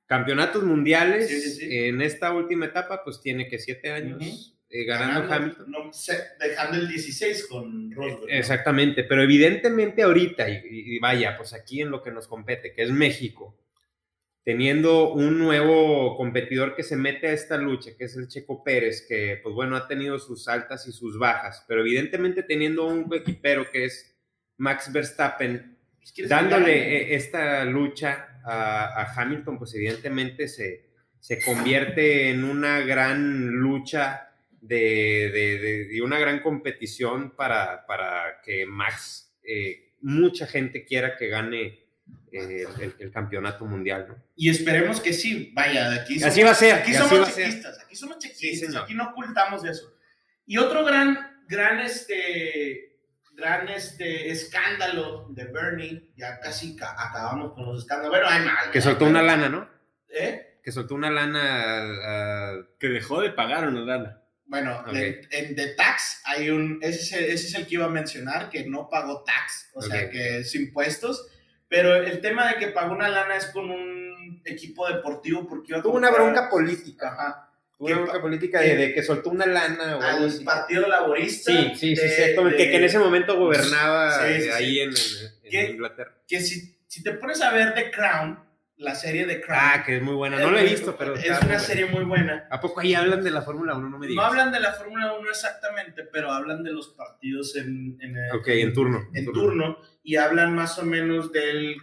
Campeonatos 0.07 0.63
mundiales 0.63 1.29
Sí, 1.29 1.41
sí, 1.41 1.51
sí. 1.51 1.79
en 1.87 2.01
esta 2.01 2.33
última 2.33 2.67
etapa, 2.67 3.03
pues 3.05 3.21
tiene 3.21 3.49
que 3.49 3.59
siete 3.59 3.93
años 3.93 4.23
Ujú. 4.23 4.56
Eh, 4.69 4.85
ganando 4.85 5.33
Hamilton. 5.33 5.71
no 5.71 5.91
dejando 6.41 6.79
el 6.79 6.89
16 6.89 7.47
con 7.47 7.93
Rosberg. 7.93 8.21
¿no? 8.21 8.29
Exactamente, 8.29 9.05
pero 9.05 9.23
evidentemente 9.23 10.03
ahorita, 10.03 10.49
y, 10.49 10.61
y 10.65 10.99
vaya, 10.99 11.37
pues 11.37 11.53
aquí 11.53 11.81
en 11.81 11.91
lo 11.91 12.03
que 12.03 12.11
nos 12.11 12.27
compete, 12.27 12.73
que 12.73 12.83
es 12.83 12.91
México, 12.91 13.59
teniendo 14.47 15.13
un 15.13 15.39
nuevo 15.39 16.17
competidor 16.17 16.77
que 16.77 16.85
se 16.85 16.95
mete 16.95 17.27
a 17.27 17.33
esta 17.33 17.57
lucha, 17.57 17.91
que 17.99 18.05
es 18.05 18.17
el 18.17 18.29
Checo 18.29 18.63
Pérez, 18.63 19.05
que 19.09 19.41
pues 19.43 19.53
bueno, 19.53 19.75
ha 19.77 19.89
tenido 19.89 20.21
sus 20.21 20.47
altas 20.47 20.87
y 20.87 20.93
sus 20.93 21.19
bajas, 21.19 21.65
pero 21.67 21.81
evidentemente 21.81 22.45
teniendo 22.45 22.87
un 22.87 23.13
equipero 23.13 23.69
que 23.71 23.87
es 23.87 24.17
Max 24.59 24.93
Verstappen, 24.93 25.77
Pues, 25.99 26.13
¿quieres 26.13 26.29
que 26.31 26.35
dándole 26.35 26.73
eh, 26.75 27.15
esta 27.17 27.65
lucha 27.65 28.41
a, 28.45 29.03
a 29.03 29.21
Hamilton, 29.21 29.59
pues 29.59 29.75
evidentemente 29.75 30.47
se, 30.47 30.91
se 31.19 31.43
convierte 31.43 32.31
en 32.31 32.45
una 32.45 32.79
gran 32.83 33.49
lucha 33.49 34.26
de, 34.67 35.31
de- 35.33 35.59
de- 35.59 35.85
de 35.87 36.03
una 36.03 36.19
gran 36.19 36.41
competición 36.41 37.35
para, 37.37 37.87
para 37.87 38.41
que 38.45 38.67
Max, 38.67 39.35
eh, 39.43 39.93
mucha 40.01 40.47
gente 40.47 40.85
quiera 40.85 41.17
que 41.17 41.29
gane 41.29 41.85
eh, 42.33 42.67
el, 42.81 42.95
el 42.99 43.11
campeonato 43.11 43.65
mundial, 43.65 44.07
¿no? 44.09 44.23
Y 44.37 44.51
esperemos 44.51 45.01
que 45.01 45.13
sí, 45.13 45.51
vaya, 45.55 45.89
de 45.91 46.01
aquí 46.01 46.23
Así 46.23 46.43
va 46.43 46.51
a 46.51 46.55
ser, 46.55 46.75
Aquí 46.75 46.93
somos 46.95 47.35
chiquistas, 47.35 47.79
aquí 47.85 47.97
somos 47.97 48.17
Sí, 48.21 48.29
chiquistas, 48.31 48.69
señor. 48.69 48.85
aquí 48.85 48.95
no 48.95 49.11
ocultamos 49.11 49.65
eso. 49.65 49.93
Y 50.47 50.59
otro 50.59 50.85
gran, 50.85 51.43
gran, 51.49 51.81
este, 51.81 52.99
gran, 53.35 53.69
este, 53.69 54.31
escándalo 54.31 55.27
de 55.31 55.45
Bernie, 55.47 56.11
ya 56.17 56.39
casi 56.41 56.77
ca- 56.77 56.95
acabamos 56.99 57.53
con 57.55 57.67
los 57.67 57.83
escándalos, 57.83 58.11
bueno, 58.11 58.27
hay 58.29 58.45
más. 58.45 58.69
Que 58.69 58.81
soltó 58.81 59.07
una 59.07 59.23
lana, 59.23 59.49
¿no? 59.49 59.69
¿Eh? 60.09 60.59
Que 60.63 60.73
soltó 60.73 60.95
una 60.95 61.11
lana 61.11 61.41
a- 62.51 62.67
Que 62.79 62.89
dejó 62.89 63.21
de 63.23 63.31
pagar 63.31 63.67
una 63.69 63.81
lana. 63.81 64.23
Bueno, 64.47 64.81
Ok. 64.81 64.93
de- 64.93 65.29
en 65.33 65.57
The 65.57 65.69
Tax 65.75 66.23
hay 66.25 66.51
un, 66.51 66.79
ese 66.81 67.01
es, 67.03 67.13
el, 67.13 67.25
ese 67.25 67.47
es 67.49 67.55
el 67.55 67.67
que 67.67 67.75
iba 67.75 67.87
a 67.87 67.91
mencionar, 67.91 68.49
que 68.49 68.65
no 68.65 68.89
pagó 68.89 69.25
tax, 69.25 69.71
o 69.75 69.83
sea, 69.83 70.05
Ok. 70.05 70.11
que 70.11 70.39
es 70.39 70.55
impuestos, 70.55 71.27
pero 71.69 71.97
el 71.97 72.21
tema 72.21 72.49
de 72.53 72.57
que 72.59 72.69
pagó 72.69 72.93
una 72.95 73.09
lana 73.09 73.37
es 73.37 73.47
con 73.47 73.69
un 73.71 74.41
equipo 74.45 74.87
deportivo 74.89 75.49
porque 75.49 75.67
iba 75.73 75.79
a 75.79 75.83
Tuvo 75.83 75.97
una 75.97 76.11
bronca 76.11 76.49
política. 76.49 77.09
Ajá. 77.13 77.51
Tuvo 77.77 77.89
una 77.89 77.97
¿Qué 77.97 78.03
bronca 78.05 78.21
política 78.23 78.61
de, 78.61 78.77
de 78.77 78.95
que 78.95 79.03
soltó 79.03 79.31
una 79.31 79.47
lana 79.47 79.97
o 79.97 80.01
algo 80.01 80.25
al 80.25 80.29
así. 80.29 80.45
Partido 80.45 80.87
Laborista. 80.87 81.51
Sí, 81.53 81.71
sí, 81.75 81.77
sí, 81.77 81.95
de- 81.97 82.07
exactamente, 82.07 82.57
de- 82.59 82.65
que, 82.65 82.71
que 82.71 82.77
en 82.77 82.85
ese 82.85 82.99
momento 83.01 83.37
gobernaba 83.37 84.27
Sí, 84.29 84.43
sí, 84.43 84.49
ahí 84.51 84.81
en, 84.81 84.91
en- 84.91 84.97
en 85.43 85.51
¿Qué? 85.51 85.71
Inglaterra. 85.73 86.15
que 86.29 86.41
si, 86.41 86.77
si 86.87 87.03
te 87.03 87.13
pones 87.15 87.43
a 87.43 87.51
ver 87.53 87.75
The 87.75 87.91
Crown, 87.91 88.39
la 88.79 88.95
serie 88.95 89.25
The 89.25 89.41
Crown. 89.41 89.61
Ah, 89.63 89.83
que 89.85 89.97
es 89.97 90.03
muy 90.03 90.15
buena. 90.15 90.39
No 90.39 90.51
la 90.51 90.61
he 90.61 90.65
visto, 90.65 90.97
pero 90.97 91.15
Es 91.15 91.41
una 91.43 91.59
serie 91.59 91.87
muy 91.87 92.05
buena. 92.05 92.47
¿A 92.51 92.61
poco 92.61 92.81
ahí 92.81 92.95
hablan 92.95 93.23
de 93.25 93.31
la 93.31 93.41
Fórmula 93.43 93.75
1? 93.75 93.89
No 93.89 93.99
me 93.99 94.07
No 94.07 94.11
digas. 94.11 94.25
hablan 94.27 94.53
de 94.53 94.61
la 94.61 94.73
Fórmula 94.73 95.15
1 95.15 95.31
exactamente, 95.31 96.05
pero 96.13 96.31
hablan 96.31 96.63
de 96.63 96.73
los 96.73 96.89
partidos 96.89 97.57
en, 97.57 97.97
en, 98.01 98.17
el- 98.17 98.33
Ok, 98.37 98.49
en 98.49 98.73
turno. 98.75 99.09
en 99.15 99.25
turno 99.33 99.79
y 100.03 100.17
hablan 100.17 100.55
más 100.55 100.79
o 100.79 100.85
menos 100.85 101.33
del, 101.33 101.77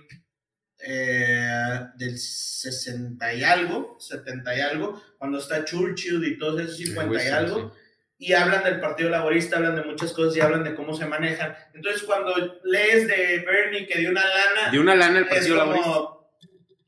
eh, 0.85 1.79
del 1.95 2.17
60 2.17 3.33
y 3.33 3.43
algo, 3.43 3.95
70 3.99 4.55
y 4.57 4.61
algo, 4.61 5.01
cuando 5.17 5.37
está 5.39 5.63
Churchill 5.65 6.23
y 6.25 6.37
todos 6.37 6.59
esos 6.61 6.77
50 6.77 7.23
y 7.23 7.27
algo. 7.29 7.73
Y 8.17 8.33
hablan 8.33 8.63
del 8.63 8.79
Partido 8.79 9.09
Laborista, 9.09 9.57
hablan 9.57 9.75
de 9.75 9.83
muchas 9.83 10.13
cosas 10.13 10.37
y 10.37 10.39
hablan 10.39 10.63
de 10.63 10.75
cómo 10.75 10.93
se 10.93 11.05
manejan. 11.05 11.55
Entonces, 11.73 12.03
cuando 12.03 12.33
lees 12.63 13.07
de 13.07 13.43
Bernie 13.45 13.85
que 13.85 13.99
dio 13.99 14.11
una 14.11 14.21
lana, 14.23 14.71
De 14.71 14.79
una 14.79 14.95
lana 14.95 15.19
el 15.19 15.27
Partido 15.27 15.57
Laborista. 15.57 15.89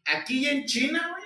Aquí 0.06 0.48
en 0.48 0.66
China, 0.66 1.10
güey, 1.12 1.24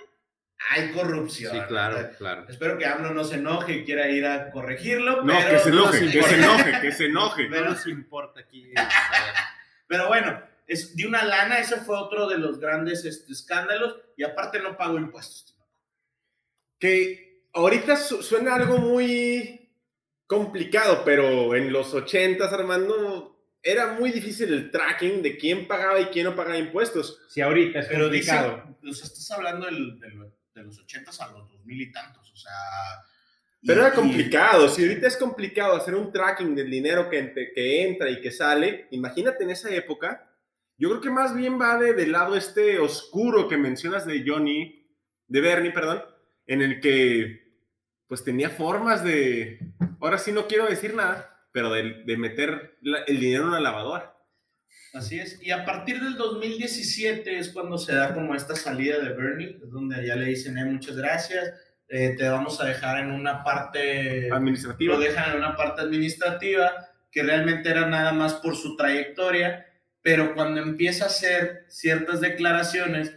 hay 0.72 0.92
corrupción. 0.92 1.54
Sí, 1.54 1.62
claro, 1.68 2.10
claro. 2.18 2.46
Espero 2.50 2.78
que 2.78 2.86
AMLO 2.86 3.14
no 3.14 3.24
se 3.24 3.36
enoje 3.36 3.74
y 3.74 3.86
quiera 3.86 4.10
ir 4.10 4.26
a 4.26 4.52
corregirlo. 4.52 5.24
No, 5.24 5.34
pero 5.38 5.50
que 5.52 5.60
se 5.60 5.70
enoje, 5.70 6.02
no, 6.06 6.12
que 6.12 6.24
se 6.24 6.36
enoje, 6.36 6.82
que 6.82 6.92
se 6.92 7.06
enoje. 7.06 7.50
No 7.50 7.62
nos 7.62 7.88
importa 7.88 8.40
aquí. 8.42 8.72
Pero 9.88 10.08
bueno, 10.08 10.40
es 10.68 10.96
de 10.96 11.08
una 11.08 11.24
lana, 11.24 11.58
ese 11.58 11.78
fue 11.78 11.98
otro 11.98 12.28
de 12.28 12.38
los 12.38 12.60
grandes 12.60 13.04
este, 13.06 13.32
escándalos 13.34 13.98
y 14.16 14.24
aparte 14.24 14.60
no 14.60 14.78
pagó 14.78 14.98
impuestos. 15.00 15.56
Que 16.78 17.44
ahorita 17.54 17.96
su- 17.98 18.22
suena 18.22 18.54
algo 18.56 18.78
muy 18.78 19.68
complicado, 20.28 21.02
pero 21.04 21.56
en 21.56 21.74
los 21.74 21.94
80s, 21.96 22.52
Armando, 22.52 23.39
era 23.62 23.94
muy 23.94 24.12
difícil 24.12 24.54
el 24.54 24.72
tracking 24.72 25.22
de 25.22 25.38
quién 25.38 25.68
pagaba 25.68 26.00
y 26.00 26.06
quién 26.06 26.26
no 26.26 26.36
pagaba 26.36 26.58
impuestos. 26.58 27.22
Sí, 27.30 27.42
ahorita 27.42 27.80
es 27.80 27.88
Pero 27.88 28.10
dice, 28.10 28.32
complicado. 28.32 28.78
o 28.84 28.94
sea, 28.94 29.06
estás 29.08 29.32
hablando 29.32 29.66
del- 29.66 30.00
de, 30.00 30.10
lo- 30.12 30.34
de 30.54 30.64
los 30.64 30.80
80s 30.80 31.20
a 31.22 31.32
los 31.32 31.50
2000 31.50 31.82
y 31.82 31.92
tantos, 31.92 32.32
o 32.32 32.36
sea... 32.36 32.52
y- 33.62 33.68
Pero 33.68 33.82
era 33.82 33.94
y- 33.94 33.96
complicado. 33.98 34.70
Si 34.70 34.82
ahorita 34.84 35.08
es 35.08 35.18
complicado 35.18 35.76
hacer 35.76 35.96
un 35.96 36.12
tracking 36.12 36.56
del 36.56 36.70
dinero 36.70 37.10
que, 37.10 37.34
que 37.54 37.84
entra 37.88 38.10
y 38.10 38.22
que 38.22 38.32
sale, 38.32 38.88
imagínate 38.92 39.44
en 39.44 39.50
esa 39.52 39.70
época 39.74 40.26
Yo 40.78 40.88
creo 40.90 41.02
que 41.02 41.10
más 41.10 41.36
bien 41.36 41.60
va 41.60 41.78
de, 41.78 41.94
del 41.94 42.14
lado 42.14 42.38
este 42.38 42.80
oscuro 42.80 43.50
que 43.50 43.58
mencionas 43.58 44.06
de 44.06 44.24
Johnny, 44.26 44.88
de 45.28 45.42
Bernie, 45.42 45.72
perdón, 45.74 46.02
en 46.48 46.62
el 46.62 46.80
que 46.80 47.50
pues 48.08 48.24
tenía 48.24 48.50
formas 48.50 49.04
de, 49.04 49.60
ahora 50.00 50.18
sí 50.18 50.32
no 50.32 50.48
quiero 50.48 50.66
decir 50.68 50.94
nada, 50.96 51.29
pero 51.52 51.72
de, 51.72 52.04
de 52.06 52.18
meter 52.18 52.78
la- 52.82 53.04
el 53.04 53.20
dinero 53.20 53.44
en 53.44 53.50
una 53.50 53.60
lavadora. 53.60 54.16
Así 54.94 55.20
es. 55.20 55.40
Y 55.42 55.52
a 55.52 55.66
partir 55.66 56.02
del 56.02 56.16
2017 56.16 57.38
es 57.38 57.50
cuando 57.50 57.78
se 57.78 57.94
da 57.96 58.14
como 58.14 58.36
esta 58.36 58.56
salida 58.56 59.00
de 59.00 59.14
Bernie, 59.14 59.60
es 59.64 59.70
donde 59.72 60.06
ya 60.06 60.16
le 60.16 60.26
dicen, 60.26 60.58
eh, 60.58 60.66
muchas 60.66 60.96
gracias, 60.96 61.54
eh, 61.88 62.16
te 62.18 62.28
vamos 62.28 62.60
a 62.62 62.66
dejar 62.66 63.00
en 63.00 63.12
una 63.12 63.44
parte 63.44 64.32
Administrativa. 64.32 64.94
lo 64.96 65.00
dejan 65.00 65.32
en 65.32 65.38
una 65.38 65.56
parte 65.56 65.82
administrativa 65.82 66.72
que 67.12 67.24
realmente 67.24 67.70
era 67.70 67.88
nada 67.88 68.14
más 68.14 68.36
por 68.36 68.56
su 68.56 68.76
trayectoria, 68.76 69.66
pero 70.02 70.34
cuando 70.36 70.62
empieza 70.62 71.06
a 71.06 71.08
hacer 71.08 71.66
ciertas 71.68 72.22
declaraciones, 72.22 73.14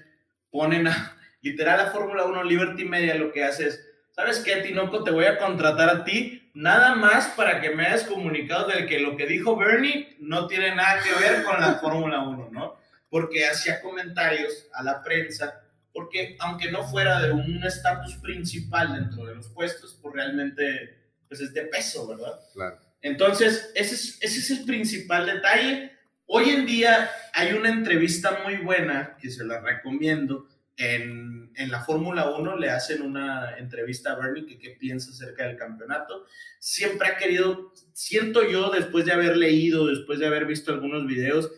ponen 0.50 0.88
a, 0.88 1.16
literal 1.42 1.80
a 1.80 1.90
Fórmula 1.90 2.24
1 2.24 2.44
Liberty 2.44 2.84
Media 2.84 3.14
lo 3.14 3.32
que 3.32 3.44
hace 3.44 3.68
es, 3.68 3.86
¿sabes 4.12 4.40
qué, 4.40 4.56
Tinoco? 4.56 5.04
Te 5.04 5.10
voy 5.10 5.24
a 5.26 5.38
contratar 5.38 5.88
a 5.90 6.04
ti, 6.04 6.41
nada 6.54 6.94
más 6.94 7.28
para 7.28 7.60
que 7.60 7.70
me 7.70 7.86
hayas 7.86 8.04
comunicado 8.04 8.68
de 8.68 8.86
que 8.86 9.00
lo 9.00 9.16
que 9.16 9.26
dijo 9.26 9.56
Bernie 9.56 10.16
no 10.20 10.46
tiene 10.46 10.74
nada 10.74 11.02
que 11.02 11.14
ver 11.14 11.42
con 11.44 11.60
la 11.60 11.74
Fórmula 11.74 12.20
1, 12.22 12.50
¿no? 12.50 12.76
Porque 13.08 13.46
hacía 13.46 13.80
comentarios 13.80 14.66
a 14.72 14.82
la 14.82 15.02
prensa, 15.02 15.62
porque 15.92 16.36
aunque 16.40 16.70
no 16.70 16.84
fuera 16.84 17.20
de 17.20 17.32
un 17.32 17.62
estatus 17.64 18.16
principal 18.16 18.94
dentro 18.94 19.24
de 19.26 19.34
los 19.34 19.48
puestos, 19.48 19.98
pues 20.00 20.14
realmente 20.14 20.98
pues 21.28 21.40
es 21.40 21.54
de 21.54 21.62
peso, 21.62 22.06
¿verdad? 22.08 22.40
Claro. 22.52 22.78
Entonces, 23.00 23.70
ese 23.74 23.94
es, 23.94 24.18
ese 24.20 24.38
es 24.38 24.50
el 24.50 24.64
principal 24.64 25.26
detalle. 25.26 25.92
Hoy 26.26 26.50
en 26.50 26.66
día 26.66 27.10
hay 27.32 27.52
una 27.52 27.68
entrevista 27.68 28.40
muy 28.44 28.58
buena 28.58 29.16
que 29.20 29.30
se 29.30 29.44
la 29.44 29.60
recomiendo. 29.60 30.46
En, 30.76 31.52
en 31.54 31.70
la 31.70 31.84
Fórmula 31.84 32.30
1 32.30 32.56
le 32.56 32.70
hacen 32.70 33.02
una 33.02 33.58
entrevista 33.58 34.12
a 34.12 34.16
Bernie 34.16 34.46
que 34.46 34.58
qué 34.58 34.70
piensa 34.70 35.10
acerca 35.10 35.46
del 35.46 35.56
campeonato. 35.56 36.26
Siempre 36.58 37.08
ha 37.08 37.16
querido, 37.16 37.72
siento 37.92 38.48
yo, 38.48 38.70
después 38.70 39.04
de 39.04 39.12
haber 39.12 39.36
leído, 39.36 39.86
después 39.86 40.18
de 40.18 40.26
haber 40.26 40.46
visto 40.46 40.72
algunos 40.72 41.06
videos, 41.06 41.52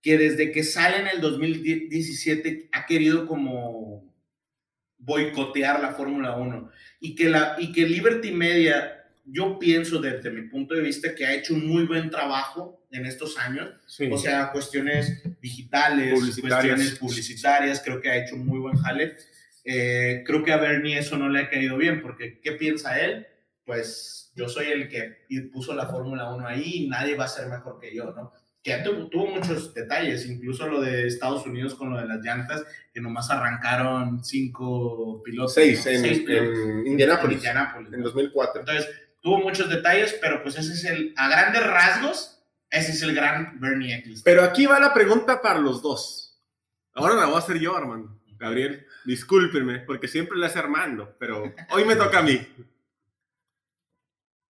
que 0.00 0.18
desde 0.18 0.52
que 0.52 0.64
sale 0.64 0.98
en 0.98 1.06
el 1.06 1.20
2017 1.20 2.68
ha 2.72 2.86
querido 2.86 3.26
como 3.26 4.12
boicotear 4.98 5.80
la 5.80 5.94
Fórmula 5.94 6.36
1 6.36 6.70
y 7.00 7.14
que, 7.14 7.28
la, 7.28 7.56
y 7.58 7.72
que 7.72 7.86
Liberty 7.86 8.32
Media 8.32 9.01
yo 9.24 9.58
pienso 9.58 10.00
desde 10.00 10.30
mi 10.30 10.42
punto 10.48 10.74
de 10.74 10.82
vista 10.82 11.14
que 11.14 11.24
ha 11.26 11.34
hecho 11.34 11.54
un 11.54 11.66
muy 11.66 11.84
buen 11.84 12.10
trabajo 12.10 12.84
en 12.90 13.06
estos 13.06 13.38
años, 13.38 13.70
Sí. 13.86 14.08
o 14.10 14.18
sea, 14.18 14.50
cuestiones 14.52 15.22
digitales, 15.40 16.12
Publicitarias. 16.14 16.64
cuestiones 16.66 16.98
publicitarias, 16.98 17.82
creo 17.84 18.00
que 18.00 18.10
ha 18.10 18.16
hecho 18.24 18.34
un 18.34 18.46
muy 18.46 18.58
buen 18.58 18.76
jale. 18.76 19.16
Eh, 19.64 20.22
creo 20.26 20.42
que 20.42 20.52
a 20.52 20.56
Bernie 20.56 20.98
eso 20.98 21.16
no 21.16 21.28
le 21.28 21.40
ha 21.40 21.48
caído 21.48 21.76
bien, 21.76 22.02
porque 22.02 22.40
¿qué 22.40 22.52
piensa 22.52 22.98
él? 23.00 23.26
Pues 23.64 24.32
yo 24.34 24.48
soy 24.48 24.66
el 24.66 24.88
que 24.88 25.24
puso 25.52 25.74
la 25.74 25.86
Fórmula 25.86 26.32
1 26.34 26.46
ahí 26.46 26.62
y 26.84 26.88
nadie 26.88 27.14
va 27.14 27.24
a 27.24 27.28
ser 27.28 27.46
mejor 27.48 27.78
que 27.80 27.94
yo, 27.94 28.12
¿no? 28.12 28.32
Que 28.62 28.76
tuvo, 28.78 29.08
tuvo 29.08 29.26
muchos 29.26 29.74
detalles, 29.74 30.24
incluso 30.26 30.68
lo 30.68 30.80
de 30.80 31.06
Estados 31.06 31.44
Unidos 31.46 31.74
con 31.74 31.90
lo 31.90 31.98
de 32.00 32.06
las 32.06 32.20
llantas, 32.22 32.64
que 32.92 33.00
nomás 33.00 33.28
arrancaron 33.30 34.24
cinco 34.24 35.20
pilotos. 35.24 35.54
Seis 35.54 35.84
¿no? 35.84 35.92
en, 35.92 36.00
Seis 36.00 36.18
pilotos 36.20 36.58
en 36.58 36.70
en 36.80 36.86
Indianápolis, 36.88 37.36
Indianápolis, 37.38 37.92
en 37.92 37.98
¿no? 38.00 38.04
2004. 38.06 38.60
Entonces, 38.60 38.88
tuvo 39.22 39.38
muchos 39.38 39.70
detalles, 39.70 40.18
pero 40.20 40.42
pues 40.42 40.58
ese 40.58 40.72
es 40.72 40.84
el, 40.84 41.14
a 41.16 41.28
grandes 41.28 41.64
rasgos, 41.66 42.44
ese 42.68 42.92
es 42.92 43.02
el 43.02 43.14
gran 43.14 43.58
Bernie 43.60 43.94
Eccleston. 43.94 44.24
Pero 44.24 44.42
aquí 44.42 44.66
va 44.66 44.78
la 44.78 44.92
pregunta 44.92 45.40
para 45.40 45.60
los 45.60 45.80
dos. 45.80 46.38
Ahora 46.94 47.14
la 47.14 47.26
voy 47.26 47.36
a 47.36 47.38
hacer 47.38 47.58
yo, 47.58 47.74
Armando. 47.76 48.18
Gabriel, 48.36 48.86
discúlpenme, 49.04 49.80
porque 49.80 50.08
siempre 50.08 50.36
la 50.36 50.48
hace 50.48 50.58
Armando, 50.58 51.16
pero 51.18 51.54
hoy 51.70 51.84
me 51.84 51.94
toca 51.94 52.18
a 52.18 52.22
mí. 52.22 52.44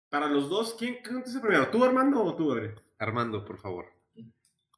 Para 0.09 0.29
los 0.29 0.49
dos, 0.49 0.75
¿quién 0.79 1.03
contesta 1.03 1.41
primero? 1.41 1.69
¿Tú, 1.69 1.85
Armando, 1.85 2.23
o 2.23 2.35
tú, 2.35 2.49
Gabriel? 2.49 2.81
Armando, 2.99 3.45
por 3.45 3.59
favor. 3.59 3.93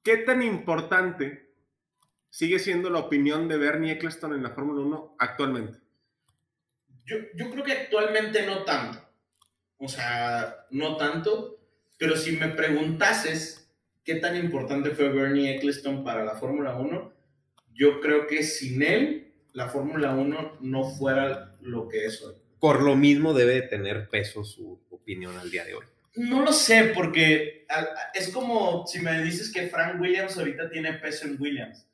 ¿Qué 0.02 0.18
tan 0.18 0.42
importante 0.42 1.54
sigue 2.28 2.58
siendo 2.58 2.90
la 2.90 2.98
opinión 2.98 3.46
de 3.46 3.56
Bernie 3.56 3.92
Eccleston 3.92 4.34
en 4.34 4.42
la 4.42 4.50
Fórmula 4.50 4.80
1 4.82 5.16
actualmente? 5.18 5.78
Yo, 7.04 7.16
yo 7.34 7.50
creo 7.50 7.64
que 7.64 7.72
actualmente 7.72 8.44
no 8.46 8.64
tanto. 8.64 8.98
O 9.84 9.88
sea, 9.88 10.66
no 10.70 10.96
tanto. 10.96 11.60
Pero 11.98 12.16
si 12.16 12.32
me 12.32 12.48
preguntases 12.48 13.70
qué 14.02 14.16
tan 14.16 14.36
importante 14.36 14.90
fue 14.90 15.10
Bernie 15.10 15.54
Eccleston 15.54 16.04
para 16.04 16.24
la 16.24 16.34
Fórmula 16.34 16.76
1, 16.76 17.12
yo 17.74 18.00
creo 18.00 18.26
que 18.26 18.42
sin 18.42 18.82
él 18.82 19.32
la 19.52 19.68
Fórmula 19.68 20.14
1 20.14 20.58
no 20.60 20.84
fuera 20.84 21.56
lo 21.60 21.88
que 21.88 22.06
es 22.06 22.22
hoy. 22.22 22.34
Por 22.58 22.82
lo 22.82 22.96
mismo 22.96 23.34
debe 23.34 23.54
de 23.54 23.62
tener 23.62 24.08
peso 24.08 24.44
su 24.44 24.80
opinión 24.90 25.36
al 25.38 25.50
día 25.50 25.64
de 25.64 25.74
hoy. 25.74 25.84
No 26.16 26.42
lo 26.42 26.52
sé, 26.52 26.92
porque 26.94 27.66
es 28.14 28.28
como 28.28 28.86
si 28.86 29.00
me 29.00 29.22
dices 29.22 29.52
que 29.52 29.68
Frank 29.68 30.00
Williams 30.00 30.36
ahorita 30.38 30.70
tiene 30.70 30.94
peso 30.94 31.26
en 31.26 31.40
Williams. 31.40 31.86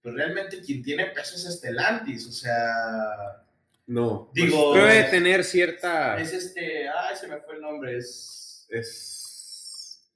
Pero 0.00 0.16
realmente 0.16 0.60
quien 0.60 0.82
tiene 0.82 1.06
peso 1.06 1.36
es 1.36 1.46
Estelantis, 1.46 2.26
o 2.26 2.32
sea, 2.32 3.43
No. 3.86 4.30
Digo- 4.34 4.72
pues, 4.72 4.82
Debe 4.82 5.02
de 5.04 5.10
tener 5.10 5.44
cierta... 5.44 6.18
es 6.18 6.32
este, 6.32 6.88
ay, 6.88 7.16
se 7.16 7.28
me 7.28 7.38
fue 7.38 7.56
el 7.56 7.60
nombre, 7.60 7.98
es... 7.98 8.66
es. 8.70 9.20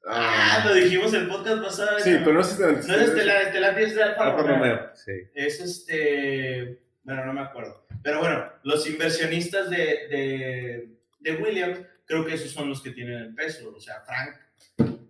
Ah, 0.07 0.63
lo 0.67 0.75
dijimos 0.75 1.13
el 1.13 1.29
podcast 1.29 1.63
pasado. 1.63 1.99
sí, 2.01 2.17
pero 2.21 2.33
no 2.35 2.43
sé 2.43 2.55
si 2.57 2.63
No 2.63 2.95
es 2.95 3.09
Estelantis, 3.09 3.47
Estelantis 3.49 3.85
es 3.89 3.95
de 3.95 4.03
Alfa 4.05 4.31
Romeo. 4.37 4.91
Sí. 4.95 5.13
Es 5.35 5.61
este, 5.61 6.81
bueno, 7.03 7.27
no 7.27 7.33
me 7.35 7.41
acuerdo. 7.43 7.85
Pero 8.03 8.21
bueno, 8.21 8.51
los 8.63 8.87
inversionistas 8.89 9.69
de, 9.69 9.77
de, 9.77 10.89
de 11.21 11.33
Williams, 11.43 11.81
creo 12.07 12.25
que 12.25 12.35
esos 12.35 12.53
son 12.53 12.71
los 12.71 12.81
que 12.81 12.93
tienen 12.93 13.17
el 13.17 13.35
peso. 13.35 13.75
O 13.77 13.81
sea, 13.81 14.01
Frank, 14.07 14.37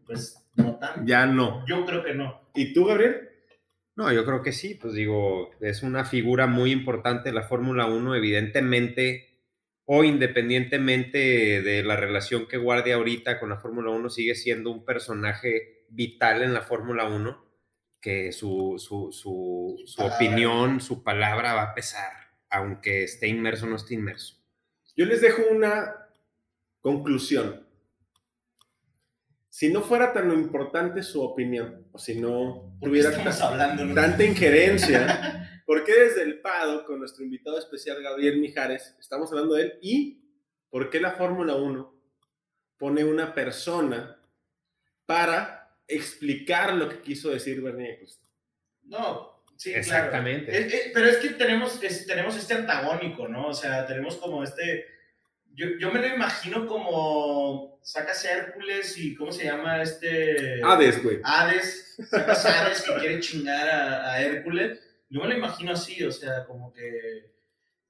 pues 0.04 0.36
no 0.56 0.76
tanto. 0.78 1.02
Ya 1.04 1.26
no. 1.26 1.64
Yo 1.66 1.84
creo 1.84 2.02
que 2.02 2.14
no. 2.14 2.50
¿Y 2.54 2.72
tú, 2.72 2.86
Gabriel? 2.86 3.28
No, 3.98 4.12
yo 4.12 4.24
creo 4.24 4.44
que 4.44 4.52
sí, 4.52 4.76
pues 4.76 4.94
digo, 4.94 5.50
es 5.58 5.82
una 5.82 6.04
figura 6.04 6.46
muy 6.46 6.70
importante 6.70 7.30
de 7.30 7.34
la 7.34 7.42
Fórmula 7.42 7.86
1, 7.86 8.14
evidentemente, 8.14 9.40
o 9.86 10.04
independientemente 10.04 11.18
de 11.62 11.82
la 11.82 11.96
relación 11.96 12.46
que 12.46 12.58
guarde 12.58 12.92
ahorita 12.92 13.40
con 13.40 13.48
la 13.48 13.58
Fórmula 13.58 13.90
1, 13.90 14.08
sigue 14.08 14.36
siendo 14.36 14.70
un 14.70 14.84
personaje 14.84 15.84
vital 15.88 16.42
en 16.42 16.54
la 16.54 16.62
Fórmula 16.62 17.08
1, 17.08 17.44
que 18.00 18.30
su, 18.30 18.76
su, 18.78 19.10
su, 19.10 19.82
su 19.84 20.02
opinión, 20.02 20.80
su 20.80 21.02
palabra 21.02 21.54
va 21.54 21.62
a 21.62 21.74
pesar, 21.74 22.12
aunque 22.50 23.02
esté 23.02 23.26
inmerso 23.26 23.66
o 23.66 23.68
no 23.68 23.74
esté 23.74 23.94
inmerso. 23.94 24.36
Yo 24.94 25.06
les 25.06 25.20
dejo 25.20 25.42
una 25.50 26.06
conclusión. 26.80 27.66
Si 29.58 29.72
no 29.72 29.82
fuera 29.82 30.12
tan 30.12 30.30
importante 30.30 31.02
su 31.02 31.20
opinión, 31.20 31.88
o 31.90 31.98
si 31.98 32.20
no 32.20 32.76
¿Por 32.78 32.92
qué 32.92 33.02
tuviera 33.02 33.10
tanta 33.92 34.22
injerencia, 34.24 35.50
¿por 35.66 35.82
qué 35.82 35.94
desde 35.98 36.22
el 36.22 36.40
PADO, 36.40 36.84
con 36.84 37.00
nuestro 37.00 37.24
invitado 37.24 37.58
especial 37.58 38.00
Gabriel 38.00 38.38
Mijares, 38.38 38.94
estamos 39.00 39.32
hablando 39.32 39.56
de 39.56 39.62
él? 39.64 39.78
¿Y 39.82 40.22
por 40.70 40.90
qué 40.90 41.00
la 41.00 41.10
Fórmula 41.10 41.56
1 41.56 41.92
pone 42.76 43.02
una 43.02 43.34
persona 43.34 44.22
para 45.06 45.76
explicar 45.88 46.74
lo 46.74 46.88
que 46.88 47.00
quiso 47.00 47.30
decir 47.30 47.60
Bernie 47.60 47.94
Eccleston? 47.94 48.30
No, 48.84 49.42
sí, 49.56 49.74
Exactamente. 49.74 50.52
claro. 50.52 50.66
Es- 50.66 50.72
es- 50.72 50.90
pero 50.94 51.06
es 51.08 51.16
que 51.16 51.30
tenemos, 51.30 51.82
es- 51.82 52.06
tenemos 52.06 52.36
este 52.36 52.54
antagónico, 52.54 53.26
¿no? 53.26 53.48
O 53.48 53.54
sea, 53.54 53.84
tenemos 53.88 54.18
como 54.18 54.44
este. 54.44 54.84
Yo, 55.58 55.66
yo 55.76 55.90
me 55.90 55.98
lo 55.98 56.06
imagino 56.06 56.68
como 56.68 57.80
sacas 57.82 58.24
a 58.24 58.30
Hércules 58.30 58.96
y 58.96 59.16
¿cómo 59.16 59.32
se 59.32 59.46
llama 59.46 59.82
este? 59.82 60.62
Hades, 60.62 61.02
güey. 61.02 61.18
Hades, 61.24 61.96
sacas 62.08 62.46
Hades 62.46 62.82
que 62.82 62.94
quiere 63.00 63.18
chingar 63.18 63.68
a, 63.68 64.12
a 64.12 64.22
Hércules. 64.22 64.78
Yo 65.10 65.20
me 65.20 65.26
lo 65.26 65.36
imagino 65.36 65.72
así, 65.72 66.04
o 66.04 66.12
sea, 66.12 66.44
como 66.44 66.72
que 66.72 67.32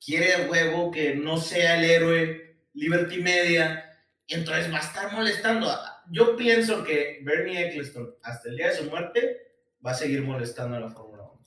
quiere 0.02 0.32
a 0.32 0.48
huevo 0.48 0.90
que 0.90 1.14
no 1.14 1.36
sea 1.36 1.78
el 1.78 1.84
héroe, 1.84 2.56
Liberty 2.72 3.18
Media, 3.18 4.02
y 4.26 4.32
entonces 4.32 4.72
va 4.72 4.78
a 4.78 4.80
estar 4.80 5.12
molestando. 5.12 5.70
Yo 6.10 6.36
pienso 6.36 6.82
que 6.84 7.20
Bernie 7.22 7.68
Eccleston, 7.68 8.14
hasta 8.22 8.48
el 8.48 8.56
día 8.56 8.68
de 8.68 8.76
su 8.76 8.84
muerte, 8.84 9.42
va 9.84 9.90
a 9.90 9.94
seguir 9.94 10.22
molestando 10.22 10.78
a 10.78 10.80
la 10.80 10.88
Fórmula 10.88 11.24
1. 11.24 11.46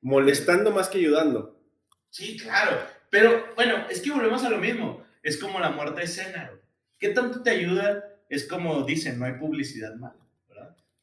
Molestando 0.00 0.70
más 0.70 0.88
que 0.88 0.96
ayudando. 0.96 1.60
Sí, 2.08 2.38
claro. 2.38 2.86
Pero 3.10 3.52
bueno, 3.54 3.86
es 3.90 4.00
que 4.00 4.10
volvemos 4.10 4.42
a 4.44 4.48
lo 4.48 4.56
mismo. 4.56 5.11
Es 5.22 5.36
como 5.38 5.60
la 5.60 5.70
muerte 5.70 6.02
de 6.02 6.06
güey. 6.06 6.62
¿Qué 6.98 7.08
tanto 7.10 7.42
te 7.42 7.50
ayuda? 7.50 8.04
Es 8.28 8.46
como 8.46 8.84
dicen, 8.84 9.18
no 9.18 9.24
hay 9.24 9.34
publicidad 9.34 9.94
mala. 9.94 10.16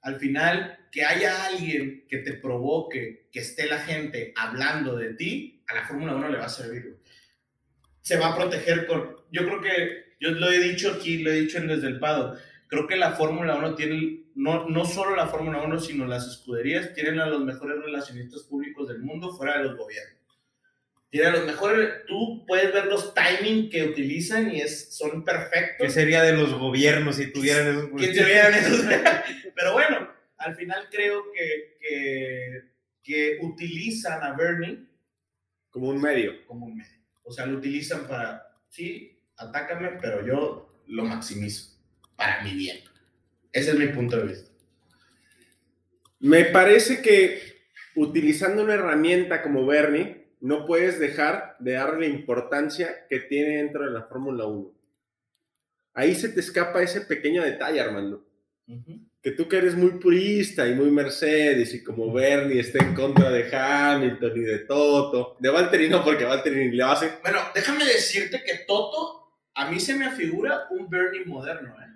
Al 0.01 0.15
final, 0.15 0.87
que 0.91 1.03
haya 1.03 1.45
alguien 1.45 2.05
que 2.07 2.19
te 2.19 2.33
provoque, 2.33 3.27
que 3.31 3.39
esté 3.39 3.67
la 3.67 3.79
gente 3.79 4.33
hablando 4.35 4.95
de 4.95 5.13
ti, 5.13 5.63
a 5.67 5.75
la 5.75 5.85
Fórmula 5.85 6.15
1 6.15 6.29
le 6.29 6.37
va 6.37 6.45
a 6.45 6.49
servir. 6.49 6.99
Se 8.01 8.17
va 8.17 8.29
a 8.29 8.35
proteger 8.35 8.87
con... 8.87 9.17
Yo 9.29 9.43
creo 9.43 9.61
que, 9.61 10.15
yo 10.19 10.31
lo 10.31 10.49
he 10.49 10.59
dicho 10.59 10.91
aquí, 10.91 11.17
lo 11.17 11.31
he 11.31 11.41
dicho 11.41 11.57
en 11.57 11.67
Desde 11.67 11.87
el 11.87 11.99
Pado, 11.99 12.37
creo 12.67 12.87
que 12.87 12.95
la 12.95 13.11
Fórmula 13.11 13.55
1 13.55 13.75
tiene 13.75 14.23
no, 14.35 14.69
no 14.69 14.85
solo 14.85 15.15
la 15.15 15.27
Fórmula 15.27 15.61
1, 15.61 15.79
sino 15.79 16.07
las 16.07 16.25
escuderías 16.25 16.93
tienen 16.93 17.19
a 17.19 17.25
los 17.25 17.43
mejores 17.43 17.77
relacionistas 17.83 18.43
públicos 18.43 18.87
del 18.87 18.99
mundo 18.99 19.35
fuera 19.35 19.57
de 19.57 19.65
los 19.65 19.77
gobiernos. 19.77 20.18
Tienen 21.11 21.33
a 21.33 21.37
los 21.37 21.45
mejores, 21.47 22.05
tú 22.07 22.45
puedes 22.45 22.71
ver 22.71 22.85
los 22.85 23.13
timing 23.15 23.69
que 23.69 23.83
utilizan 23.83 24.51
y 24.53 24.61
es, 24.61 24.95
son 24.95 25.23
perfectos. 25.25 25.87
¿Qué 25.87 25.89
sería 25.89 26.21
de 26.21 26.33
los 26.33 26.53
gobiernos 26.53 27.15
si 27.15 27.31
tuvieran 27.31 27.67
esos 27.67 27.85
que 27.99 28.07
tuvieran 28.09 28.53
esos- 28.55 28.85
Pero 29.55 29.73
bueno, 29.73 30.07
al 30.37 30.55
final 30.55 30.87
creo 30.91 31.23
que, 31.33 31.77
que, 31.81 32.61
que 33.01 33.37
utilizan 33.41 34.21
a 34.23 34.33
Bernie 34.35 34.85
Como 35.71 35.89
un 35.89 35.99
medio. 35.99 36.45
como 36.45 36.67
un 36.67 36.77
medio. 36.77 36.99
O 37.23 37.31
sea, 37.31 37.45
lo 37.47 37.57
utilizan 37.57 38.07
para, 38.07 38.43
sí, 38.69 39.19
atácame, 39.37 39.97
pero 40.01 40.25
yo 40.25 40.83
lo 40.87 41.05
maximizo 41.05 41.75
para 42.15 42.43
mi 42.43 42.53
bien. 42.53 42.77
Ese 43.51 43.71
es 43.71 43.77
mi 43.79 43.87
punto 43.87 44.17
de 44.17 44.25
vista. 44.27 44.49
Me 46.19 46.45
parece 46.45 47.01
que 47.01 47.41
utilizando 47.95 48.63
una 48.63 48.73
herramienta 48.75 49.41
como 49.41 49.65
Bernie, 49.65 50.18
no 50.39 50.65
puedes 50.65 50.99
dejar 50.99 51.55
de 51.59 51.73
darle 51.73 52.07
la 52.07 52.15
importancia 52.15 53.05
que 53.09 53.19
tiene 53.19 53.57
dentro 53.57 53.85
de 53.85 53.91
la 53.91 54.03
Fórmula 54.03 54.45
1. 54.45 54.71
Ahí 55.93 56.15
se 56.15 56.29
te 56.29 56.39
escapa 56.39 56.81
ese 56.81 57.01
pequeño 57.01 57.43
detalle, 57.43 57.81
Armando. 57.81 58.25
Que 59.21 59.31
tú 59.31 59.49
que 59.49 59.57
eres 59.57 59.75
muy 59.75 59.91
purista 59.99 60.67
y 60.67 60.75
muy 60.75 60.91
Mercedes 60.91 61.73
y 61.73 61.83
como 61.83 62.13
Bernie 62.13 62.59
está 62.59 62.83
en 62.83 62.93
contra 62.93 63.29
de 63.29 63.53
Hamilton 63.53 64.31
y 64.37 64.41
de 64.41 64.59
Toto. 64.59 65.35
De 65.39 65.49
Valtteri 65.49 65.89
no, 65.89 66.03
porque 66.03 66.23
Valtteri 66.23 66.71
le 66.71 66.83
hace. 66.83 67.11
Bueno, 67.21 67.39
déjame 67.53 67.83
decirte 67.85 68.43
que 68.43 68.59
Toto, 68.65 69.33
a 69.55 69.69
mí 69.69 69.79
se 69.79 69.95
me 69.95 70.05
afigura 70.05 70.67
un 70.69 70.89
Bernie 70.89 71.25
moderno, 71.25 71.75
¿eh? 71.81 71.89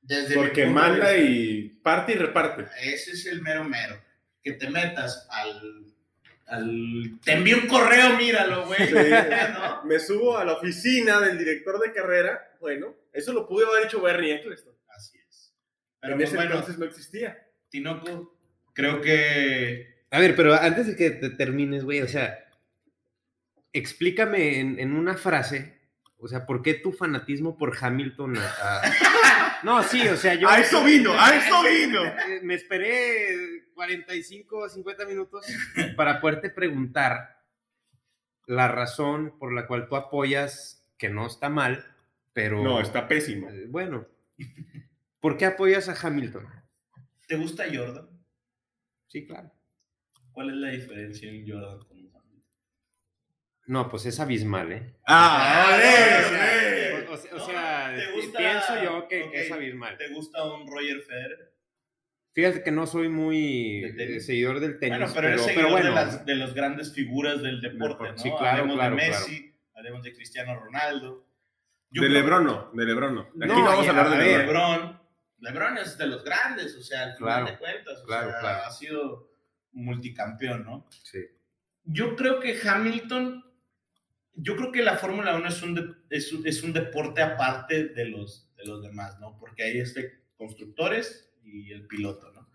Desde 0.00 0.34
Porque 0.34 0.66
manda 0.66 1.16
y 1.16 1.68
parte 1.82 2.12
y 2.12 2.16
reparte. 2.16 2.66
Ese 2.82 3.12
es 3.12 3.26
el 3.26 3.40
mero 3.40 3.64
mero. 3.64 3.98
Que 4.42 4.52
te 4.52 4.68
metas 4.68 5.26
al. 5.30 5.93
Al 6.46 7.18
te 7.24 7.32
envío 7.32 7.56
un 7.58 7.66
correo, 7.66 8.16
míralo, 8.16 8.66
güey. 8.66 8.86
Sí. 8.86 8.94
¿No? 8.94 9.82
Me 9.84 9.98
subo 9.98 10.36
a 10.36 10.44
la 10.44 10.52
oficina 10.54 11.20
del 11.20 11.38
director 11.38 11.78
de 11.80 11.92
carrera. 11.92 12.56
Bueno, 12.60 12.94
eso 13.12 13.32
lo 13.32 13.46
pudo 13.46 13.70
haber 13.70 13.86
hecho 13.86 14.00
Bernie 14.00 14.34
Eccleston. 14.34 14.74
Así 14.88 15.18
es. 15.28 15.52
Pero 16.00 16.12
en 16.14 16.18
pues, 16.18 16.28
ese 16.28 16.36
bueno, 16.36 16.52
entonces 16.52 16.78
no 16.78 16.84
existía. 16.86 17.46
Tinoco, 17.68 18.36
creo 18.72 19.00
que. 19.00 19.94
A 20.10 20.20
ver, 20.20 20.36
pero 20.36 20.54
antes 20.54 20.86
de 20.86 20.96
que 20.96 21.10
te 21.10 21.30
termines, 21.30 21.84
güey, 21.84 22.00
o 22.02 22.08
sea, 22.08 22.38
explícame 23.72 24.60
en, 24.60 24.78
en 24.78 24.94
una 24.94 25.16
frase, 25.16 25.78
o 26.18 26.28
sea, 26.28 26.46
¿por 26.46 26.62
qué 26.62 26.74
tu 26.74 26.92
fanatismo 26.92 27.56
por 27.58 27.76
Hamilton? 27.80 28.36
a- 28.38 28.80
a- 28.80 28.82
No, 29.64 29.82
sí, 29.82 30.06
o 30.08 30.16
sea, 30.16 30.34
yo... 30.34 30.46
¡A 30.46 30.58
eso 30.60 30.84
vino! 30.84 31.18
¡A 31.18 31.34
eso 31.34 31.62
vino! 31.62 32.02
Me 32.42 32.54
esperé 32.54 33.53
45 33.74 34.56
o 34.58 34.68
50 34.68 35.04
minutos 35.06 35.46
para 35.96 36.20
poderte 36.20 36.50
preguntar 36.50 37.42
la 38.46 38.68
razón 38.68 39.38
por 39.38 39.52
la 39.54 39.66
cual 39.66 39.88
tú 39.88 39.96
apoyas, 39.96 40.86
que 40.98 41.08
no 41.08 41.26
está 41.26 41.48
mal, 41.48 41.84
pero... 42.32 42.62
No, 42.62 42.80
está 42.80 43.08
pésimo. 43.08 43.48
Eh, 43.50 43.66
Bueno, 43.68 44.06
¿por 45.20 45.36
qué 45.36 45.46
apoyas 45.46 45.88
a 45.88 46.06
Hamilton? 46.06 46.46
¿Te 47.26 47.36
gusta 47.36 47.64
Jordan? 47.72 48.08
Sí, 49.06 49.26
claro. 49.26 49.50
¿Cuál 50.32 50.50
es 50.50 50.56
la 50.56 50.68
diferencia 50.70 51.30
en 51.30 51.48
Jordan 51.48 51.78
con 51.78 51.96
Hamilton? 51.98 52.44
No, 53.66 53.88
pues 53.88 54.04
es 54.06 54.20
abismal, 54.20 54.72
¿eh? 54.72 54.94
¡Ah! 55.06 55.64
Ah, 55.70 55.74
¡ole, 55.74 55.84
o 55.86 56.28
sea, 56.28 56.44
ole! 56.44 57.08
O, 57.08 57.12
o 57.12 57.16
sea- 57.16 57.32
o 57.34 57.38
No, 57.38 57.46
sea, 57.46 57.94
¿te 57.96 58.06
pi- 58.08 58.12
gusta- 58.20 58.38
pienso 58.38 58.82
yo 58.84 59.08
que, 59.08 59.30
que 59.30 59.46
es 59.46 59.52
abismal. 59.52 59.96
¿Te 59.96 60.08
gusta 60.12 60.44
un 60.52 60.66
Roger 60.68 61.00
Federer? 61.00 61.53
Fíjate 62.34 62.62
que 62.62 62.70
no 62.72 62.86
soy 62.86 63.08
muy 63.08 63.80
¿De 63.80 63.92
tenis? 63.92 64.16
eh, 64.16 64.20
seguidor 64.20 64.58
del 64.60 64.78
tenis, 64.78 64.98
bueno, 64.98 65.12
pero, 65.14 65.14
pero, 65.14 65.28
eres 65.28 65.40
pero 65.42 65.54
seguidor 65.54 65.70
bueno, 65.70 65.88
de, 65.88 65.94
las, 65.94 66.26
de 66.26 66.34
las 66.34 66.54
grandes 66.54 66.92
figuras 66.92 67.40
del 67.42 67.60
deporte, 67.60 68.10
¿no? 68.10 68.18
Sí, 68.18 68.28
claro, 68.30 68.48
Hablemos 68.62 68.74
claro, 68.76 68.96
de 68.96 69.02
Messi, 69.02 69.54
hablemos 69.74 70.02
de 70.02 70.12
Cristiano 70.14 70.58
Ronaldo. 70.58 71.26
Yo 71.90 72.02
De 72.02 72.08
creo- 72.08 72.20
Lebron 72.20 72.44
no, 72.44 72.70
de 72.74 72.84
Lebron 72.84 73.14
no. 73.14 73.20
Aquí 73.22 73.36
No, 73.38 73.62
vamos 73.64 73.86
a 73.86 73.90
hablar 73.90 74.10
de 74.10 74.16
Lebron. 74.38 75.00
LeBron. 75.38 75.78
Es 75.78 75.96
de 75.98 76.06
los 76.06 76.24
grandes, 76.24 76.74
o 76.76 76.82
sea, 76.82 77.02
al 77.04 77.16
final 77.16 77.18
Claro, 77.44 77.46
de 77.46 77.58
cuentas, 77.58 78.00
o 78.02 78.06
claro, 78.06 78.30
sea, 78.30 78.40
claro. 78.40 78.62
ha 78.66 78.70
sido 78.72 79.30
multicampeón, 79.72 80.64
¿no? 80.64 80.88
sí. 81.02 81.18
Yo 81.86 82.16
creo 82.16 82.40
que 82.40 82.58
Hamilton, 82.66 83.44
yo 84.32 84.56
creo 84.56 84.72
que 84.72 84.82
la 84.82 84.96
Fórmula 84.96 85.36
1 85.36 85.48
es 85.48 85.62
un, 85.62 85.74
de- 85.74 85.94
es, 86.08 86.32
un, 86.32 86.46
es 86.46 86.62
un 86.62 86.72
deporte 86.72 87.20
aparte 87.22 87.88
de 87.88 88.06
los, 88.06 88.50
de 88.56 88.64
los 88.64 88.82
demás, 88.82 89.20
¿no? 89.20 89.36
Porque 89.38 89.64
hay 89.64 89.78
este 89.78 90.24
constructores 90.36 91.30
y 91.44 91.72
el 91.72 91.86
piloto, 91.86 92.30
¿no? 92.32 92.48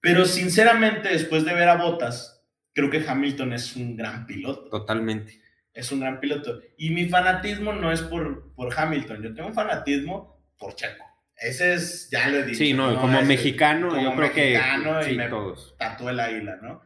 Pero 0.00 0.24
sinceramente, 0.24 1.08
después 1.08 1.44
de 1.44 1.54
ver 1.54 1.68
a 1.68 1.76
Bottas, 1.76 2.44
creo 2.72 2.88
que 2.90 3.04
Hamilton 3.06 3.52
es 3.52 3.74
un 3.76 3.96
gran 3.96 4.26
piloto. 4.26 4.68
totalmente. 4.70 5.40
Es 5.72 5.92
un 5.92 6.00
gran 6.00 6.18
piloto. 6.20 6.60
Y 6.76 6.90
mi 6.90 7.08
fanatismo 7.08 7.72
no 7.72 7.92
es 7.92 8.02
por, 8.02 8.52
por 8.54 8.72
Hamilton, 8.78 9.22
yo 9.22 9.34
tengo 9.34 9.48
un 9.48 9.54
fanatismo 9.54 10.44
por 10.56 10.74
Checo. 10.74 11.04
Ese 11.36 11.74
es, 11.74 12.08
ya 12.10 12.28
lo 12.28 12.38
he 12.38 12.42
dicho. 12.44 12.58
Sí, 12.58 12.72
no, 12.72 13.00
como 13.00 13.16
Ese- 13.18 13.26
mexicano, 13.28 13.88
como 13.90 14.02
yo 14.02 14.08
creo 14.16 14.28
mexicano 14.28 14.98
que 15.00 15.06
y 15.06 15.10
sí, 15.10 15.16
me- 15.16 15.28
todos. 15.28 15.76
tatuó 15.78 16.10
el 16.10 16.18
águila, 16.18 16.56
¿no? 16.62 16.82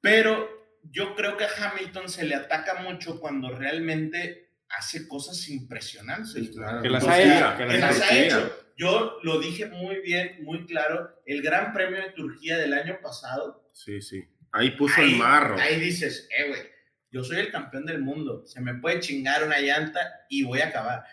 Pero 0.00 0.48
yo 0.84 1.14
creo 1.16 1.36
que 1.36 1.44
a 1.44 1.48
Hamilton 1.70 2.08
se 2.08 2.24
le 2.24 2.34
ataca 2.36 2.82
mucho 2.82 3.18
cuando 3.20 3.50
realmente 3.50 4.50
hace 4.68 5.08
cosas 5.08 5.48
impresionantes. 5.48 6.50
claro. 6.50 6.80
Que 6.82 6.90
las 6.90 7.02
O 7.04 7.10
ha 7.10 7.14
sea, 7.16 7.36
hecho, 7.50 7.58
que 7.58 7.66
que 7.66 7.78
las 7.78 7.98
las 7.98 8.00
ha 8.10 8.14
ha 8.14 8.18
hecho. 8.18 8.56
Yo 8.82 9.18
lo 9.22 9.38
dije 9.38 9.66
muy 9.66 10.00
bien, 10.00 10.38
muy 10.42 10.66
claro. 10.66 11.22
El 11.24 11.40
Gran 11.40 11.72
Premio 11.72 12.00
de 12.02 12.10
Turquía 12.10 12.58
del 12.58 12.72
año 12.72 12.98
pasado, 13.00 13.70
Sí, 13.72 14.02
sí. 14.02 14.24
Ahí 14.50 14.72
puso 14.72 15.00
ahí, 15.00 15.12
el 15.12 15.18
marro. 15.18 15.56
ahí 15.58 15.78
dices, 15.78 16.28
eh, 16.36 16.48
güey, 16.48 16.60
yo 17.12 17.22
soy 17.22 17.38
el 17.38 17.52
campeón 17.52 17.86
del 17.86 18.00
mundo. 18.00 18.44
Se 18.44 18.60
me 18.60 18.74
puede 18.74 18.98
chingar 19.00 19.44
una 19.44 19.60
llanta 19.60 20.00
y 20.28 20.42
voy 20.42 20.60
a 20.60 20.66
acabar. 20.66 21.04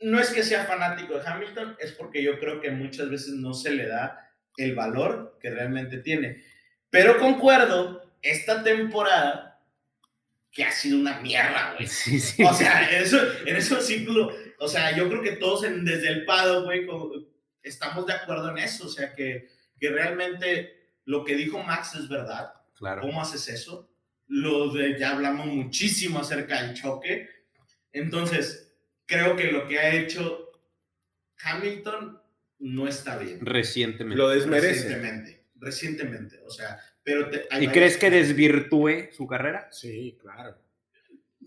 No 0.00 0.20
es 0.20 0.30
que 0.30 0.42
sea 0.42 0.64
fanático 0.64 1.18
de 1.18 1.26
Hamilton, 1.26 1.76
es 1.80 1.92
porque 1.92 2.22
yo 2.22 2.38
creo 2.38 2.60
que 2.60 2.70
muchas 2.70 3.08
veces 3.08 3.34
no 3.34 3.54
se 3.54 3.70
le 3.70 3.86
da 3.86 4.30
el 4.58 4.74
valor 4.74 5.38
que 5.40 5.50
realmente 5.50 5.98
tiene. 5.98 6.44
Pero 6.90 7.18
concuerdo, 7.18 8.12
esta 8.20 8.62
temporada, 8.62 9.48
que 10.50 10.64
ha 10.64 10.70
sido 10.72 10.98
una 10.98 11.18
mierda, 11.20 11.72
güey. 11.74 11.86
Sí, 11.88 12.20
sí. 12.20 12.42
O 12.44 12.52
sea, 12.52 12.88
en 12.90 13.02
eso, 13.02 13.18
en 13.46 13.56
eso 13.56 13.80
sí, 13.80 14.04
lo- 14.04 14.30
o 14.64 14.68
sea, 14.68 14.96
yo 14.96 15.08
creo 15.08 15.22
que 15.22 15.32
todos 15.32 15.64
en- 15.64 15.84
desde 15.84 16.08
el 16.08 16.24
Pado, 16.24 16.64
güey, 16.64 16.86
como- 16.86 17.12
estamos 17.62 18.06
de 18.06 18.12
acuerdo 18.14 18.50
en 18.50 18.58
eso. 18.58 18.86
O 18.86 18.88
sea, 18.88 19.14
que, 19.14 19.48
que 19.78 19.90
realmente 19.90 20.92
lo 21.04 21.24
que 21.24 21.34
dijo 21.36 21.62
Max 21.62 21.94
es 21.94 22.08
verdad. 22.08 22.52
claro. 22.78 23.02
¿Cómo 23.02 23.20
haces 23.22 23.48
eso? 23.48 23.88
Lo 24.28 24.72
de, 24.72 24.98
ya 24.98 25.10
hablamos 25.12 25.46
muchísimo 25.46 26.18
acerca 26.20 26.62
del 26.62 26.74
choque. 26.74 27.28
Entonces, 27.92 28.72
creo 29.06 29.36
que 29.36 29.52
lo 29.52 29.66
que 29.68 29.78
ha 29.78 29.94
hecho 29.94 30.48
Hamilton 31.44 32.20
no 32.60 32.88
está 32.88 33.18
bien. 33.18 33.44
Recientemente. 33.44 34.16
Lo 34.16 34.28
desmerece. 34.28 34.68
Recientemente, 34.84 35.44
recientemente, 35.56 36.40
o 36.46 36.50
sea, 36.50 36.78
pero... 37.02 37.28
te- 37.30 37.46
¿Y 37.60 37.68
crees 37.68 37.96
que 37.96 38.10
desvirtúe 38.10 39.08
su 39.12 39.26
carrera? 39.26 39.68
Sí, 39.72 40.16
claro. 40.20 40.56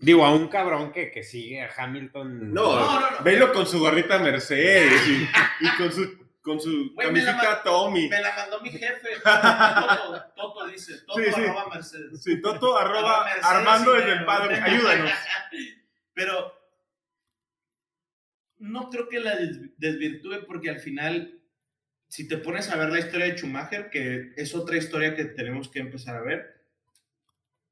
Digo, 0.00 0.24
a 0.26 0.34
un 0.34 0.48
cabrón 0.48 0.92
que, 0.92 1.10
que 1.10 1.22
sigue 1.22 1.62
a 1.62 1.70
Hamilton. 1.76 2.52
No, 2.52 2.62
No, 2.78 3.00
no, 3.00 3.10
no. 3.12 3.24
Velo 3.24 3.52
con 3.52 3.66
su 3.66 3.78
gorrita 3.80 4.18
Mercedes 4.18 4.92
y, 5.08 5.22
y 5.66 5.70
con 5.78 5.90
su, 5.92 6.18
con 6.42 6.60
su 6.60 6.92
ma- 6.94 7.62
Tommy. 7.64 8.08
Me 8.08 8.20
la 8.20 8.34
mandó 8.36 8.60
mi 8.60 8.70
jefe. 8.70 9.08
Toto, 9.24 10.24
Toto 10.36 10.66
dice, 10.66 11.00
Toto 11.06 11.18
Sí, 11.18 11.32
sí. 11.34 11.40
arroba 11.44 11.68
Mercedes. 11.72 12.22
Sí, 12.22 12.40
Toto 12.42 12.76
arroba 12.76 13.24
Mercedes 13.24 13.44
Armando 13.46 13.92
desde 13.94 14.12
el 14.12 14.24
padre. 14.26 14.56
Ayúdanos. 14.60 15.10
Pero 16.14 16.52
no 18.58 18.90
creo 18.90 19.08
que 19.08 19.20
la 19.20 19.36
des- 19.36 19.78
desvirtúe 19.78 20.44
porque 20.46 20.70
al 20.70 20.78
final, 20.78 21.40
si 22.08 22.26
te 22.28 22.38
pones 22.38 22.70
a 22.70 22.76
ver 22.76 22.90
la 22.90 22.98
historia 23.00 23.26
de 23.26 23.36
Schumacher, 23.38 23.90
que 23.90 24.32
es 24.36 24.54
otra 24.54 24.76
historia 24.76 25.14
que 25.14 25.24
tenemos 25.24 25.68
que 25.68 25.80
empezar 25.80 26.16
a 26.16 26.22
ver, 26.22 26.55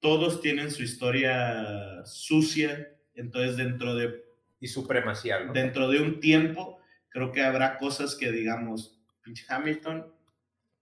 todos 0.05 0.43
tienen 0.43 0.71
su 0.71 0.83
historia 0.83 2.05
sucia, 2.05 2.91
entonces 3.15 3.57
dentro 3.57 3.95
de 3.95 4.23
Y 4.61 4.69
supremacial, 4.69 5.47
¿no? 5.47 5.53
dentro 5.55 5.89
de 5.89 6.03
un 6.03 6.21
tiempo, 6.21 6.79
creo 7.09 7.33
que 7.33 7.43
habrá 7.43 7.79
cosas 7.79 8.15
que 8.15 8.31
digamos, 8.31 9.01
pinche 9.23 9.47
Hamilton, 9.49 10.13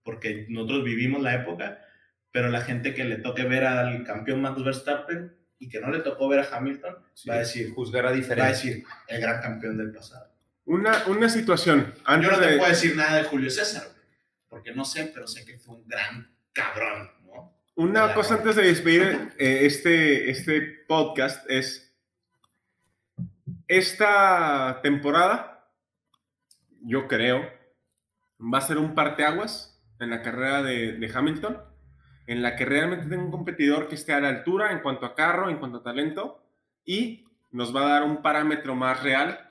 porque 0.02 0.46
nosotros 0.48 0.82
vivimos 0.82 1.22
la 1.22 1.36
época, 1.36 1.84
pero 2.32 2.48
la 2.48 2.62
gente 2.62 2.94
que 2.94 3.04
le 3.04 3.14
toque 3.14 3.44
ver 3.44 3.64
al 3.64 4.02
campeón 4.02 4.42
Max 4.42 4.60
Verstappen 4.60 5.36
y 5.60 5.68
que 5.68 5.78
no 5.78 5.92
le 5.92 6.00
tocó 6.00 6.26
ver 6.28 6.40
a 6.40 6.56
Hamilton, 6.56 6.96
va 7.30 7.34
a 7.34 7.38
decir, 7.38 7.72
Juzgar 7.72 8.06
a 8.06 8.10
va 8.10 8.44
a 8.46 8.48
decir, 8.48 8.82
el 9.06 9.20
gran 9.20 9.40
campeón 9.40 9.76
del 9.78 9.92
pasado. 9.92 10.34
Una, 10.64 11.06
una 11.06 11.28
situación. 11.28 11.94
Yo 11.94 12.02
Antes 12.06 12.28
no 12.32 12.40
te 12.40 12.46
de, 12.48 12.56
puedo 12.56 12.70
decir 12.70 12.96
nada 12.96 13.18
de 13.18 13.22
Julio 13.22 13.50
César, 13.50 13.86
porque 14.48 14.72
no 14.74 14.84
sé, 14.84 15.12
pero 15.14 15.28
sé 15.28 15.44
que 15.44 15.58
fue 15.58 15.76
un 15.76 15.86
gran 15.86 16.34
cabrón. 16.52 17.21
Una 17.74 18.12
cosa 18.12 18.34
antes 18.34 18.56
de 18.56 18.64
despedir 18.64 19.32
eh, 19.38 19.60
este, 19.62 20.30
este 20.30 20.60
podcast 20.86 21.50
es 21.50 21.96
esta 23.66 24.80
temporada, 24.82 25.70
yo 26.82 27.08
creo 27.08 27.48
va 28.38 28.58
a 28.58 28.62
ser 28.62 28.76
un 28.76 28.94
parteaguas 28.94 29.82
en 30.00 30.10
la 30.10 30.20
carrera 30.20 30.62
de, 30.62 30.92
de 30.92 31.12
Hamilton, 31.14 31.62
en 32.26 32.42
la 32.42 32.56
que 32.56 32.66
realmente 32.66 33.06
tenga 33.06 33.24
un 33.24 33.30
competidor 33.30 33.88
que 33.88 33.94
esté 33.94 34.12
a 34.12 34.20
la 34.20 34.28
altura 34.28 34.72
en 34.72 34.80
cuanto 34.80 35.06
a 35.06 35.14
carro, 35.14 35.48
en 35.48 35.56
cuanto 35.56 35.78
a 35.78 35.82
talento, 35.82 36.44
y 36.84 37.24
nos 37.52 37.74
va 37.74 37.86
a 37.86 37.88
dar 37.94 38.02
un 38.02 38.20
parámetro 38.20 38.74
más 38.74 39.02
real 39.02 39.50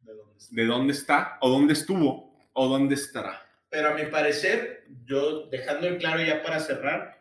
¿De 0.00 0.14
dónde 0.14 0.38
está? 0.38 0.54
de 0.54 0.64
dónde 0.64 0.92
está, 0.92 1.38
o 1.42 1.50
dónde 1.50 1.72
estuvo, 1.74 2.34
o 2.54 2.68
dónde 2.68 2.94
estará. 2.94 3.42
Pero 3.68 3.90
a 3.90 3.94
mi 3.94 4.06
parecer, 4.06 4.86
yo 5.04 5.46
dejando 5.48 5.86
en 5.86 5.98
claro 5.98 6.22
ya 6.22 6.42
para 6.42 6.60
cerrar, 6.60 7.17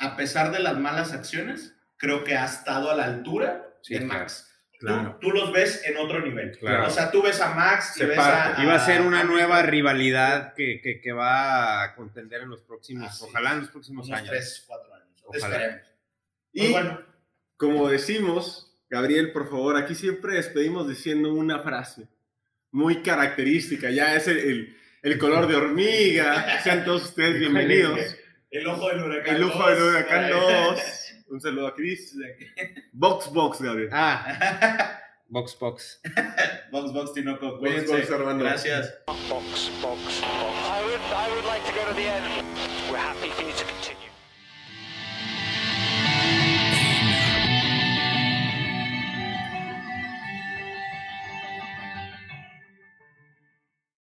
a 0.00 0.16
pesar 0.16 0.50
de 0.50 0.58
las 0.60 0.76
malas 0.78 1.12
acciones, 1.12 1.74
creo 1.96 2.24
que 2.24 2.36
ha 2.36 2.44
estado 2.46 2.90
a 2.90 2.94
la 2.96 3.04
altura 3.04 3.66
Sí, 3.82 3.94
de 3.94 4.00
Max. 4.04 4.46
Tú- 4.78 4.86
claro. 4.86 5.18
Tú, 5.20 5.30
los 5.30 5.52
ves 5.52 5.82
en 5.84 5.96
otro 5.98 6.20
nivel. 6.20 6.56
Claro. 6.58 6.86
O 6.86 6.90
sea, 6.90 7.10
tú 7.10 7.22
ves 7.22 7.40
a 7.40 7.54
Max 7.54 7.92
y 7.96 8.00
Se 8.00 8.06
ves 8.06 8.16
parte. 8.16 8.60
a, 8.60 8.64
Iba 8.64 8.74
a 8.74 8.84
ser 8.86 9.02
una 9.02 9.24
nueva 9.24 9.62
rivalidad 9.62 10.54
que, 10.54 10.80
que, 10.82 11.00
que 11.00 11.12
va 11.12 11.82
a 11.84 11.94
contender 11.94 12.42
en 12.42 12.48
los 12.50 12.62
próximos, 12.62 13.10
Así 13.10 13.24
ojalá 13.28 13.52
en 13.52 13.60
los 13.60 13.68
próximos 13.68 14.06
unos 14.06 14.18
años. 14.18 14.30
3, 14.30 14.64
4 14.66 14.94
años. 14.94 15.22
Ojalá. 15.26 15.46
Esperemos. 15.56 15.86
Y 16.52 16.60
Pues 16.60 16.70
bueno, 16.72 17.00
como 17.56 17.88
decimos, 17.88 18.74
Gabriel, 18.88 19.32
por 19.32 19.48
favor, 19.50 19.76
aquí 19.76 19.94
siempre 19.94 20.34
despedimos 20.34 20.88
diciendo 20.88 21.32
una 21.34 21.58
frase 21.60 22.08
muy 22.72 23.02
característica, 23.02 23.90
ya 23.90 24.14
es 24.14 24.28
el, 24.28 24.38
el- 24.38 24.76
el 25.02 25.18
color 25.18 25.46
de 25.46 25.56
hormiga, 25.56 26.60
sean 26.62 26.84
todos 26.84 27.04
ustedes 27.04 27.38
bienvenidos. 27.38 27.98
El 28.50 28.66
ojo 28.66 28.88
del 28.88 29.02
huracán. 29.04 29.34
El 29.36 29.40
lujo 29.42 29.66
del 29.68 29.78
2, 29.78 29.88
huracán 29.88 30.24
eh, 30.24 30.30
2. 30.70 30.80
Un 31.30 31.40
saludo 31.40 31.66
a 31.68 31.74
Chris. 31.74 32.14
Box 32.92 33.32
Box, 33.32 33.60
Gabriel. 33.62 33.88
Ah, 33.92 34.98
Box 35.28 35.56
Box. 35.58 36.00
Box 36.72 36.92
Box 36.92 37.12
Tinoco. 37.14 37.52
Box, 37.52 37.60
Cuídense. 37.60 37.92
Box, 37.96 38.10
hermano. 38.10 38.40
Gracias. 38.40 38.92
Box, 39.06 39.20
box, 39.28 39.70
box. 39.80 40.22
I 40.24 40.82
would, 40.84 41.00
I 41.14 41.30
would 41.34 41.44
like 41.44 41.64
to 41.66 41.72
go 41.72 41.86
to 41.88 41.94
the 41.94 42.08
end. 42.08 42.44
We're 42.90 42.98
happy 42.98 43.30
for 43.30 43.42
you 43.42 43.52
to. 43.52 43.79